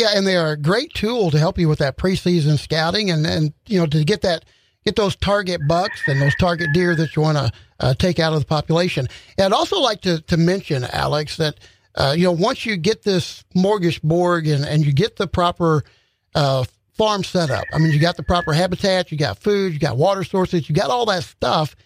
Yeah, 0.00 0.12
and 0.14 0.26
they 0.26 0.36
are 0.36 0.52
a 0.52 0.56
great 0.56 0.94
tool 0.94 1.30
to 1.30 1.38
help 1.38 1.58
you 1.58 1.68
with 1.68 1.80
that 1.80 1.98
preseason 1.98 2.58
scouting 2.58 3.10
and 3.10 3.26
and 3.26 3.52
you 3.66 3.78
know 3.78 3.84
to 3.84 4.02
get 4.02 4.22
that 4.22 4.46
get 4.82 4.96
those 4.96 5.14
target 5.14 5.60
bucks 5.68 6.00
and 6.06 6.22
those 6.22 6.34
target 6.36 6.70
deer 6.72 6.96
that 6.96 7.14
you 7.14 7.20
want 7.20 7.36
to 7.36 7.52
uh, 7.80 7.92
take 7.92 8.18
out 8.18 8.32
of 8.32 8.40
the 8.40 8.46
population. 8.46 9.06
And 9.36 9.52
I'd 9.52 9.56
also 9.56 9.78
like 9.78 10.00
to 10.02 10.22
to 10.22 10.38
mention, 10.38 10.84
Alex, 10.84 11.36
that 11.36 11.56
uh, 11.96 12.14
you 12.16 12.24
know 12.24 12.32
once 12.32 12.64
you 12.64 12.78
get 12.78 13.02
this 13.02 13.44
smorgasbord 13.54 14.50
and 14.50 14.64
and 14.64 14.86
you 14.86 14.94
get 14.94 15.16
the 15.16 15.26
proper 15.26 15.84
uh, 16.34 16.64
farm 16.94 17.22
setup. 17.22 17.64
I 17.70 17.76
mean, 17.76 17.92
you 17.92 17.98
got 17.98 18.16
the 18.16 18.22
proper 18.22 18.54
habitat, 18.54 19.12
you 19.12 19.18
got 19.18 19.36
food, 19.36 19.74
you 19.74 19.78
got 19.78 19.98
water 19.98 20.24
sources, 20.24 20.66
you 20.66 20.74
got 20.74 20.88
all 20.88 21.04
that 21.06 21.24
stuff. 21.24 21.76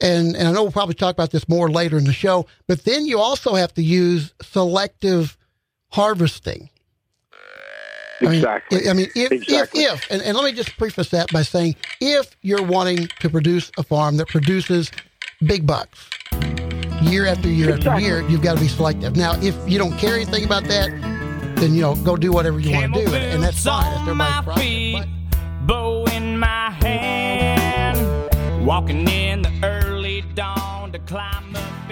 And, 0.00 0.36
and 0.36 0.46
I 0.46 0.52
know 0.52 0.62
we'll 0.62 0.72
probably 0.72 0.94
talk 0.94 1.12
about 1.12 1.32
this 1.32 1.48
more 1.48 1.68
later 1.68 1.98
in 1.98 2.04
the 2.04 2.12
show, 2.12 2.46
but 2.68 2.84
then 2.84 3.06
you 3.06 3.18
also 3.18 3.54
have 3.54 3.74
to 3.74 3.82
use 3.82 4.32
selective 4.42 5.36
harvesting. 5.90 6.70
Exactly. 8.20 8.88
I 8.88 8.92
mean, 8.92 9.08
if, 9.14 9.32
exactly. 9.32 9.82
if, 9.82 9.94
if, 9.94 10.10
and, 10.10 10.22
and 10.22 10.36
let 10.36 10.44
me 10.44 10.52
just 10.52 10.76
preface 10.76 11.08
that 11.10 11.32
by 11.32 11.42
saying, 11.42 11.76
if 12.00 12.36
you're 12.42 12.62
wanting 12.62 13.08
to 13.20 13.30
produce 13.30 13.70
a 13.78 13.82
farm 13.82 14.16
that 14.16 14.28
produces 14.28 14.90
big 15.44 15.66
bucks 15.66 16.10
year 17.02 17.26
after 17.26 17.48
year 17.48 17.70
exactly. 17.70 17.90
after 17.90 18.00
year, 18.00 18.28
you've 18.28 18.42
got 18.42 18.54
to 18.54 18.60
be 18.60 18.68
selective. 18.68 19.16
Now, 19.16 19.40
if 19.40 19.56
you 19.68 19.78
don't 19.78 19.96
care 19.98 20.14
anything 20.14 20.44
about 20.44 20.64
that, 20.64 20.90
then 21.56 21.74
you 21.74 21.82
know 21.82 21.94
go 21.96 22.16
do 22.16 22.32
whatever 22.32 22.60
you 22.60 22.74
want 22.74 22.94
to 22.94 23.04
do, 23.04 23.14
and, 23.14 23.24
and 23.24 23.42
that's 23.42 23.62
fine. 23.62 23.84
That's 23.84 24.00
everybody's 24.02 24.94
problem. 24.94 25.66
Bow 25.66 26.04
in 26.06 26.38
my 26.38 26.70
hand, 26.70 28.64
walking 28.64 29.08
in 29.08 29.42
the 29.42 29.52
early 29.62 30.22
dawn 30.34 30.92
to 30.92 30.98
climb. 31.00 31.47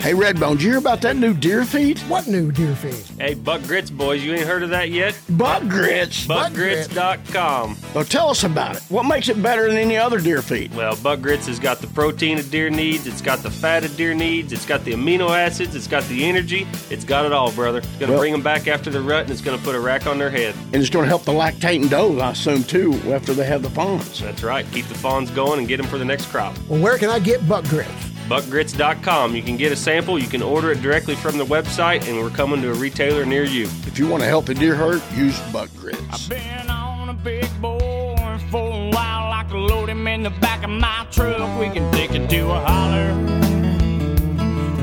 Hey, 0.07 0.13
Redbone, 0.13 0.53
did 0.53 0.63
you 0.63 0.71
hear 0.71 0.79
about 0.79 1.01
that 1.01 1.17
new 1.17 1.35
deer 1.35 1.65
feed? 1.65 1.99
What 2.03 2.29
new 2.29 2.53
deer 2.53 2.77
feed? 2.77 3.21
Hey, 3.21 3.35
Buck 3.35 3.61
Grits 3.63 3.91
boys, 3.91 4.23
you 4.23 4.35
ain't 4.35 4.47
heard 4.47 4.63
of 4.63 4.71
that 4.71 4.91
yet? 4.91 5.21
Buck 5.31 5.65
grits. 5.65 6.29
BuckGrits.com. 6.29 7.77
Well, 7.93 8.05
tell 8.05 8.31
us 8.31 8.45
about 8.45 8.77
it. 8.77 8.85
What 8.89 9.03
makes 9.03 9.29
it 9.29 9.43
better 9.43 9.67
than 9.67 9.77
any 9.77 9.97
other 9.97 10.21
deer 10.21 10.43
feed? 10.43 10.73
Well, 10.77 10.95
Buck 10.95 11.23
Grits 11.23 11.49
has 11.49 11.59
got 11.59 11.79
the 11.81 11.89
protein 11.89 12.39
a 12.39 12.45
deer 12.45 12.71
needs, 12.71 13.09
it's 13.09 13.21
got 13.21 13.41
the 13.41 13.51
fat 13.51 13.83
a 13.83 13.89
deer 13.89 14.15
needs, 14.15 14.53
it's 14.53 14.65
got 14.65 14.85
the 14.85 14.93
amino 14.93 15.31
acids, 15.37 15.75
it's 15.75 15.89
got 15.89 16.05
the 16.05 16.25
energy, 16.25 16.69
it's 16.89 17.05
got 17.05 17.27
it 17.27 17.33
all, 17.33 17.51
brother. 17.51 17.79
It's 17.79 17.89
going 17.89 18.07
to 18.07 18.13
Well- 18.13 18.21
bring 18.21 18.31
them 18.31 18.43
back 18.43 18.69
after 18.69 18.91
the 18.91 19.01
rut 19.01 19.23
and 19.23 19.33
it's 19.33 19.41
going 19.43 19.59
to 19.59 19.65
put 19.65 19.75
a 19.75 19.81
rack 19.81 20.07
on 20.07 20.19
their 20.19 20.31
head. 20.31 20.55
And 20.73 20.77
it's 20.77 20.89
going 20.89 21.03
to 21.03 21.09
help 21.09 21.25
the 21.25 21.33
lactating 21.33 21.91
does, 21.91 22.17
I 22.21 22.31
assume, 22.31 22.63
too, 22.63 22.93
after 23.13 23.35
they 23.35 23.47
have 23.47 23.63
the 23.63 23.71
fawns. 23.71 24.21
That's 24.21 24.45
right. 24.45 24.67
Keep 24.71 24.87
the 24.87 24.95
fawns 24.95 25.33
going 25.33 25.59
and 25.59 25.67
get 25.67 25.79
them 25.79 25.87
for 25.87 25.99
the 25.99 26.05
next 26.05 26.27
crop. 26.27 26.57
Well, 26.69 26.81
where 26.81 26.97
can 26.97 27.11
I 27.11 27.19
get 27.19 27.49
buck 27.49 27.65
grits? 27.65 27.91
BuckGrits.com. 28.29 29.35
You 29.37 29.43
can 29.43 29.57
get 29.57 29.73
a 29.73 29.77
sample, 29.77 30.19
you 30.19 30.29
can 30.29 30.43
order 30.43 30.71
it 30.73 30.83
directly 30.83 31.15
from 31.15 31.39
the 31.39 31.45
website, 31.45 32.09
and 32.09 32.19
we're 32.19 32.31
coming 32.31 32.61
to 32.63 32.71
a 32.71 32.75
retailer 32.75 33.25
near 33.25 33.45
you. 33.45 33.65
If 33.87 33.99
you 33.99 34.09
want 34.09 34.23
to 34.23 34.29
help 34.29 34.49
a 34.49 34.55
deer 34.55 34.75
herd, 34.75 35.03
use 35.15 35.39
Buck 35.53 35.71
grits. 35.77 36.01
I've 36.11 36.29
Been 36.29 36.69
on 36.71 37.09
a 37.09 37.15
big 37.15 37.49
boy 37.61 38.39
for 38.51 38.73
a 38.73 38.91
while, 38.91 39.33
I 39.33 39.45
can 39.49 39.67
load 39.67 39.89
him 39.89 40.07
in 40.07 40.23
the 40.23 40.31
back 40.31 40.65
of 40.65 40.71
my 40.71 41.07
truck. 41.11 41.59
We 41.61 41.69
can 41.71 41.91
take 41.93 42.13
it 42.13 42.29
to 42.31 42.51
a 42.51 42.61
holler, 42.61 43.15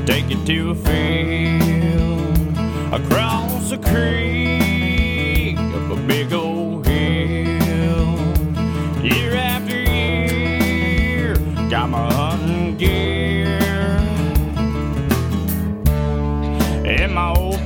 take 0.06 0.30
it 0.30 0.44
to 0.46 0.70
a 0.70 0.74
field, 0.74 2.38
across 2.94 3.72
a 3.72 3.78
creek, 3.78 5.58
up 5.58 5.90
a 5.90 5.96
big 6.06 6.32
old 6.32 6.86
hill. 6.86 8.18
Year 9.02 9.34
after 9.34 9.44
year, 9.44 9.53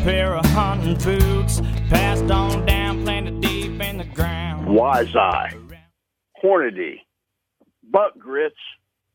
pair 0.08 0.36
of 0.36 0.44
hunting 0.46 0.96
boots 1.04 1.60
passed 1.90 2.30
on 2.30 2.64
down, 2.64 3.02
planted 3.02 3.42
deep 3.42 3.78
in 3.78 3.98
the 3.98 4.04
ground. 4.14 4.66
Wise 4.66 5.14
Eye, 5.14 5.52
Hornady, 6.42 7.00
Buck 7.82 8.18
Grits, 8.18 8.56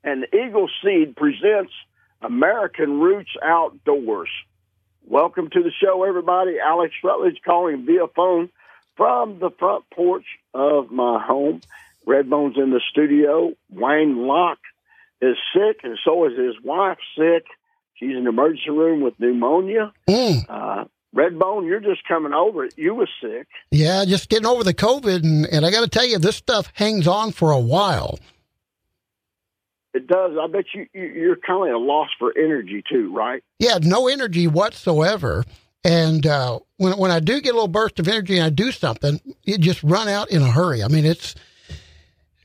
and 0.03 0.27
Eagle 0.31 0.69
Seed 0.83 1.15
presents 1.15 1.71
American 2.21 2.99
Roots 2.99 3.31
Outdoors. 3.43 4.29
Welcome 5.03 5.49
to 5.53 5.63
the 5.63 5.71
show, 5.83 6.03
everybody. 6.03 6.57
Alex 6.63 6.93
Rutledge 7.03 7.39
calling 7.43 7.87
via 7.87 8.05
phone 8.15 8.51
from 8.95 9.39
the 9.39 9.49
front 9.49 9.85
porch 9.95 10.25
of 10.53 10.91
my 10.91 11.19
home. 11.25 11.61
Redbone's 12.07 12.59
in 12.59 12.69
the 12.69 12.81
studio. 12.91 13.53
Wayne 13.71 14.17
Lach 14.17 14.57
is 15.23 15.37
sick, 15.55 15.79
and 15.81 15.97
so 16.05 16.27
is 16.27 16.37
his 16.37 16.63
wife 16.63 16.99
sick. 17.17 17.45
She's 18.03 18.17
in 18.17 18.23
the 18.23 18.29
emergency 18.29 18.69
room 18.69 19.01
with 19.01 19.13
pneumonia. 19.19 19.93
Mm. 20.09 20.45
Uh, 20.49 20.85
Redbone, 21.15 21.65
you're 21.67 21.79
just 21.79 22.05
coming 22.07 22.33
over 22.33 22.65
it. 22.65 22.73
You 22.77 22.95
were 22.95 23.09
sick. 23.21 23.47
Yeah, 23.71 24.03
just 24.05 24.29
getting 24.29 24.47
over 24.47 24.63
the 24.63 24.73
COVID, 24.73 25.23
and, 25.23 25.45
and 25.45 25.65
I 25.65 25.71
got 25.71 25.81
to 25.81 25.87
tell 25.87 26.05
you, 26.05 26.17
this 26.17 26.35
stuff 26.35 26.71
hangs 26.73 27.07
on 27.07 27.31
for 27.31 27.51
a 27.51 27.59
while. 27.59 28.19
It 29.93 30.07
does. 30.07 30.31
I 30.41 30.47
bet 30.47 30.65
you, 30.73 30.87
you 30.93 31.03
you're 31.03 31.35
kind 31.35 31.63
of 31.63 31.69
at 31.69 31.75
a 31.75 31.77
loss 31.77 32.09
for 32.17 32.33
energy 32.35 32.83
too, 32.91 33.13
right? 33.15 33.43
Yeah, 33.59 33.77
no 33.81 34.07
energy 34.07 34.47
whatsoever. 34.47 35.45
And 35.83 36.25
uh, 36.25 36.59
when 36.77 36.97
when 36.97 37.11
I 37.11 37.19
do 37.19 37.39
get 37.41 37.51
a 37.51 37.53
little 37.53 37.67
burst 37.67 37.99
of 37.99 38.07
energy 38.07 38.37
and 38.37 38.45
I 38.45 38.49
do 38.49 38.71
something, 38.71 39.21
it 39.45 39.61
just 39.61 39.83
run 39.83 40.09
out 40.09 40.31
in 40.31 40.41
a 40.41 40.49
hurry. 40.49 40.81
I 40.83 40.87
mean, 40.87 41.05
it's 41.05 41.35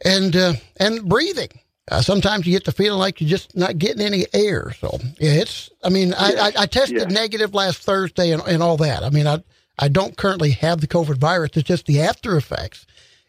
and 0.04 0.36
uh, 0.36 0.52
and 0.78 1.08
breathing. 1.08 1.48
Uh, 1.90 2.02
sometimes 2.02 2.46
you 2.46 2.52
get 2.52 2.64
the 2.64 2.72
feeling 2.72 2.98
like 2.98 3.20
you're 3.20 3.30
just 3.30 3.56
not 3.56 3.78
getting 3.78 4.02
any 4.02 4.26
air. 4.32 4.72
So 4.80 4.98
yeah, 5.18 5.32
it's. 5.32 5.70
I 5.82 5.88
mean, 5.88 6.14
I, 6.14 6.32
I, 6.34 6.52
I 6.62 6.66
tested 6.66 7.10
negative 7.10 7.54
last 7.54 7.78
Thursday 7.78 8.30
and, 8.32 8.42
and 8.42 8.62
all 8.62 8.76
that. 8.78 9.02
I 9.02 9.10
mean, 9.10 9.26
I 9.26 9.42
I 9.78 9.88
don't 9.88 10.16
currently 10.16 10.50
have 10.52 10.80
the 10.80 10.86
COVID 10.88 11.18
virus. 11.18 11.52
It's 11.54 11.66
just 11.66 11.86
the 11.86 12.00
after 12.00 12.36
effects, 12.36 12.86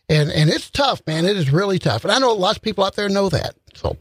and 0.08 0.32
and 0.32 0.50
it's 0.50 0.70
tough, 0.70 1.02
man. 1.08 1.26
It 1.26 1.38
is 1.38 1.52
really 1.52 1.80
tough. 1.80 2.04
And 2.04 2.12
I 2.12 2.20
know 2.20 2.34
lots 2.34 2.58
of 2.58 2.64
people 2.64 2.84
out 2.84 2.96
there 2.96 3.10
know 3.10 3.30
that. 3.30 3.56
So 3.76 3.98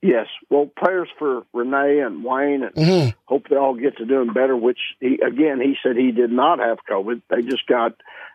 Yes. 0.00 0.26
Well, 0.48 0.70
prayers 0.76 1.08
for 1.18 1.42
Renee 1.52 2.00
and 2.00 2.24
Wayne, 2.24 2.62
and 2.62 2.74
mhm. 2.74 3.14
hope 3.24 3.48
they 3.48 3.56
all 3.56 3.74
get 3.74 3.96
to 3.96 4.04
doing 4.06 4.32
better. 4.32 4.56
Which 4.56 4.78
he 5.00 5.18
again, 5.26 5.60
he 5.60 5.74
said 5.82 5.96
he 5.96 6.12
did 6.12 6.30
not 6.30 6.60
have 6.60 6.78
COVID. 6.88 7.22
They 7.28 7.42
just 7.42 7.66
got 7.66 7.92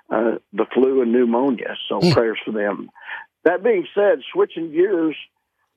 uh, 0.09 0.39
the 0.51 0.65
flu 0.73 1.01
and 1.01 1.13
pneumonia. 1.13 1.75
So 1.87 2.01
Hmm. 2.01 2.11
prayers 2.11 2.39
for 2.43 2.51
them. 2.51 2.89
That 3.45 3.63
being 3.63 3.85
said, 3.93 4.19
switching 4.33 4.71
gears, 4.71 5.15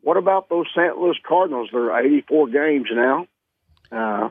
what 0.03 0.17
about 0.17 0.49
those 0.49 0.67
St. 0.77 0.97
Louis 0.99 1.17
Cardinals? 1.27 1.69
They're 1.73 1.99
84 1.99 2.49
games 2.49 2.87
now. 2.93 3.27
Uh, 3.91 4.31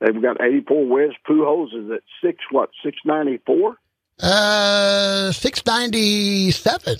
they've 0.00 0.20
got 0.22 0.40
84 0.42 0.86
wins. 0.86 1.14
Pujols 1.28 1.68
is 1.74 1.90
at 1.90 2.02
six 2.22 2.38
what 2.50 2.70
694. 2.84 3.76
uh, 4.22 5.32
six 5.32 5.62
ninety 5.66 6.50
seven. 6.50 6.96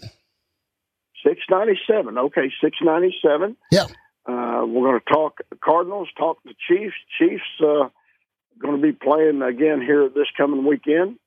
697. 1.24 2.18
Okay, 2.18 2.50
697. 2.60 3.56
Yeah. 3.70 3.82
Uh, 4.26 4.64
we're 4.66 4.88
going 4.90 5.00
to 5.00 5.12
talk 5.12 5.40
Cardinals, 5.62 6.08
talk 6.16 6.38
the 6.44 6.54
Chiefs. 6.68 6.94
Chiefs 7.18 7.42
uh, 7.60 7.88
going 8.58 8.76
to 8.76 8.82
be 8.82 8.92
playing 8.92 9.42
again 9.42 9.80
here 9.80 10.08
this 10.08 10.26
coming 10.36 10.64
weekend. 10.66 11.18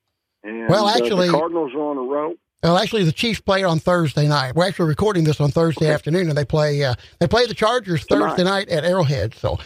And, 0.43 0.67
Well, 0.69 0.85
uh, 0.85 0.95
actually- 0.97 1.27
the 1.27 1.33
Cardinals 1.33 1.71
are 1.73 1.79
on 1.91 1.97
a 1.97 2.01
roll. 2.01 2.35
Well, 2.65 2.79
actually, 2.79 3.03
the 3.03 3.11
Chiefs 3.11 3.39
play 3.39 3.63
on 3.63 3.77
Thursday 3.77 4.27
night. 4.27 4.55
We're 4.55 4.65
actually 4.67 4.87
recording 4.89 5.23
this 5.23 5.39
on 5.39 5.51
Thursday 5.51 5.85
Okay. 5.85 5.93
afternoon, 5.93 6.29
and 6.29 6.35
they 6.35 6.45
play 6.45 6.83
uh, 6.83 6.95
they 7.19 7.27
play 7.27 7.45
the 7.45 7.53
Chargers. 7.53 8.03
Thursday 8.05 8.43
night 8.43 8.69
at 8.69 8.83
Arrowhead. 8.83 9.35
So, 9.35 9.59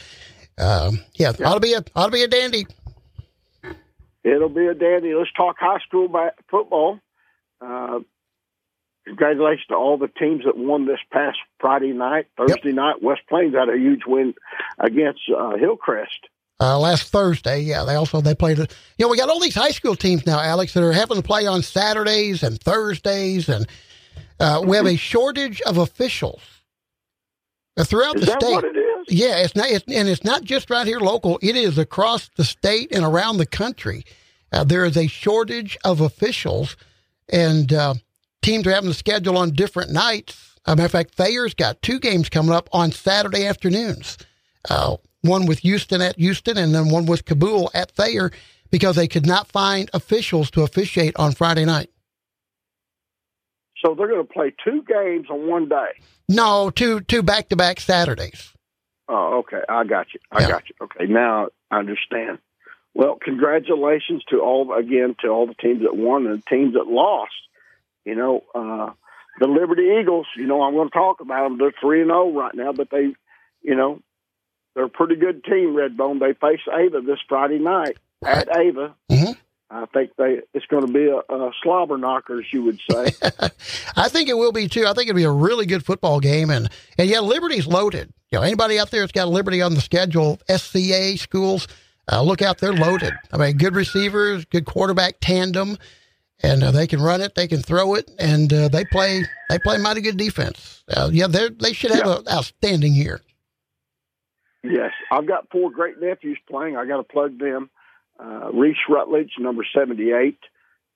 um, 0.58 1.00
yeah, 1.14 1.32
ought 1.46 1.54
to 1.54 1.62
be 1.62 1.72
a 1.76 1.84
ought 1.96 2.08
to 2.08 2.12
be 2.12 2.24
a 2.24 2.28
dandy. 2.28 2.68
It'll 4.26 4.50
be 4.50 4.68
a 4.68 4.74
dandy. 4.74 5.14
Let's 5.16 5.32
talk 5.32 5.56
high 5.58 5.80
school 5.88 6.10
ba- 6.10 6.34
football. 6.52 7.00
Uh, 7.62 8.00
congratulations 9.06 9.68
to 9.70 9.76
all 9.76 9.98
the 9.98 10.10
teams 10.10 10.44
that 10.44 10.58
won 10.58 10.86
this 10.86 11.00
past 11.10 11.38
Friday 11.62 11.94
night. 11.94 12.28
Thursday 12.36 12.74
night, 12.74 13.02
West 13.02 13.22
Plains 13.30 13.56
had 13.56 13.70
a 13.70 13.78
huge 13.78 14.02
win 14.06 14.34
against 14.78 15.22
uh, 15.34 15.56
Hillcrest. 15.56 16.28
Uh, 16.62 16.78
last 16.78 17.04
Thursday, 17.10 17.62
yeah, 17.62 17.86
they 17.86 17.96
also 17.96 18.20
they 18.20 18.36
played. 18.36 18.60
It. 18.60 18.76
You 18.98 19.06
know, 19.06 19.10
we 19.10 19.18
got 19.18 19.30
all 19.30 19.40
these 19.40 19.56
high 19.56 19.72
school 19.72 19.96
teams 19.96 20.26
now, 20.26 20.42
Alex, 20.42 20.74
that 20.74 20.84
are 20.84 20.92
having 20.92 21.18
to 21.18 21.24
play 21.24 21.48
on 21.48 21.62
Saturdays 21.62 22.44
and 22.44 22.60
Thursdays, 22.60 23.48
and 23.48 23.66
uh, 24.40 24.62
we 24.66 24.76
have 24.76 24.86
a 24.86 24.98
shortage 24.98 25.62
of 25.62 25.78
officials 25.78 26.42
throughout 27.80 28.18
Is 28.18 28.22
the 28.22 28.32
that 28.32 28.42
state. 28.42 28.52
what 28.52 28.66
it 28.66 28.76
is? 28.76 29.06
Yeah, 29.08 29.38
it's 29.38 29.56
not, 29.56 29.70
it's, 29.70 29.86
and 29.88 30.10
it's 30.10 30.24
not 30.26 30.44
just 30.44 30.70
right 30.70 30.86
here 30.86 31.00
local. 31.00 31.40
It 31.42 31.56
is 31.56 31.78
across 31.78 32.30
the 32.36 32.44
state 32.44 32.94
and 32.94 33.06
around 33.06 33.38
the 33.38 33.46
country. 33.46 34.04
Uh, 34.52 34.64
there 34.66 34.84
is 34.84 34.98
a 34.98 35.08
shortage 35.08 35.78
of 35.86 36.02
officials, 36.02 36.76
and 37.32 37.72
uh, 37.72 37.94
teams 38.42 38.68
are 38.68 38.72
having 38.74 38.90
to 38.90 38.96
schedule 38.96 39.38
on 39.38 39.52
different 39.52 39.92
nights. 39.92 40.58
As 40.66 40.74
a 40.74 40.76
matter 40.76 40.86
of 40.88 40.92
fact, 40.92 41.16
Thayer's 41.16 41.54
got 41.54 41.82
two 41.82 42.00
games 42.00 42.30
coming 42.30 42.52
up 42.52 42.70
on 42.74 42.92
Saturday 42.92 43.46
afternoons. 43.46 44.18
Uh, 44.70 44.98
one 45.22 45.46
with 45.46 45.60
Houston 45.60 46.02
at 46.02 46.18
Houston, 46.18 46.58
and 46.58 46.74
then 46.74 46.90
one 46.90 47.06
with 47.06 47.26
Cabool 47.26 47.70
at 47.74 47.92
Thayer, 47.92 48.32
because 48.72 48.96
they 48.96 49.08
could 49.08 49.26
not 49.26 49.48
find 49.48 49.90
officials 49.94 50.50
to 50.52 50.62
officiate 50.64 51.16
on 51.18 51.32
Friday 51.34 51.66
night. 51.66 51.90
So 53.84 53.96
they're 53.96 54.08
going 54.08 54.26
to 54.26 54.34
play 54.34 54.54
two 54.64 54.84
games 54.84 55.28
on 55.30 55.48
one 55.48 55.70
day. 55.70 55.92
No, 56.28 56.70
two 56.70 57.00
two 57.02 57.24
back 57.24 57.50
to 57.50 57.56
back 57.56 57.80
Saturdays. 57.80 58.54
Oh, 59.08 59.40
okay. 59.40 59.62
I 59.68 59.84
got 59.86 60.14
you. 60.14 60.20
I 60.32 60.42
Yeah. 60.42 60.48
got 60.50 60.64
you. 60.70 60.76
Okay, 60.82 61.06
now 61.12 61.48
I 61.72 61.80
understand. 61.80 62.40
Well, 62.94 63.18
congratulations 63.22 64.24
to 64.30 64.42
all 64.42 64.74
again 64.74 65.16
to 65.22 65.30
all 65.30 65.48
the 65.48 65.54
teams 65.56 65.82
that 65.84 65.96
won 65.96 66.28
and 66.28 66.40
the 66.40 66.44
teams 66.50 66.74
that 66.74 66.88
lost. 66.88 67.32
You 68.06 68.16
know, 68.16 68.44
uh, 68.54 68.92
the 69.40 69.48
Liberty 69.48 69.98
Eagles. 70.00 70.28
You 70.36 70.46
know, 70.46 70.62
I'm 70.62 70.74
going 70.74 70.90
to 70.90 70.94
talk 70.94 71.22
about 71.22 71.50
them. 71.50 71.58
They're 71.58 71.74
three 71.80 72.02
and 72.02 72.10
zero 72.10 72.32
right 72.32 72.54
now, 72.54 72.74
but 72.74 72.90
they, 72.90 73.14
you 73.62 73.76
know, 73.76 74.02
they're 74.80 74.86
a 74.86 74.90
pretty 74.90 75.18
good 75.18 75.44
team. 75.44 75.76
Redbone. 75.76 76.22
They 76.22 76.32
face 76.34 76.62
Ava 76.74 77.02
this 77.02 77.20
Friday 77.28 77.60
night 77.60 77.98
at 78.26 78.48
Ava. 78.56 78.96
Mhm. 79.12 79.36
I 79.70 79.86
think 79.88 80.12
they 80.18 80.40
it's 80.54 80.66
going 80.68 80.88
to 80.88 80.92
be 80.94 81.08
a, 81.08 81.18
a 81.36 81.52
slobber 81.62 81.98
knocker, 81.98 82.40
as 82.40 82.46
you 82.54 82.64
would 82.64 82.80
say. 82.90 83.12
I 83.98 84.08
think 84.08 84.30
it 84.30 84.38
will 84.38 84.54
be 84.54 84.70
too. 84.70 84.88
I 84.88 84.94
think 84.94 85.10
it'll 85.10 85.18
be 85.18 85.26
a 85.26 85.32
really 85.32 85.66
good 85.66 85.86
football 85.86 86.22
game, 86.22 86.50
and 86.50 86.70
and 86.98 87.10
yeah, 87.10 87.20
Liberty's 87.20 87.68
loaded. 87.68 88.10
You 88.32 88.38
know, 88.40 88.44
anybody 88.44 88.80
out 88.80 88.90
there 88.90 89.02
that's 89.02 89.12
got 89.12 89.28
Liberty 89.28 89.62
on 89.62 89.74
the 89.76 89.82
schedule, 89.82 90.40
SCA 90.50 91.18
schools, 91.18 91.68
uh, 92.10 92.22
look 92.24 92.42
out, 92.42 92.60
they're 92.60 92.72
loaded. 92.74 93.14
I 93.34 93.38
mean, 93.38 93.58
good 93.58 93.76
receivers, 93.76 94.46
good 94.46 94.66
quarterback 94.66 95.16
tandem, 95.20 95.78
and 96.42 96.64
uh, 96.64 96.72
they 96.72 96.88
can 96.88 97.02
run 97.02 97.20
it, 97.22 97.36
they 97.36 97.48
can 97.48 97.62
throw 97.62 97.96
it, 97.96 98.10
and 98.18 98.52
uh, 98.54 98.70
they 98.70 98.86
play 98.86 99.24
they 99.50 99.60
play 99.60 99.78
mighty 99.78 100.00
good 100.02 100.18
defense. 100.18 100.84
Uh, 100.90 101.10
yeah, 101.12 101.28
they 101.28 101.50
they 101.50 101.74
should 101.74 101.92
have 101.92 102.06
Yeah. 102.08 102.18
an 102.20 102.28
outstanding 102.32 102.94
year. 102.94 103.20
Yes, 104.64 104.92
I've 105.12 105.28
got 105.28 105.50
four 105.52 105.72
great 105.72 106.02
nephews 106.02 106.38
playing. 106.50 106.76
I 106.76 106.86
got 106.86 106.98
to 106.98 107.04
plug 107.04 107.40
them. 107.40 107.70
Uh, 108.20 108.50
Reese 108.54 108.78
Rutledge, 108.90 109.32
number 109.40 109.66
78, 109.74 110.38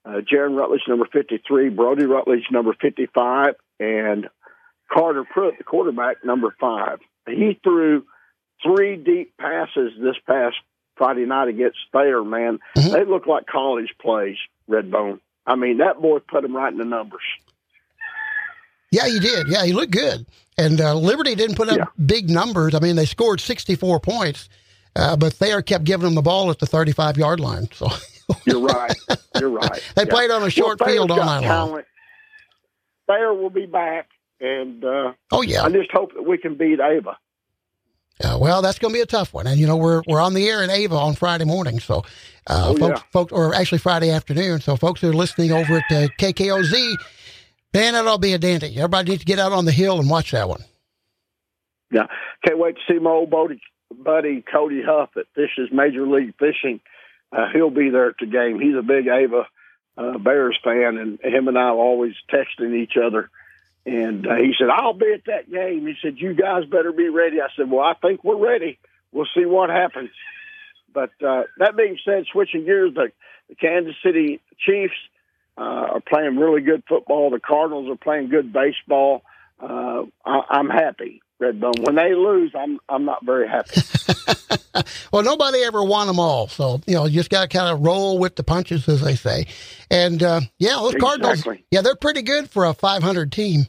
uh, 0.06 0.10
Jaron 0.30 0.57
Rutledge, 0.57 0.81
number 0.89 1.07
53, 1.12 1.69
Brody 1.69 2.06
Rutledge, 2.06 2.44
number 2.51 2.74
55, 2.81 3.56
and 3.80 4.27
Carter 4.92 5.24
Pruitt, 5.24 5.57
the 5.57 5.63
quarterback, 5.63 6.25
number 6.25 6.54
five. 6.60 7.00
He 7.25 7.57
threw 7.63 8.04
three 8.62 8.98
deep 8.98 9.38
passes 9.38 9.94
this 9.98 10.18
past 10.27 10.57
Friday 10.98 11.25
night 11.25 11.48
against 11.48 11.77
Thayer, 11.94 12.24
man. 12.24 12.60
Mhm. 12.77 12.92
They 12.92 13.06
look 13.06 13.25
like 13.25 13.45
college 13.48 13.95
plays, 14.00 14.38
Redbone. 14.69 15.19
I 15.45 15.56
mean, 15.56 15.77
that 15.77 16.01
boy 16.01 16.19
put 16.19 16.44
them 16.44 16.56
right 16.56 16.71
in 16.71 16.77
the 16.77 16.86
numbers. 16.86 17.24
Yeah, 18.94 19.07
he 19.07 19.19
did. 19.19 19.48
Yeah, 19.48 19.66
he 19.66 19.74
looked 19.74 19.92
good. 19.92 20.25
And 20.57 20.80
uh, 20.80 20.94
Liberty 20.95 21.34
didn't 21.36 21.56
put 21.56 21.68
up 21.68 21.78
Yeah. 21.78 21.86
big 22.06 22.30
numbers. 22.30 22.75
I 22.75 22.80
mean, 22.80 22.95
they 22.95 23.06
scored 23.07 23.42
64 23.42 24.00
points, 24.00 24.50
uh, 24.95 25.16
but 25.18 25.34
Thayer 25.34 25.63
kept 25.63 25.84
giving 25.84 26.06
them 26.06 26.13
the 26.13 26.22
ball 26.22 26.51
at 26.51 26.60
the 26.60 26.68
35 26.68 27.18
yard 27.18 27.40
line. 27.40 27.68
So 27.74 27.88
You're 28.45 28.62
right. 28.62 28.95
You're 29.40 29.50
right. 29.50 29.81
they 29.95 30.04
Yeah. 30.04 30.10
played 30.10 30.30
on 30.31 30.44
a 30.44 30.50
short 30.51 30.80
Well, 30.80 30.90
field 30.90 31.12
all 31.12 31.25
night 31.25 31.48
long. 31.48 31.81
Thayer 33.07 33.34
will 33.34 33.50
be 33.50 33.66
back, 33.66 34.10
and 34.40 34.84
uh, 34.86 35.13
Oh 35.31 35.42
yeah. 35.42 35.63
I 35.63 35.69
just 35.72 35.92
hope 35.92 36.13
that 36.13 36.24
we 36.24 36.38
can 36.38 36.56
beat 36.56 36.80
Ava. 36.80 37.18
Uh, 38.24 38.38
well, 38.39 38.62
that's 38.62 38.78
going 38.78 38.94
to 38.94 38.98
be 38.98 39.01
a 39.01 39.06
tough 39.07 39.34
one, 39.34 39.48
and 39.48 39.60
you 39.60 39.66
know 39.66 39.75
we're 39.75 40.04
we're 40.07 40.22
on 40.22 40.36
the 40.36 40.48
air 40.48 40.63
in 40.63 40.69
Ava 40.69 40.96
on 40.96 41.16
Friday 41.16 41.46
morning, 41.46 41.80
so 41.80 42.04
uh, 42.48 42.68
Oh, 42.69 42.78
folks, 42.78 43.00
yeah. 43.00 43.04
folks, 43.12 43.31
or 43.34 43.56
actually 43.56 43.80
Friday 43.80 44.12
afternoon. 44.12 44.62
So 44.62 44.75
folks 44.78 45.01
who 45.01 45.10
are 45.10 45.13
listening 45.13 45.51
over 45.51 45.78
at 45.78 45.92
uh, 45.92 46.07
KKOZ, 46.19 46.96
man, 47.74 47.94
that'll 47.94 48.18
be 48.18 48.34
a 48.34 48.38
dandy. 48.38 48.75
Everybody 48.78 49.12
needs 49.12 49.22
to 49.22 49.25
get 49.25 49.40
out 49.40 49.52
on 49.52 49.66
the 49.66 49.72
hill 49.72 50.00
and 50.00 50.10
watch 50.10 50.31
that 50.31 50.50
one. 50.50 50.64
Yeah, 51.92 52.08
can't 52.46 52.60
wait 52.60 52.75
to 52.75 52.94
see 52.94 53.00
my 53.00 53.12
old 53.12 53.30
buddy, 53.30 53.62
buddy 53.96 54.44
Cody 54.52 54.81
Huff 54.84 55.10
that 55.16 55.25
fishes 55.36 55.70
Major 55.72 56.08
League 56.08 56.34
Fishing. 56.40 56.80
Uh, 57.31 57.48
he'll 57.54 57.70
be 57.70 57.90
there 57.90 58.10
at 58.10 58.16
the 58.20 58.25
game. 58.25 58.60
He's 58.60 58.75
a 58.75 58.81
big 58.81 59.08
Ava 59.08 59.48
uh, 59.98 60.18
Bears 60.18 60.58
fan, 60.64 60.98
and 60.98 61.20
him 61.22 61.48
and 61.48 61.58
I 61.58 61.64
are 61.64 61.75
always 61.75 62.14
texting 62.31 62.75
each 62.75 62.94
other. 62.98 63.30
And 63.86 64.25
uh, 64.25 64.36
he 64.36 64.54
said, 64.58 64.70
"I'll 64.70 64.94
be 64.94 65.14
at 65.14 65.25
that 65.25 65.52
game." 65.52 65.86
He 65.86 65.96
said, 66.02 66.18
"You 66.18 66.34
guys 66.34 66.66
better 66.66 66.92
be 66.92 67.10
ready." 67.10 67.42
I 67.42 67.48
said, 67.56 67.70
"Well, 67.70 67.84
I 67.84 67.94
think 67.94 68.24
we're 68.24 68.38
ready. 68.38 68.80
We'll 69.12 69.28
see 69.36 69.46
what 69.46 69.70
happens." 69.70 70.10
But 70.94 71.12
uh, 71.25 71.44
that 71.58 71.75
being 71.75 71.98
said, 72.06 72.25
switching 72.31 72.66
gears, 72.66 72.94
the, 72.94 73.12
the 73.50 73.56
Kansas 73.56 73.96
City 74.04 74.42
Chiefs 74.60 74.94
uh, 75.57 75.61
are 75.61 76.01
playing 76.01 76.38
really 76.38 76.61
good 76.61 76.83
football. 76.88 77.29
The 77.29 77.39
Cardinals 77.39 77.89
are 77.89 77.97
playing 77.97 78.29
good 78.29 78.51
baseball. 78.51 79.23
Uh, 79.59 80.03
I, 80.25 80.41
I'm 80.50 80.69
happy, 80.69 81.21
Redbone. 81.41 81.85
When 81.85 81.95
they 81.95 82.13
lose, 82.13 82.53
I'm 82.57 82.79
I'm 82.89 83.05
not 83.05 83.25
very 83.25 83.47
happy. 83.47 83.81
well, 85.11 85.23
nobody 85.23 85.63
ever 85.63 85.83
won 85.83 86.07
them 86.07 86.19
all, 86.19 86.47
so 86.47 86.81
you 86.88 86.95
know 86.95 87.05
you 87.05 87.19
just 87.19 87.29
got 87.29 87.50
to 87.50 87.57
kind 87.57 87.73
of 87.73 87.85
roll 87.85 88.17
with 88.17 88.35
the 88.35 88.44
punches, 88.44 88.88
as 88.89 89.01
they 89.01 89.15
say. 89.15 89.47
And 89.89 90.21
uh, 90.23 90.41
yeah, 90.57 90.75
those 90.75 90.95
Cardinals, 90.95 91.45
yeah, 91.71 91.81
they're 91.81 91.95
pretty 91.95 92.23
good 92.23 92.50
for 92.50 92.65
a 92.65 92.73
500 92.73 93.31
team. 93.31 93.67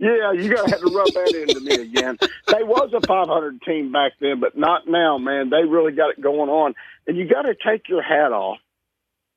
Yeah, 0.00 0.32
you 0.32 0.54
gotta 0.54 0.70
have 0.70 0.80
to 0.80 0.86
rub 0.94 1.08
that 1.08 1.34
into 1.34 1.60
me 1.60 1.74
again. 1.74 2.18
They 2.46 2.62
was 2.62 2.92
a 2.94 3.04
500 3.04 3.62
team 3.62 3.90
back 3.90 4.12
then, 4.20 4.38
but 4.38 4.56
not 4.56 4.86
now, 4.86 5.18
man. 5.18 5.50
They 5.50 5.64
really 5.64 5.92
got 5.92 6.10
it 6.10 6.20
going 6.20 6.48
on, 6.48 6.74
and 7.06 7.16
you 7.16 7.28
got 7.28 7.42
to 7.42 7.54
take 7.54 7.88
your 7.88 8.02
hat 8.02 8.32
off. 8.32 8.58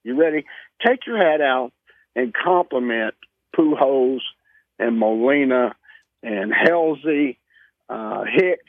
You 0.04 0.20
ready? 0.20 0.46
Take 0.86 1.06
your 1.06 1.18
hat 1.18 1.42
out 1.42 1.72
and 2.16 2.34
compliment 2.34 3.16
Pujols 3.56 4.22
and 4.80 4.98
Molina 4.98 5.76
and 6.24 6.52
Helsley, 6.52 7.38
uh, 7.90 8.24
Hicks, 8.26 8.64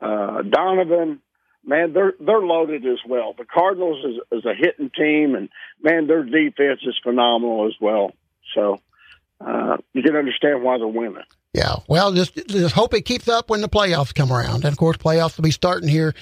uh, 0.00 0.42
Donovan. 0.42 1.20
Man, 1.66 1.94
they're 1.94 2.12
they're 2.20 2.40
loaded 2.40 2.84
as 2.84 2.98
well. 3.08 3.34
The 3.36 3.46
Cardinals 3.46 4.04
is, 4.04 4.38
is 4.38 4.44
a 4.44 4.54
hitting 4.54 4.90
team, 4.90 5.34
and 5.34 5.48
man, 5.82 6.06
their 6.06 6.22
defense 6.22 6.80
is 6.86 6.94
phenomenal 7.02 7.66
as 7.66 7.74
well. 7.80 8.12
So 8.54 8.80
uh, 9.40 9.78
you 9.94 10.02
can 10.02 10.14
understand 10.14 10.62
why 10.62 10.76
they're 10.76 10.86
winning. 10.86 11.22
Yeah, 11.54 11.76
well, 11.88 12.12
just 12.12 12.34
just 12.48 12.74
hope 12.74 12.92
it 12.94 13.02
keeps 13.02 13.28
up 13.28 13.48
when 13.48 13.60
the 13.60 13.68
playoffs 13.68 14.14
come 14.14 14.32
around. 14.32 14.56
And 14.56 14.72
of 14.72 14.76
course, 14.76 14.96
playoffs 14.96 15.36
will 15.36 15.44
be 15.44 15.52
starting 15.52 15.88
here. 15.88 16.14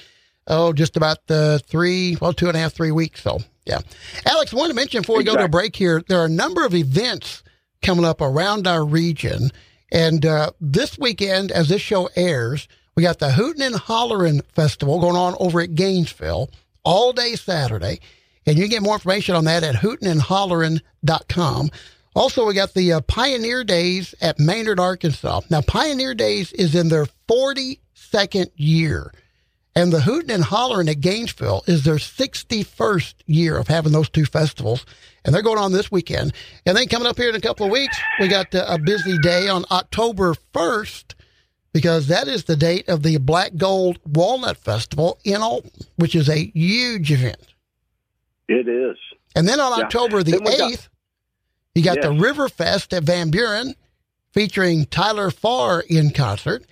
Oh, 0.47 0.73
just 0.73 0.95
about 0.95 1.25
the 1.27 1.61
three, 1.65 2.17
well, 2.21 2.33
two 2.33 2.47
and 2.47 2.55
a 2.55 2.59
half, 2.59 2.73
three 2.73 2.91
weeks. 2.91 3.21
So, 3.21 3.39
yeah. 3.65 3.79
Alex, 4.25 4.53
I 4.53 4.57
want 4.57 4.69
to 4.69 4.75
mention 4.75 5.01
before 5.01 5.17
we 5.17 5.23
go 5.23 5.35
to 5.35 5.45
a 5.45 5.49
break 5.49 5.75
here, 5.75 6.03
there 6.07 6.19
are 6.19 6.25
a 6.25 6.29
number 6.29 6.65
of 6.65 6.73
events 6.73 7.43
coming 7.81 8.05
up 8.05 8.21
around 8.21 8.67
our 8.67 8.83
region. 8.83 9.51
And 9.91 10.25
uh, 10.25 10.51
this 10.59 10.97
weekend, 10.97 11.51
as 11.51 11.69
this 11.69 11.81
show 11.81 12.09
airs, 12.15 12.67
we 12.95 13.03
got 13.03 13.19
the 13.19 13.31
Hootin' 13.31 13.61
and 13.61 13.75
Hollerin' 13.75 14.41
Festival 14.53 14.99
going 14.99 15.15
on 15.15 15.35
over 15.39 15.61
at 15.61 15.75
Gainesville 15.75 16.49
all 16.83 17.13
day 17.13 17.35
Saturday. 17.35 17.99
And 18.45 18.57
you 18.57 18.63
can 18.63 18.71
get 18.71 18.81
more 18.83 18.95
information 18.95 19.35
on 19.35 19.45
that 19.45 19.63
at 19.63 19.75
hootinandhollerin.com. 19.75 21.69
Also, 22.15 22.45
we 22.45 22.53
got 22.53 22.73
the 22.73 22.93
uh, 22.93 23.01
Pioneer 23.01 23.63
Days 23.63 24.13
at 24.21 24.39
Maynard, 24.39 24.79
Arkansas. 24.79 25.41
Now, 25.49 25.61
Pioneer 25.61 26.13
Days 26.13 26.51
is 26.53 26.75
in 26.75 26.89
their 26.89 27.07
42nd 27.27 28.51
year. 28.55 29.11
And 29.75 29.91
the 29.91 30.01
Hootin' 30.01 30.29
and 30.29 30.43
Hollerin' 30.43 30.87
at 30.89 31.01
Gainesville 31.01 31.63
is 31.65 31.83
their 31.83 31.95
61st 31.95 33.15
year 33.25 33.57
of 33.57 33.67
having 33.67 33.91
those 33.91 34.09
two 34.09 34.25
festivals. 34.25 34.85
And 35.25 35.33
they're 35.33 35.41
going 35.41 35.57
on 35.57 35.71
this 35.71 35.91
weekend. 35.91 36.33
And 36.65 36.77
then 36.77 36.87
coming 36.87 37.07
up 37.07 37.17
here 37.17 37.29
in 37.29 37.35
a 37.35 37.41
couple 37.41 37.65
of 37.65 37.71
weeks, 37.71 37.97
we 38.19 38.27
got 38.27 38.53
uh, 38.53 38.65
a 38.67 38.77
busy 38.77 39.17
day 39.17 39.47
on 39.49 39.65
October 39.71 40.35
1st 40.53 41.15
because 41.73 42.05
that 42.07 42.27
is 42.27 42.43
the 42.43 42.55
date 42.55 42.87
of 42.87 43.01
the 43.01 43.17
Black 43.17 43.55
Gold 43.57 43.97
Walnut 44.05 44.57
Festival 44.57 45.17
in 45.23 45.41
Alton, 45.41 45.71
which 45.95 46.13
is 46.13 46.29
a 46.29 46.51
huge 46.53 47.11
event. 47.11 47.37
It 48.47 48.67
is. 48.67 48.97
And 49.35 49.47
then 49.47 49.59
on 49.59 49.79
Yeah. 49.79 49.85
October 49.85 50.21
the 50.21 50.31
Then 50.33 50.43
we 50.43 50.57
got- 50.57 50.71
8th, 50.73 50.89
you 51.73 51.81
got 51.81 52.01
the 52.01 52.11
Yes. 52.13 52.21
River 52.21 52.47
Fest 52.49 52.93
at 52.93 53.03
Van 53.03 53.31
Buren 53.31 53.73
featuring 54.33 54.85
Tyler 54.85 55.31
Farr 55.31 55.79
in 55.89 56.11
concert. 56.11 56.63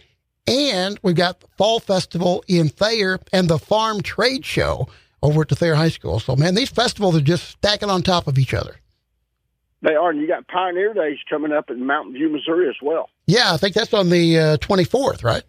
And 0.47 0.99
we've 1.03 1.15
got 1.15 1.39
the 1.39 1.47
Fall 1.57 1.79
Festival 1.79 2.43
in 2.47 2.69
Thayer 2.69 3.19
and 3.31 3.47
the 3.47 3.59
Farm 3.59 4.01
Trade 4.01 4.45
Show 4.45 4.87
over 5.21 5.41
at 5.41 5.49
the 5.49 5.55
Thayer 5.55 5.75
High 5.75 5.89
School. 5.89 6.19
So, 6.19 6.35
man, 6.35 6.55
these 6.55 6.69
festivals 6.69 7.15
are 7.15 7.21
just 7.21 7.47
stacking 7.49 7.89
on 7.89 8.01
top 8.01 8.27
of 8.27 8.39
each 8.39 8.53
other. 8.53 8.77
They 9.81 9.95
are. 9.95 10.09
And 10.11 10.21
you 10.21 10.27
got 10.27 10.47
Pioneer 10.47 10.93
Days 10.93 11.17
coming 11.29 11.51
up 11.51 11.69
in 11.69 11.85
Mountain 11.85 12.13
View, 12.13 12.29
Missouri 12.29 12.69
as 12.69 12.75
well. 12.81 13.09
Yeah, 13.25 13.53
I 13.53 13.57
think 13.57 13.75
that's 13.75 13.93
on 13.93 14.09
the 14.09 14.37
uh, 14.37 14.57
24th, 14.57 15.23
right? 15.23 15.43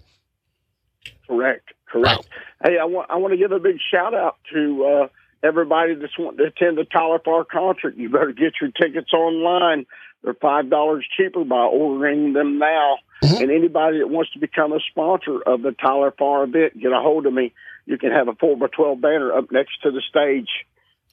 Correct. 1.27 1.69
Correct. 1.87 2.27
Hey, 2.65 2.79
I 2.81 2.85
want 2.85 3.11
I 3.11 3.17
want 3.17 3.33
to 3.33 3.39
give 3.39 3.53
a 3.53 3.59
big 3.59 3.77
shout 3.91 4.15
out 4.15 4.37
to 4.53 4.85
uh, 4.85 5.09
everybody 5.47 5.95
that's 5.95 6.19
wanting 6.19 6.39
to 6.39 6.45
attend 6.45 6.79
the 6.79 6.85
Tyler 6.85 7.19
Farr 7.23 7.45
concert. 7.45 7.97
You 7.97 8.09
better 8.09 8.33
get 8.33 8.55
your 8.61 8.71
tickets 8.71 9.13
online. 9.13 9.85
They're 10.23 10.35
five 10.35 10.71
dollars 10.71 11.05
cheaper 11.17 11.45
by 11.45 11.65
ordering 11.65 12.33
them 12.33 12.59
now. 12.59 12.97
Mhm. 13.23 13.43
And 13.43 13.51
anybody 13.51 13.99
that 13.99 14.09
wants 14.09 14.33
to 14.33 14.41
become 14.41 14.73
a 14.73 14.81
sponsor 14.91 15.41
of 15.41 15.63
the 15.63 15.73
Tyler 15.73 16.11
Farr 16.11 16.45
event, 16.45 16.79
get 16.79 16.93
a 16.93 17.01
hold 17.01 17.27
of 17.27 17.33
me. 17.33 17.53
You 17.87 17.97
can 17.97 18.11
have 18.11 18.29
a 18.29 18.35
four 18.35 18.57
by 18.57 18.67
twelve 18.67 19.01
banner 19.01 19.33
up 19.33 19.51
next 19.53 19.83
to 19.83 19.91
the 19.91 20.01
stage. 20.01 20.49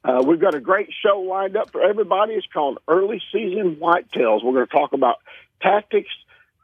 Uh, 0.04 0.24
we've 0.25 0.39
got 0.39 0.56
a 0.56 0.60
great 0.60 0.89
show 1.04 1.20
lined 1.20 1.56
up 1.58 1.72
for 1.72 1.82
everybody. 1.82 2.34
It's 2.34 2.48
called 2.48 2.80
Early 2.88 3.22
Season 3.32 3.75
Whitetails. 3.75 4.44
We're 4.44 4.54
going 4.54 4.66
to 4.66 4.72
talk 4.72 4.94
about 4.94 5.18
tactics, 5.62 6.10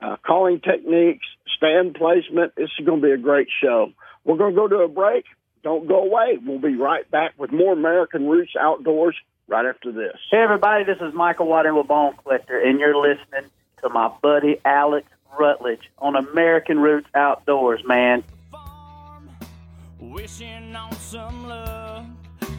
uh, 0.02 0.16
calling 0.26 0.62
techniques, 0.62 1.26
stand 1.58 1.96
placement. 1.96 2.56
This 2.56 2.70
is 2.80 2.86
going 2.86 3.02
to 3.02 3.08
be 3.08 3.14
a 3.14 3.18
great 3.18 3.50
show. 3.62 3.92
We're 4.24 4.38
going 4.38 4.54
to 4.54 4.60
go 4.60 4.68
to 4.68 4.78
a 4.80 4.88
break. 4.88 5.26
Don't 5.64 5.88
go 5.88 6.04
away. 6.04 6.40
We'll 6.44 6.60
be 6.60 6.76
right 6.76 7.10
back 7.12 7.34
with 7.38 7.52
more 7.52 7.74
American 7.74 8.28
Roots 8.28 8.54
Outdoors 8.60 9.16
right 9.48 9.66
after 9.66 9.92
this. 9.92 10.16
Hey, 10.32 10.38
everybody, 10.38 10.86
this 10.86 10.98
is 11.02 11.14
Michael 11.14 11.48
Waddell 11.48 11.78
with 11.78 11.88
Bone 11.88 12.14
Collector, 12.24 12.58
and 12.60 12.80
you're 12.80 12.96
listening 12.96 13.52
to 13.82 13.90
my 13.90 14.12
buddy 14.22 14.60
Alex 14.64 15.08
Rutledge 15.40 15.92
on 16.00 16.16
American 16.16 16.80
Roots 16.80 17.08
Outdoors, 17.16 17.82
man. 17.86 18.24
wishing 20.00 20.76
on 20.76 20.92
some 20.94 21.48
luck. 21.48 22.06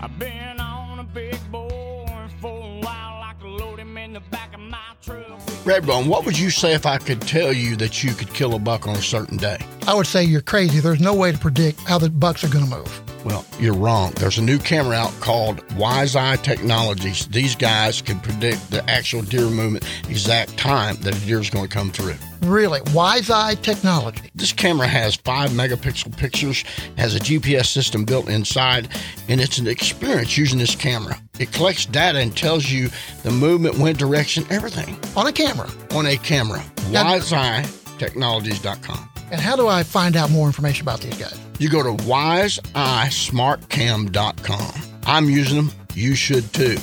I've 0.00 0.18
been 0.18 0.60
on 0.60 0.98
a 0.98 1.04
big 1.04 1.38
bore 1.50 2.28
for 2.40 2.62
a 2.62 2.80
while, 2.80 3.16
load 3.46 3.78
him 3.78 3.96
in 3.96 4.12
the 4.12 4.20
back 4.20 4.54
of 4.54 4.60
my 4.60 4.78
truck. 5.00 5.45
Redbone, 5.66 6.06
what 6.06 6.24
would 6.24 6.38
you 6.38 6.50
say 6.50 6.74
if 6.74 6.86
I 6.86 6.96
could 6.96 7.20
tell 7.20 7.52
you 7.52 7.74
that 7.74 8.04
you 8.04 8.12
could 8.12 8.32
kill 8.32 8.54
a 8.54 8.58
buck 8.60 8.86
on 8.86 8.94
a 8.94 9.02
certain 9.02 9.36
day? 9.36 9.58
I 9.88 9.94
would 9.94 10.06
say 10.06 10.22
you're 10.22 10.40
crazy. 10.40 10.78
There's 10.78 11.00
no 11.00 11.12
way 11.12 11.32
to 11.32 11.38
predict 11.38 11.80
how 11.80 11.98
the 11.98 12.08
bucks 12.08 12.44
are 12.44 12.48
going 12.48 12.66
to 12.66 12.70
move. 12.70 13.24
Well, 13.24 13.44
you're 13.58 13.74
wrong. 13.74 14.12
There's 14.12 14.38
a 14.38 14.42
new 14.42 14.58
camera 14.58 14.94
out 14.94 15.12
called 15.18 15.60
Wise 15.72 16.14
Eye 16.14 16.36
Technologies. 16.36 17.26
These 17.26 17.56
guys 17.56 18.00
can 18.00 18.20
predict 18.20 18.70
the 18.70 18.88
actual 18.88 19.22
deer 19.22 19.50
movement, 19.50 19.84
exact 20.08 20.56
time 20.56 20.94
that 21.00 21.16
a 21.16 21.26
deer 21.26 21.40
is 21.40 21.50
going 21.50 21.66
to 21.66 21.74
come 21.74 21.90
through. 21.90 22.14
Really, 22.42 22.80
Wise 22.94 23.30
Eye 23.30 23.56
technology. 23.56 24.30
This 24.36 24.52
camera 24.52 24.86
has 24.86 25.16
five 25.16 25.50
megapixel 25.50 26.16
pictures, 26.16 26.62
has 26.96 27.16
a 27.16 27.18
GPS 27.18 27.66
system 27.66 28.04
built 28.04 28.28
inside, 28.28 28.88
and 29.28 29.40
it's 29.40 29.58
an 29.58 29.66
experience 29.66 30.38
using 30.38 30.60
this 30.60 30.76
camera. 30.76 31.20
It 31.40 31.52
collects 31.52 31.86
data 31.86 32.18
and 32.18 32.36
tells 32.36 32.70
you 32.70 32.90
the 33.24 33.30
movement, 33.30 33.78
wind 33.78 33.98
direction, 33.98 34.44
everything 34.50 34.96
on 35.16 35.26
a 35.26 35.32
camera. 35.32 35.55
On 35.92 36.06
a 36.06 36.16
camera. 36.16 36.62
WiseEyeTechnologies.com. 36.90 39.08
And 39.30 39.40
how 39.40 39.56
do 39.56 39.66
I 39.66 39.82
find 39.82 40.14
out 40.16 40.30
more 40.30 40.46
information 40.46 40.82
about 40.82 41.00
these 41.00 41.16
guys? 41.18 41.38
You 41.58 41.68
go 41.70 41.82
to 41.82 41.94
wiseeyesmartcam.com. 42.04 44.82
I'm 45.06 45.28
using 45.30 45.56
them. 45.56 45.72
You 45.94 46.14
should 46.14 46.52
too. 46.52 46.76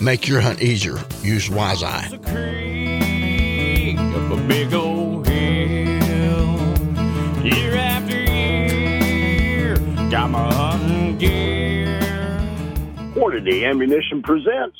Make 0.00 0.26
your 0.28 0.40
hunt 0.40 0.62
easier. 0.62 0.96
Use 1.22 1.50
Wise 1.50 1.82
Eye. 1.82 2.08
a 2.12 2.18
creek 2.18 3.98
up 3.98 4.32
a 4.32 4.36
big 4.48 4.72
old 4.74 5.26
hill. 5.28 6.56
Year 7.44 7.76
after 7.76 8.16
year, 8.22 9.76
got 10.10 10.30
my 10.30 10.52
hunting 10.52 11.18
gear. 11.18 12.00
Hornady 13.14 13.64
Ammunition 13.68 14.22
presents. 14.22 14.78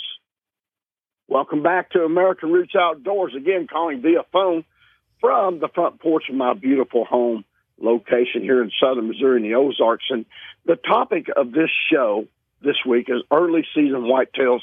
Welcome 1.28 1.64
back 1.64 1.90
to 1.90 2.04
American 2.04 2.52
Roots 2.52 2.74
Outdoors. 2.78 3.34
Again, 3.36 3.66
calling 3.66 4.00
via 4.00 4.22
phone 4.32 4.64
from 5.20 5.58
the 5.58 5.68
front 5.74 6.00
porch 6.00 6.24
of 6.28 6.36
my 6.36 6.54
beautiful 6.54 7.04
home 7.04 7.44
location 7.80 8.42
here 8.42 8.62
in 8.62 8.70
southern 8.80 9.08
Missouri 9.08 9.38
in 9.38 9.42
the 9.42 9.56
Ozarks. 9.56 10.04
And 10.08 10.24
the 10.66 10.76
topic 10.76 11.26
of 11.34 11.50
this 11.50 11.70
show 11.90 12.26
this 12.62 12.76
week 12.86 13.08
is 13.08 13.22
early 13.32 13.66
season 13.74 14.02
whitetails. 14.02 14.60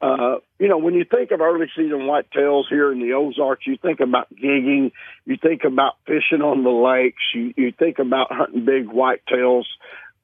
Uh, 0.00 0.36
you 0.60 0.68
know, 0.68 0.78
when 0.78 0.94
you 0.94 1.04
think 1.04 1.32
of 1.32 1.40
early 1.40 1.66
season 1.74 2.00
whitetails 2.00 2.64
here 2.68 2.92
in 2.92 3.00
the 3.00 3.14
Ozarks, 3.14 3.66
you 3.66 3.76
think 3.76 3.98
about 3.98 4.32
gigging, 4.32 4.92
you 5.24 5.36
think 5.36 5.64
about 5.64 5.94
fishing 6.06 6.40
on 6.40 6.62
the 6.62 6.70
lakes, 6.70 7.22
you, 7.34 7.52
you 7.56 7.72
think 7.72 7.98
about 7.98 8.30
hunting 8.30 8.64
big 8.64 8.86
whitetails. 8.86 9.64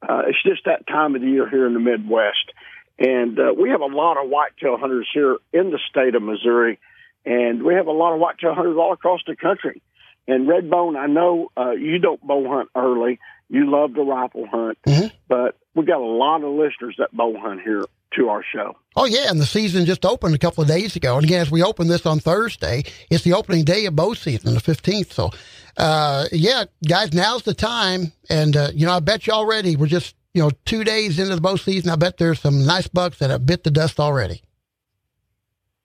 Uh, 0.01 0.23
it's 0.27 0.41
just 0.43 0.63
that 0.65 0.87
time 0.87 1.13
of 1.15 1.21
the 1.21 1.27
year 1.27 1.49
here 1.49 1.67
in 1.67 1.73
the 1.73 1.79
Midwest. 1.79 2.53
And 2.99 3.39
uh, 3.39 3.53
we 3.59 3.69
have 3.69 3.81
a 3.81 3.85
lot 3.87 4.17
of 4.23 4.29
whitetail 4.29 4.77
hunters 4.77 5.07
here 5.13 5.37
in 5.51 5.71
the 5.71 5.79
state 5.89 6.15
of 6.15 6.21
Missouri, 6.21 6.79
and 7.25 7.63
we 7.63 7.73
have 7.73 7.87
a 7.87 7.91
lot 7.91 8.13
of 8.13 8.19
whitetail 8.19 8.53
hunters 8.53 8.77
all 8.77 8.93
across 8.93 9.21
the 9.25 9.35
country. 9.35 9.81
And 10.27 10.47
Redbone, 10.47 10.95
I 10.97 11.07
know 11.07 11.49
uh, 11.57 11.71
you 11.71 11.99
don't 11.99 12.21
bow 12.25 12.47
hunt 12.47 12.69
early. 12.75 13.19
You 13.49 13.69
love 13.69 13.93
to 13.95 14.01
rifle 14.03 14.45
hunt, 14.49 14.77
Mhm. 14.87 15.11
but 15.27 15.57
we 15.75 15.85
got 15.85 15.99
a 15.99 16.05
lot 16.05 16.43
of 16.43 16.51
listeners 16.53 16.95
that 16.97 17.11
bow 17.11 17.35
hunt 17.37 17.61
here 17.61 17.83
to 18.15 18.29
our 18.29 18.43
show. 18.43 18.75
Oh 18.95 19.05
yeah, 19.05 19.29
and 19.29 19.39
the 19.39 19.45
season 19.45 19.85
just 19.85 20.05
opened 20.05 20.35
a 20.35 20.37
couple 20.37 20.61
of 20.61 20.67
days 20.67 20.95
ago. 20.95 21.15
And 21.17 21.25
again, 21.25 21.41
as 21.41 21.51
we 21.51 21.63
open 21.63 21.87
this 21.87 22.05
on 22.05 22.19
Thursday, 22.19 22.83
it's 23.09 23.23
the 23.23 23.33
opening 23.33 23.63
day 23.65 23.85
of 23.85 23.95
bow 23.95 24.13
season, 24.13 24.53
the 24.53 24.59
fifteenth. 24.59 25.11
So, 25.11 25.31
uh, 25.77 26.25
yeah, 26.31 26.65
guys, 26.87 27.11
now's 27.13 27.41
the 27.43 27.55
time. 27.55 28.13
And 28.29 28.55
uh, 28.55 28.69
you 28.73 28.85
know, 28.85 28.93
I 28.93 28.99
bet 28.99 29.25
you 29.27 29.33
already 29.33 29.75
we're 29.75 29.87
just 29.87 30.15
you 30.33 30.41
know 30.41 30.51
two 30.65 30.83
days 30.83 31.19
into 31.19 31.35
the 31.35 31.41
bow 31.41 31.55
season. 31.55 31.89
I 31.89 31.95
bet 31.95 32.17
there's 32.17 32.39
some 32.39 32.65
nice 32.65 32.87
bucks 32.87 33.19
that 33.19 33.29
have 33.29 33.45
bit 33.45 33.63
the 33.63 33.71
dust 33.71 33.99
already. 33.99 34.41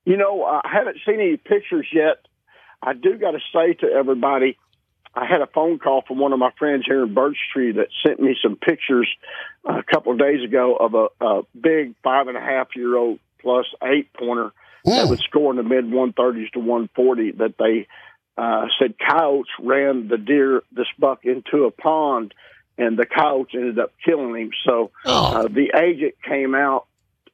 You 0.04 0.16
know, 0.16 0.44
I 0.44 0.60
haven't 0.72 0.98
seen 1.06 1.20
any 1.20 1.36
pictures 1.36 1.86
yet. 1.92 2.26
I 2.82 2.94
do 2.94 3.18
got 3.18 3.32
to 3.32 3.40
say 3.52 3.74
to 3.74 3.86
everybody, 3.86 4.56
I 5.14 5.26
had 5.26 5.42
a 5.42 5.46
phone 5.46 5.78
call 5.78 6.02
from 6.06 6.18
one 6.18 6.32
of 6.32 6.38
my 6.38 6.50
friends 6.58 6.84
here 6.86 7.02
in 7.02 7.12
Birch 7.12 7.36
Tree 7.52 7.72
that 7.72 7.88
sent 8.06 8.20
me 8.20 8.36
some 8.42 8.56
pictures 8.56 9.08
a 9.64 9.82
couple 9.82 10.12
of 10.12 10.18
days 10.18 10.42
ago 10.42 10.76
of 10.76 10.94
a, 10.94 11.08
a 11.24 11.42
big 11.60 11.94
five 12.02 12.28
and 12.28 12.36
a 12.36 12.40
half 12.40 12.68
year 12.74 12.96
old 12.96 13.18
plus 13.40 13.66
eight 13.82 14.12
pointer 14.14 14.52
that 14.84 15.06
Mm. 15.06 15.10
would 15.10 15.18
score 15.18 15.50
in 15.50 15.56
the 15.56 15.62
mid 15.62 15.84
130s 15.86 16.50
to 16.52 16.60
140 16.60 17.32
that 17.32 17.54
they 17.58 17.86
uh, 18.38 18.66
said 18.78 18.94
coyotes 18.98 19.50
ran 19.60 20.08
the 20.08 20.16
deer, 20.16 20.62
this 20.70 20.86
buck, 20.98 21.24
into 21.24 21.64
a 21.64 21.70
pond, 21.72 22.32
and 22.78 22.96
the 22.96 23.06
coyotes 23.06 23.54
ended 23.54 23.78
up 23.78 23.92
killing 24.04 24.34
him. 24.40 24.50
So 24.64 24.90
Oh, 25.04 25.40
uh, 25.40 25.42
the 25.48 25.72
agent 25.76 26.14
came 26.26 26.54
out 26.54 26.86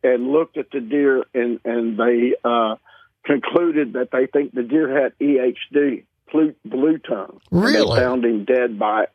and 0.02 0.28
looked 0.32 0.56
at 0.56 0.70
the 0.72 0.80
deer, 0.80 1.24
and 1.34 1.60
and 1.64 1.98
they 1.98 2.34
uh, 2.44 2.76
concluded 3.24 3.92
that 3.94 4.10
they 4.10 4.26
think 4.26 4.52
the 4.52 4.62
deer 4.62 5.02
had 5.02 5.12
EHD, 5.18 6.04
blue, 6.32 6.54
blue 6.64 6.98
tongue. 6.98 7.40
Really? 7.50 7.94
they 7.94 8.00
found 8.02 8.24
him 8.24 8.44
dead 8.44 8.78
by 8.78 9.06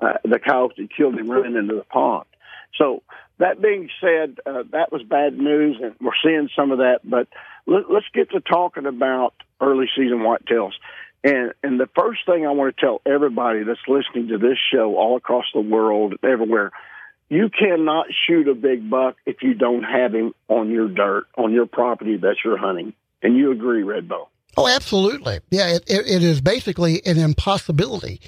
uh, 0.00 0.14
the 0.24 0.38
coyotes 0.38 0.76
that 0.78 0.88
killed 0.94 1.18
him 1.18 1.30
running 1.30 1.56
into 1.56 1.74
the 1.76 1.84
pond. 1.84 2.26
So 2.78 3.02
that 3.38 3.62
being 3.62 3.88
said, 4.00 4.38
uh, 4.44 4.64
that 4.72 4.92
was 4.92 5.02
bad 5.02 5.38
news, 5.38 5.78
and 5.82 5.94
we're 6.00 6.12
seeing 6.22 6.48
some 6.54 6.70
of 6.72 6.78
that. 6.78 7.00
But 7.04 7.28
let, 7.66 7.90
let's 7.90 8.06
get 8.12 8.30
to 8.30 8.40
talking 8.40 8.86
about 8.86 9.34
early 9.60 9.86
season 9.96 10.18
whitetails. 10.18 10.72
And 11.26 11.52
and 11.64 11.80
the 11.80 11.88
first 11.96 12.20
thing 12.24 12.46
I 12.46 12.52
want 12.52 12.76
to 12.76 12.80
tell 12.80 13.02
everybody 13.04 13.64
that's 13.64 13.80
listening 13.88 14.28
to 14.28 14.38
this 14.38 14.56
show 14.72 14.94
all 14.96 15.16
across 15.16 15.46
the 15.52 15.60
world, 15.60 16.14
everywhere, 16.22 16.70
you 17.28 17.50
cannot 17.50 18.06
shoot 18.26 18.46
a 18.46 18.54
big 18.54 18.88
buck 18.88 19.16
if 19.26 19.42
you 19.42 19.54
don't 19.54 19.82
have 19.82 20.14
him 20.14 20.34
on 20.46 20.70
your 20.70 20.88
dirt, 20.88 21.26
on 21.36 21.52
your 21.52 21.66
property 21.66 22.16
that 22.18 22.36
you're 22.44 22.56
hunting. 22.56 22.94
And 23.22 23.36
you 23.36 23.50
agree, 23.50 23.82
Redbone? 23.82 24.28
oh, 24.56 24.68
absolutely. 24.68 25.40
Yeah, 25.50 25.74
it, 25.74 25.84
it, 25.88 26.06
it 26.06 26.22
is 26.22 26.40
basically 26.40 27.04
an 27.04 27.18
impossibility 27.18 28.20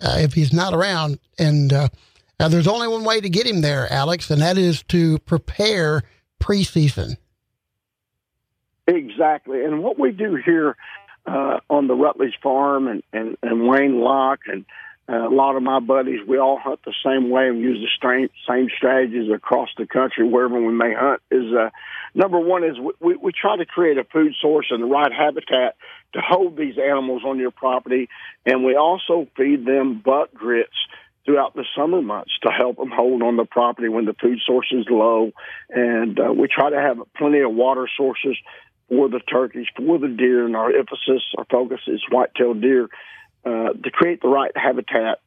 uh, 0.00 0.16
if 0.18 0.34
he's 0.34 0.52
not 0.52 0.74
around. 0.74 1.18
And 1.38 1.72
uh, 1.72 1.88
uh, 2.38 2.48
there's 2.48 2.66
only 2.66 2.88
one 2.88 3.04
way 3.04 3.20
to 3.20 3.28
get 3.28 3.46
him 3.46 3.60
there, 3.60 3.90
Alex, 3.92 4.30
and 4.30 4.42
that 4.42 4.58
is 4.58 4.82
to 4.84 5.18
prepare 5.20 6.02
preseason. 6.40 7.16
Exactly. 8.86 9.64
And 9.64 9.82
what 9.82 9.98
we 9.98 10.10
do 10.10 10.34
here 10.34 10.76
uh, 11.30 11.60
on 11.70 11.86
the 11.86 11.94
Rutledge 11.94 12.38
Farm 12.42 12.88
and, 12.88 13.02
and, 13.12 13.36
and 13.42 13.68
Wayne 13.68 13.94
Lach 13.94 14.38
and 14.46 14.64
uh, 15.08 15.28
a 15.28 15.34
lot 15.34 15.56
of 15.56 15.62
my 15.62 15.80
buddies, 15.80 16.20
we 16.26 16.38
all 16.38 16.58
hunt 16.58 16.80
the 16.84 16.94
same 17.04 17.30
way 17.30 17.48
and 17.48 17.60
use 17.60 17.78
the 17.80 18.08
same, 18.08 18.28
same 18.48 18.68
strategies 18.76 19.30
across 19.32 19.68
the 19.76 19.86
country 19.86 20.26
wherever 20.28 20.60
we 20.60 20.72
may 20.72 20.94
hunt. 20.94 21.20
Is 21.30 21.52
uh, 21.52 21.70
number 22.14 22.38
one 22.38 22.64
is 22.64 22.78
we- 22.78 22.94
we, 23.00 23.16
we 23.16 23.32
try 23.32 23.56
to 23.56 23.66
create 23.66 23.98
a 23.98 24.04
food 24.04 24.34
source 24.40 24.66
and 24.70 24.82
the 24.82 24.86
right 24.86 25.12
habitat 25.12 25.76
to 26.14 26.20
hold 26.20 26.56
these 26.56 26.78
animals 26.78 27.22
on 27.24 27.38
your 27.38 27.50
property, 27.50 28.08
and 28.46 28.64
we 28.64 28.74
also 28.76 29.26
feed 29.36 29.64
them 29.64 30.00
buck 30.04 30.32
grits 30.34 30.76
throughout 31.24 31.54
the 31.54 31.64
summer 31.76 32.02
months 32.02 32.32
to 32.42 32.50
help 32.50 32.76
them 32.76 32.90
hold 32.90 33.22
on 33.22 33.36
the 33.36 33.44
property 33.44 33.88
when 33.88 34.04
the 34.04 34.14
food 34.14 34.38
source 34.46 34.72
is 34.72 34.86
low. 34.88 35.32
And 35.68 36.18
uh, 36.18 36.32
we 36.32 36.48
try 36.48 36.70
to 36.70 36.80
have 36.80 36.98
plenty 37.16 37.40
of 37.40 37.52
water 37.52 37.88
sources 37.96 38.36
for 38.90 39.08
the 39.08 39.20
turkeys, 39.20 39.66
for 39.76 39.98
the 39.98 40.08
deer, 40.08 40.44
and 40.44 40.56
our 40.56 40.70
emphasis, 40.76 41.22
our 41.38 41.46
focus 41.48 41.80
is 41.86 42.02
white-tailed 42.10 42.60
deer 42.60 42.88
uh, 43.46 43.72
to 43.72 43.90
create 43.90 44.20
the 44.20 44.28
right 44.28 44.52
habitat 44.54 45.20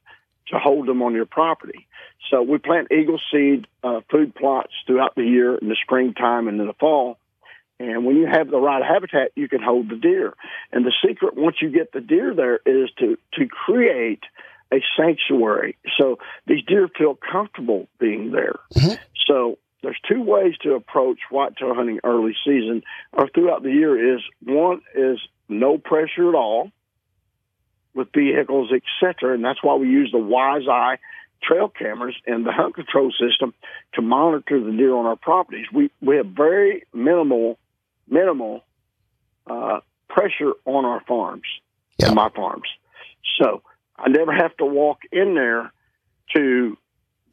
to 0.50 0.60
hold 0.60 0.88
them 0.88 1.01
on 1.01 1.15
your 1.15 1.25
property. 1.25 1.88
So 2.29 2.41
we 2.43 2.58
plant 2.58 2.91
eagle 2.91 3.20
seed 3.32 3.65
uh, 3.84 4.01
food 4.12 4.36
plots 4.36 4.74
throughout 4.86 5.15
the 5.15 5.24
year 5.24 5.55
in 5.55 5.70
the 5.70 5.77
springtime 5.82 6.48
and 6.48 6.60
in 6.60 6.67
the 6.67 6.74
fall. 6.74 7.17
And 7.79 8.05
when 8.05 8.17
you 8.17 8.27
have 8.27 8.50
the 8.50 8.60
right 8.60 8.84
habitat, 8.84 9.32
you 9.36 9.48
can 9.48 9.62
hold 9.62 9.89
the 9.89 9.96
deer. 9.96 10.34
And 10.72 10.86
the 10.86 10.93
secret, 11.05 11.36
once 11.36 11.58
you 11.62 11.70
get 11.70 11.91
the 11.91 12.01
deer 12.01 12.34
there, 12.36 12.60
is 12.65 12.89
to 13.00 13.17
to 13.34 13.48
create 13.48 14.24
a 14.72 14.82
sanctuary 14.98 15.77
so 16.00 16.17
these 16.48 16.63
deer 16.65 16.89
feel 16.98 17.15
comfortable 17.15 17.88
being 18.00 18.32
there. 18.32 18.55
Mhm. 18.75 18.98
So 19.27 19.58
there's 19.84 20.00
two 20.08 20.24
ways 20.24 20.56
to 20.63 20.74
approach 20.74 21.20
whitetail 21.30 21.75
hunting 21.75 22.00
early 22.04 22.36
season 22.46 22.82
or 23.12 23.28
throughout 23.28 23.62
the 23.63 23.72
year. 23.72 24.16
Is 24.16 24.22
one 24.42 24.82
is 24.96 25.20
no 25.50 25.78
pressure 25.78 26.30
at 26.30 26.36
all 26.36 26.72
with 27.94 28.08
vehicles, 28.16 28.72
etc. 28.72 29.36
And 29.36 29.44
that's 29.44 29.62
why 29.62 29.75
we 29.75 29.90
use 29.90 30.12
the 30.12 30.18
Wise 30.18 30.68
Eye 30.68 30.98
trail 31.44 31.68
cameras 31.68 32.16
and 32.25 32.46
the 32.46 32.54
hunt 32.54 32.75
control 32.75 33.12
system 33.12 33.54
to 33.96 34.02
monitor 34.02 34.63
the 34.63 34.72
deer 34.72 34.96
on 34.96 35.06
our 35.06 35.18
properties. 35.18 35.68
We 35.72 35.92
we 36.02 36.16
have 36.16 36.28
very 36.28 36.86
minimal 36.94 37.60
minimal 38.08 38.63
uh, 39.46 39.82
pressure 40.08 40.54
on 40.66 40.86
our 40.86 41.02
farms, 41.02 41.44
Yeah. 42.00 42.10
on 42.10 42.16
my 42.16 42.30
farms. 42.30 42.70
So 43.38 43.62
I 44.00 44.08
never 44.08 44.32
have 44.34 44.56
to 44.58 44.66
walk 44.66 45.00
in 45.12 45.36
there 45.36 45.74
to 46.36 46.78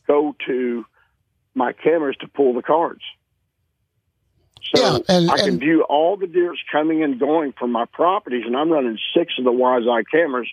go 0.09 0.35
to 0.47 0.85
my 1.55 1.73
cameras 1.73 2.17
to 2.21 2.29
pull 2.29 2.55
the 2.55 2.63
cards. 2.63 3.03
So 4.75 4.81
Yeah, 4.81 4.99
and- 5.09 5.31
I 5.31 5.37
can 5.39 5.49
and- 5.51 5.61
view 5.61 5.83
all 5.83 6.17
the 6.17 6.27
deers 6.27 6.63
coming 6.71 7.03
and 7.03 7.19
going 7.19 7.53
from 7.53 7.73
my 7.73 7.87
properties, 7.87 8.45
and 8.47 8.57
I'm 8.57 8.71
running 8.71 8.99
six 9.15 9.33
of 9.39 9.45
the 9.45 9.53
Wise 9.53 9.87
Eye 9.89 10.05
cameras. 10.05 10.49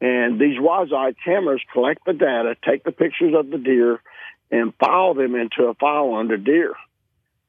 And 0.00 0.38
these 0.38 0.60
Wise 0.60 0.92
Eye 0.92 1.14
cameras 1.24 1.62
collect 1.72 2.04
the 2.04 2.12
data, 2.12 2.56
take 2.64 2.84
the 2.84 2.92
pictures 2.92 3.34
of 3.34 3.50
the 3.50 3.58
deer, 3.58 4.00
and 4.50 4.74
file 4.76 5.14
them 5.14 5.34
into 5.34 5.64
a 5.64 5.74
file 5.74 6.14
under 6.14 6.36
deer. 6.36 6.74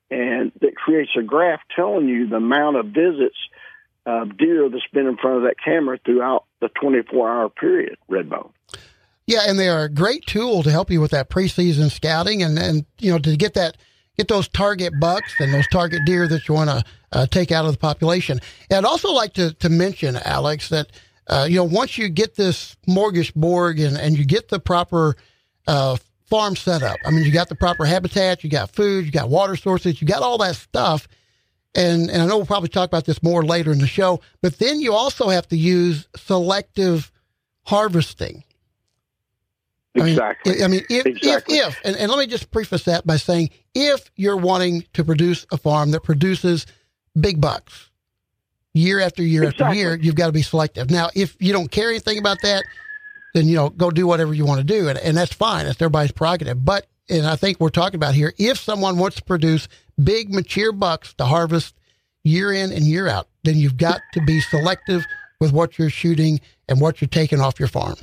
And 0.09 0.53
it 0.61 0.75
creates 0.75 1.11
a 1.17 1.21
graph 1.21 1.59
telling 1.75 2.07
you 2.07 2.27
the 2.27 2.37
amount 2.37 2.77
of 2.77 2.87
visits 2.87 3.37
of 4.05 4.37
deer 4.37 4.69
that's 4.69 4.87
been 4.93 5.05
in 5.05 5.17
front 5.17 5.37
of 5.37 5.43
that 5.43 5.55
camera 5.63 5.99
throughout 6.03 6.45
the 6.61 6.69
24 6.69 7.29
hour 7.29 7.49
period, 7.49 7.97
Redbone. 8.09 8.51
Yeah, 9.27 9.41
and 9.45 9.59
they 9.59 9.67
are 9.67 9.83
a 9.83 9.89
great 9.89 10.25
tool 10.25 10.63
to 10.63 10.71
help 10.71 10.89
you 10.89 11.01
with 11.01 11.11
that 11.11 11.29
preseason 11.29 11.91
scouting 11.91 12.41
and, 12.41 12.57
and 12.57 12.85
you 12.97 13.11
know, 13.11 13.19
to 13.19 13.35
get 13.35 13.53
that 13.55 13.77
get 14.17 14.27
those 14.29 14.47
target 14.47 14.93
bucks 14.99 15.35
and 15.39 15.53
those 15.53 15.67
target 15.67 16.03
deer 16.05 16.27
that 16.27 16.47
you 16.47 16.55
want 16.55 16.69
to 16.69 16.83
uh, 17.11 17.27
take 17.27 17.51
out 17.51 17.65
of 17.65 17.71
the 17.71 17.77
population. 17.77 18.39
And 18.69 18.85
I'd 18.85 18.89
also 18.89 19.11
like 19.11 19.33
to, 19.33 19.53
to 19.55 19.69
mention, 19.69 20.15
Alex, 20.15 20.69
that, 20.69 20.91
uh, 21.27 21.45
you 21.47 21.57
know, 21.57 21.65
once 21.65 21.97
you 21.97 22.09
get 22.09 22.35
this 22.35 22.75
smorgasbord 22.87 23.85
and, 23.85 23.97
and 23.97 24.17
you 24.17 24.25
get 24.25 24.49
the 24.49 24.59
proper 24.59 25.15
uh, 25.67 25.97
farm 26.25 26.55
setup, 26.55 26.97
I 27.05 27.11
mean, 27.11 27.25
you 27.25 27.31
got 27.31 27.49
the 27.49 27.55
proper 27.55 27.85
habitat, 27.85 28.43
you 28.43 28.49
got 28.49 28.71
food, 28.71 29.05
you 29.05 29.11
got 29.11 29.29
water 29.29 29.55
sources, 29.55 30.01
you 30.01 30.07
got 30.07 30.23
all 30.23 30.39
that 30.39 30.55
stuff. 30.55 31.07
And, 31.75 32.09
and 32.09 32.21
I 32.21 32.25
know 32.25 32.37
we'll 32.37 32.47
probably 32.47 32.69
talk 32.69 32.89
about 32.89 33.05
this 33.05 33.21
more 33.21 33.43
later 33.43 33.71
in 33.71 33.79
the 33.79 33.87
show, 33.87 34.21
but 34.41 34.57
then 34.57 34.81
you 34.81 34.93
also 34.93 35.29
have 35.29 35.47
to 35.49 35.57
use 35.57 36.07
selective 36.15 37.11
harvesting. 37.65 38.43
Exactly. 39.97 40.53
I 40.53 40.55
mean, 40.55 40.63
I 40.63 40.67
mean 40.67 40.85
if, 40.89 41.05
exactly. 41.05 41.57
if, 41.57 41.67
if, 41.69 41.81
and, 41.83 41.95
and 41.95 42.11
let 42.11 42.19
me 42.19 42.27
just 42.27 42.51
preface 42.51 42.83
that 42.83 43.05
by 43.05 43.17
saying, 43.17 43.49
if 43.73 44.11
you're 44.15 44.37
wanting 44.37 44.85
to 44.93 45.03
produce 45.03 45.45
a 45.51 45.57
farm 45.57 45.91
that 45.91 46.03
produces 46.03 46.65
big 47.19 47.41
bucks 47.41 47.89
year 48.73 48.99
after 48.99 49.23
year 49.23 49.43
exactly. 49.43 49.65
after 49.65 49.75
year, 49.77 49.95
you've 49.95 50.15
got 50.15 50.27
to 50.27 50.31
be 50.31 50.41
selective. 50.41 50.89
Now, 50.89 51.09
if 51.15 51.35
you 51.39 51.53
don't 51.53 51.71
care 51.71 51.89
anything 51.89 52.17
about 52.17 52.37
that, 52.43 52.63
then, 53.33 53.47
you 53.47 53.55
know, 53.55 53.69
go 53.69 53.91
do 53.91 54.07
whatever 54.07 54.33
you 54.33 54.45
want 54.45 54.59
to 54.59 54.63
do. 54.63 54.89
And, 54.89 54.97
and 54.99 55.17
that's 55.17 55.33
fine. 55.33 55.65
That's 55.65 55.81
everybody's 55.81 56.11
prerogative. 56.11 56.63
But, 56.63 56.87
and 57.09 57.25
I 57.25 57.35
think 57.35 57.59
we're 57.59 57.69
talking 57.69 57.95
about 57.95 58.13
here, 58.13 58.33
if 58.37 58.57
someone 58.57 58.97
wants 58.97 59.17
to 59.17 59.23
produce 59.23 59.67
big, 60.01 60.33
mature 60.33 60.71
bucks 60.71 61.13
to 61.15 61.25
harvest 61.25 61.75
year 62.23 62.51
in 62.51 62.71
and 62.71 62.83
year 62.83 63.07
out, 63.07 63.27
then 63.43 63.55
you've 63.55 63.77
got 63.77 64.01
to 64.13 64.21
be 64.25 64.41
selective 64.41 65.05
with 65.39 65.51
what 65.51 65.77
you're 65.77 65.89
shooting 65.89 66.39
and 66.67 66.81
what 66.81 66.99
you're 66.99 67.07
taking 67.07 67.39
off 67.39 67.59
your 67.59 67.69
farm. 67.69 67.95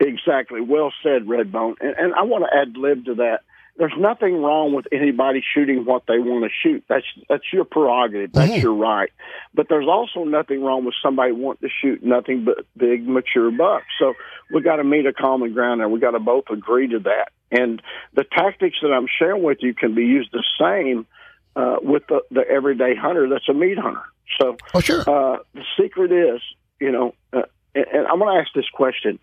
Exactly. 0.00 0.60
Well 0.60 0.92
said, 1.02 1.26
Redbone. 1.26 1.74
And, 1.80 1.94
and 1.98 2.14
I 2.14 2.22
want 2.22 2.44
to 2.44 2.56
add 2.56 2.76
lib 2.76 3.06
to 3.06 3.14
that. 3.16 3.40
There's 3.76 3.94
nothing 3.96 4.42
wrong 4.42 4.72
with 4.74 4.86
anybody 4.90 5.40
shooting 5.54 5.84
what 5.84 6.02
they 6.08 6.18
want 6.18 6.44
to 6.44 6.50
shoot. 6.62 6.84
That's 6.88 7.04
that's 7.28 7.44
your 7.52 7.64
prerogative. 7.64 8.32
That's 8.32 8.50
Mhm. 8.50 8.62
your 8.62 8.74
right. 8.74 9.10
But 9.54 9.68
there's 9.68 9.86
also 9.86 10.24
nothing 10.24 10.64
wrong 10.64 10.84
with 10.84 10.94
somebody 11.00 11.30
wanting 11.30 11.68
to 11.68 11.72
shoot 11.80 12.02
nothing 12.02 12.44
but 12.44 12.66
big 12.76 13.06
mature 13.08 13.52
bucks. 13.52 13.86
So 14.00 14.14
we 14.52 14.62
got 14.62 14.76
to 14.76 14.84
meet 14.84 15.06
a 15.06 15.12
common 15.12 15.52
ground 15.52 15.80
there. 15.80 15.88
We 15.88 16.00
got 16.00 16.10
to 16.12 16.18
both 16.18 16.50
agree 16.50 16.88
to 16.88 16.98
that. 17.00 17.30
And 17.52 17.80
the 18.14 18.24
tactics 18.24 18.78
that 18.82 18.92
I'm 18.92 19.06
sharing 19.18 19.44
with 19.44 19.58
you 19.60 19.74
can 19.74 19.94
be 19.94 20.04
used 20.04 20.30
the 20.32 20.44
same 20.60 21.06
uh, 21.54 21.76
with 21.80 22.04
the, 22.08 22.20
the 22.32 22.48
everyday 22.48 22.94
hunter 22.96 23.28
that's 23.28 23.48
a 23.48 23.54
meat 23.54 23.78
hunter. 23.78 24.02
So 24.40 24.56
Oh, 24.74 24.80
sure. 24.80 25.00
uh, 25.08 25.38
the 25.54 25.62
secret 25.80 26.10
is, 26.12 26.40
you 26.80 26.90
know, 26.92 27.14
uh, 27.32 27.42
and, 27.76 27.84
and 27.92 28.06
I'm 28.08 28.18
going 28.18 28.34
to 28.34 28.40
ask 28.40 28.52
this 28.54 28.68
question 28.72 29.18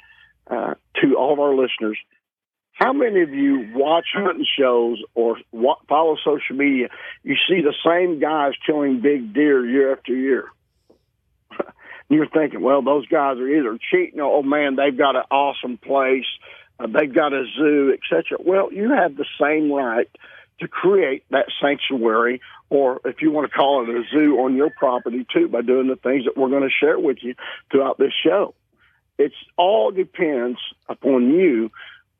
uh, 0.49 0.75
to 1.01 1.15
all 1.15 1.33
of 1.33 1.39
our 1.39 1.55
listeners. 1.55 1.97
How 2.73 2.91
many 2.91 3.21
of 3.21 3.33
you 3.33 3.71
watch 3.73 4.07
hunting 4.13 4.45
shows 4.59 5.01
or 5.13 5.37
follow 5.87 6.17
social 6.23 6.57
media? 6.57 6.89
You 7.23 7.35
see 7.47 7.61
the 7.61 7.73
same 7.85 8.19
guys 8.19 8.51
killing 8.65 8.99
big 9.01 9.33
deer 9.33 9.65
year 9.65 9.93
after 9.93 10.13
year. 10.13 10.49
You're 12.09 12.27
thinking, 12.27 12.61
well, 12.61 12.81
those 12.81 13.07
guys 13.07 13.37
are 13.37 13.47
either 13.47 13.79
cheating 13.91 14.19
or, 14.19 14.39
oh 14.39 14.43
man, 14.43 14.75
they've 14.75 14.97
got 14.97 15.15
an 15.15 15.23
awesome 15.31 15.77
place, 15.77 16.25
uh, 16.77 16.87
they've 16.87 17.13
got 17.13 17.31
a 17.31 17.45
zoo, 17.57 17.93
etc. 17.93 18.37
Well, 18.45 18.73
you 18.73 18.91
have 18.91 19.15
the 19.15 19.25
same 19.41 19.71
right 19.71 20.09
to 20.59 20.67
create 20.67 21.23
that 21.31 21.45
sanctuary, 21.61 22.41
or 22.69 22.99
if 23.05 23.21
you 23.21 23.31
want 23.31 23.49
to 23.49 23.57
call 23.57 23.83
it 23.83 23.89
a 23.89 24.03
zoo 24.11 24.37
on 24.39 24.55
your 24.55 24.69
property 24.69 25.25
too, 25.33 25.47
by 25.47 25.61
doing 25.61 25.87
the 25.87 25.95
things 25.95 26.25
that 26.25 26.37
we're 26.37 26.49
going 26.49 26.63
to 26.63 26.69
share 26.69 26.99
with 26.99 27.17
you 27.21 27.35
throughout 27.71 27.97
this 27.97 28.13
show. 28.21 28.53
It's 29.17 29.35
all 29.57 29.91
depends 29.91 30.59
upon 30.89 31.29
you 31.29 31.71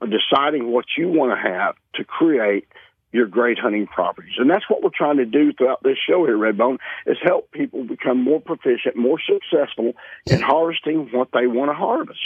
deciding 0.01 0.71
what 0.71 0.85
you 0.97 1.07
want 1.07 1.31
to 1.31 1.49
have 1.49 1.75
to 1.95 2.03
create 2.03 2.67
your 3.11 3.27
great 3.27 3.57
hunting 3.57 3.87
properties. 3.87 4.33
And 4.37 4.49
that's 4.49 4.69
what 4.69 4.83
we're 4.83 4.89
trying 4.93 5.17
to 5.17 5.25
do 5.25 5.53
throughout 5.53 5.81
this 5.83 5.97
show 5.97 6.25
here, 6.25 6.37
Redbone, 6.37 6.79
is 7.05 7.17
help 7.23 7.49
people 7.51 7.85
become 7.85 8.21
more 8.21 8.41
proficient, 8.41 8.97
more 8.97 9.17
successful 9.19 9.93
in 10.25 10.41
harvesting 10.41 11.09
what 11.13 11.29
they 11.31 11.47
want 11.47 11.71
to 11.71 11.73
harvest. 11.73 12.19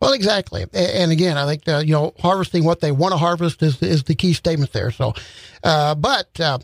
Well, 0.00 0.12
exactly. 0.12 0.66
And 0.72 1.10
again, 1.10 1.36
I 1.36 1.46
think, 1.46 1.66
uh, 1.66 1.82
you 1.84 1.92
know, 1.92 2.14
harvesting 2.20 2.64
what 2.64 2.80
they 2.80 2.92
want 2.92 3.12
to 3.12 3.18
harvest 3.18 3.62
is, 3.62 3.82
is 3.82 4.04
the 4.04 4.14
key 4.14 4.34
statement 4.34 4.72
there. 4.72 4.90
So, 4.90 5.14
uh, 5.64 5.94
but, 5.96 6.38
uh, 6.38 6.58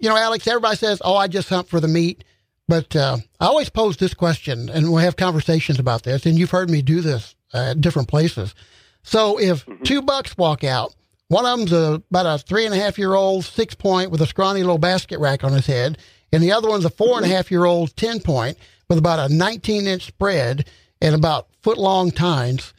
you 0.00 0.08
know, 0.08 0.16
Alex, 0.16 0.46
everybody 0.46 0.76
says, 0.76 1.00
oh, 1.04 1.16
I 1.16 1.28
just 1.28 1.48
hunt 1.48 1.68
for 1.68 1.78
the 1.78 1.88
meat. 1.88 2.24
But 2.66 2.96
uh, 2.96 3.18
I 3.40 3.46
always 3.46 3.68
pose 3.68 3.98
this 3.98 4.14
question, 4.14 4.70
and 4.70 4.92
we 4.92 5.02
have 5.02 5.16
conversations 5.16 5.78
about 5.78 6.02
this, 6.02 6.24
and 6.24 6.38
you've 6.38 6.50
heard 6.50 6.70
me 6.70 6.80
do 6.82 7.00
this 7.00 7.34
uh, 7.52 7.70
at 7.70 7.80
different 7.80 8.08
places. 8.08 8.54
So 9.02 9.38
if 9.38 9.66
two 9.82 10.00
bucks 10.00 10.36
walk 10.38 10.64
out, 10.64 10.94
one 11.28 11.44
of 11.44 11.58
them's 11.58 11.72
a, 11.72 12.02
about 12.10 12.26
a 12.26 12.38
three 12.42 12.64
and 12.64 12.74
a 12.74 12.78
half 12.78 12.98
year 12.98 13.14
old 13.14 13.44
six 13.44 13.74
point 13.74 14.10
with 14.10 14.22
a 14.22 14.26
scrawny 14.26 14.60
little 14.60 14.78
basket 14.78 15.18
rack 15.18 15.44
on 15.44 15.52
his 15.52 15.66
head, 15.66 15.98
and 16.32 16.42
the 16.42 16.52
other 16.52 16.68
one's 16.68 16.84
a 16.84 16.90
four 16.90 17.16
and 17.16 17.26
a 17.26 17.28
half 17.28 17.50
year 17.50 17.64
old 17.64 17.94
10 17.96 18.20
point 18.20 18.58
with 18.88 18.98
about 18.98 19.30
a 19.30 19.34
19 19.34 19.86
inch 19.86 20.06
spread 20.06 20.68
and 21.00 21.14
about 21.14 21.48
foot 21.62 21.78
long 21.78 22.10
tines. 22.10 22.72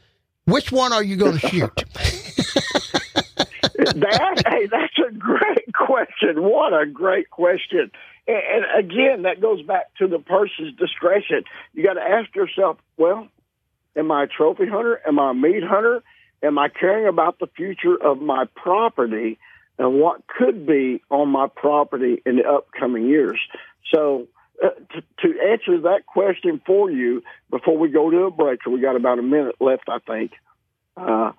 Which 0.45 0.71
one 0.71 0.93
are 0.93 1.03
you 1.03 1.15
going 1.15 1.37
to 1.37 1.47
shoot? 1.47 1.71
that 3.75 4.43
hey, 4.47 4.67
that's 4.67 4.97
a 5.07 5.11
great 5.13 5.73
question. 5.73 6.43
What 6.43 6.73
a 6.73 6.85
great 6.85 7.29
question. 7.29 7.91
And, 8.27 8.65
again, 8.77 9.23
that 9.23 9.39
goes 9.39 9.61
back 9.61 9.93
to 9.99 10.07
the 10.07 10.19
person's 10.19 10.75
discretion. 10.77 11.43
You 11.73 11.83
got 11.83 11.93
to 11.93 12.01
ask 12.01 12.35
yourself, 12.35 12.77
well, 12.97 13.27
am 13.95 14.11
I 14.11 14.23
a 14.23 14.27
trophy 14.27 14.67
hunter? 14.67 14.99
Am 15.07 15.19
I 15.19 15.31
a 15.31 15.33
meat 15.33 15.63
hunter? 15.63 16.01
Am 16.41 16.57
I 16.57 16.69
caring 16.69 17.07
about 17.07 17.39
the 17.39 17.47
future 17.47 17.95
of 17.95 18.21
my 18.21 18.45
property 18.55 19.37
and 19.77 19.99
what 19.99 20.25
could 20.27 20.65
be 20.65 21.01
on 21.09 21.29
my 21.29 21.47
property 21.47 22.21
in 22.25 22.37
the 22.37 22.47
upcoming 22.47 23.07
years? 23.07 23.39
So, 23.93 24.27
uh, 24.63 24.69
to, 24.69 25.01
to 25.19 25.39
answer 25.51 25.81
that 25.81 26.05
question 26.05 26.61
for 26.65 26.89
you 26.89 27.21
before 27.49 27.77
we 27.77 27.89
go 27.89 28.09
to 28.09 28.23
a 28.23 28.31
break, 28.31 28.65
we 28.65 28.79
got 28.79 28.95
about 28.95 29.19
a 29.19 29.21
minute 29.21 29.55
left, 29.59 29.89
I 29.89 29.99
think. 29.99 30.31
Uh, 30.95 31.33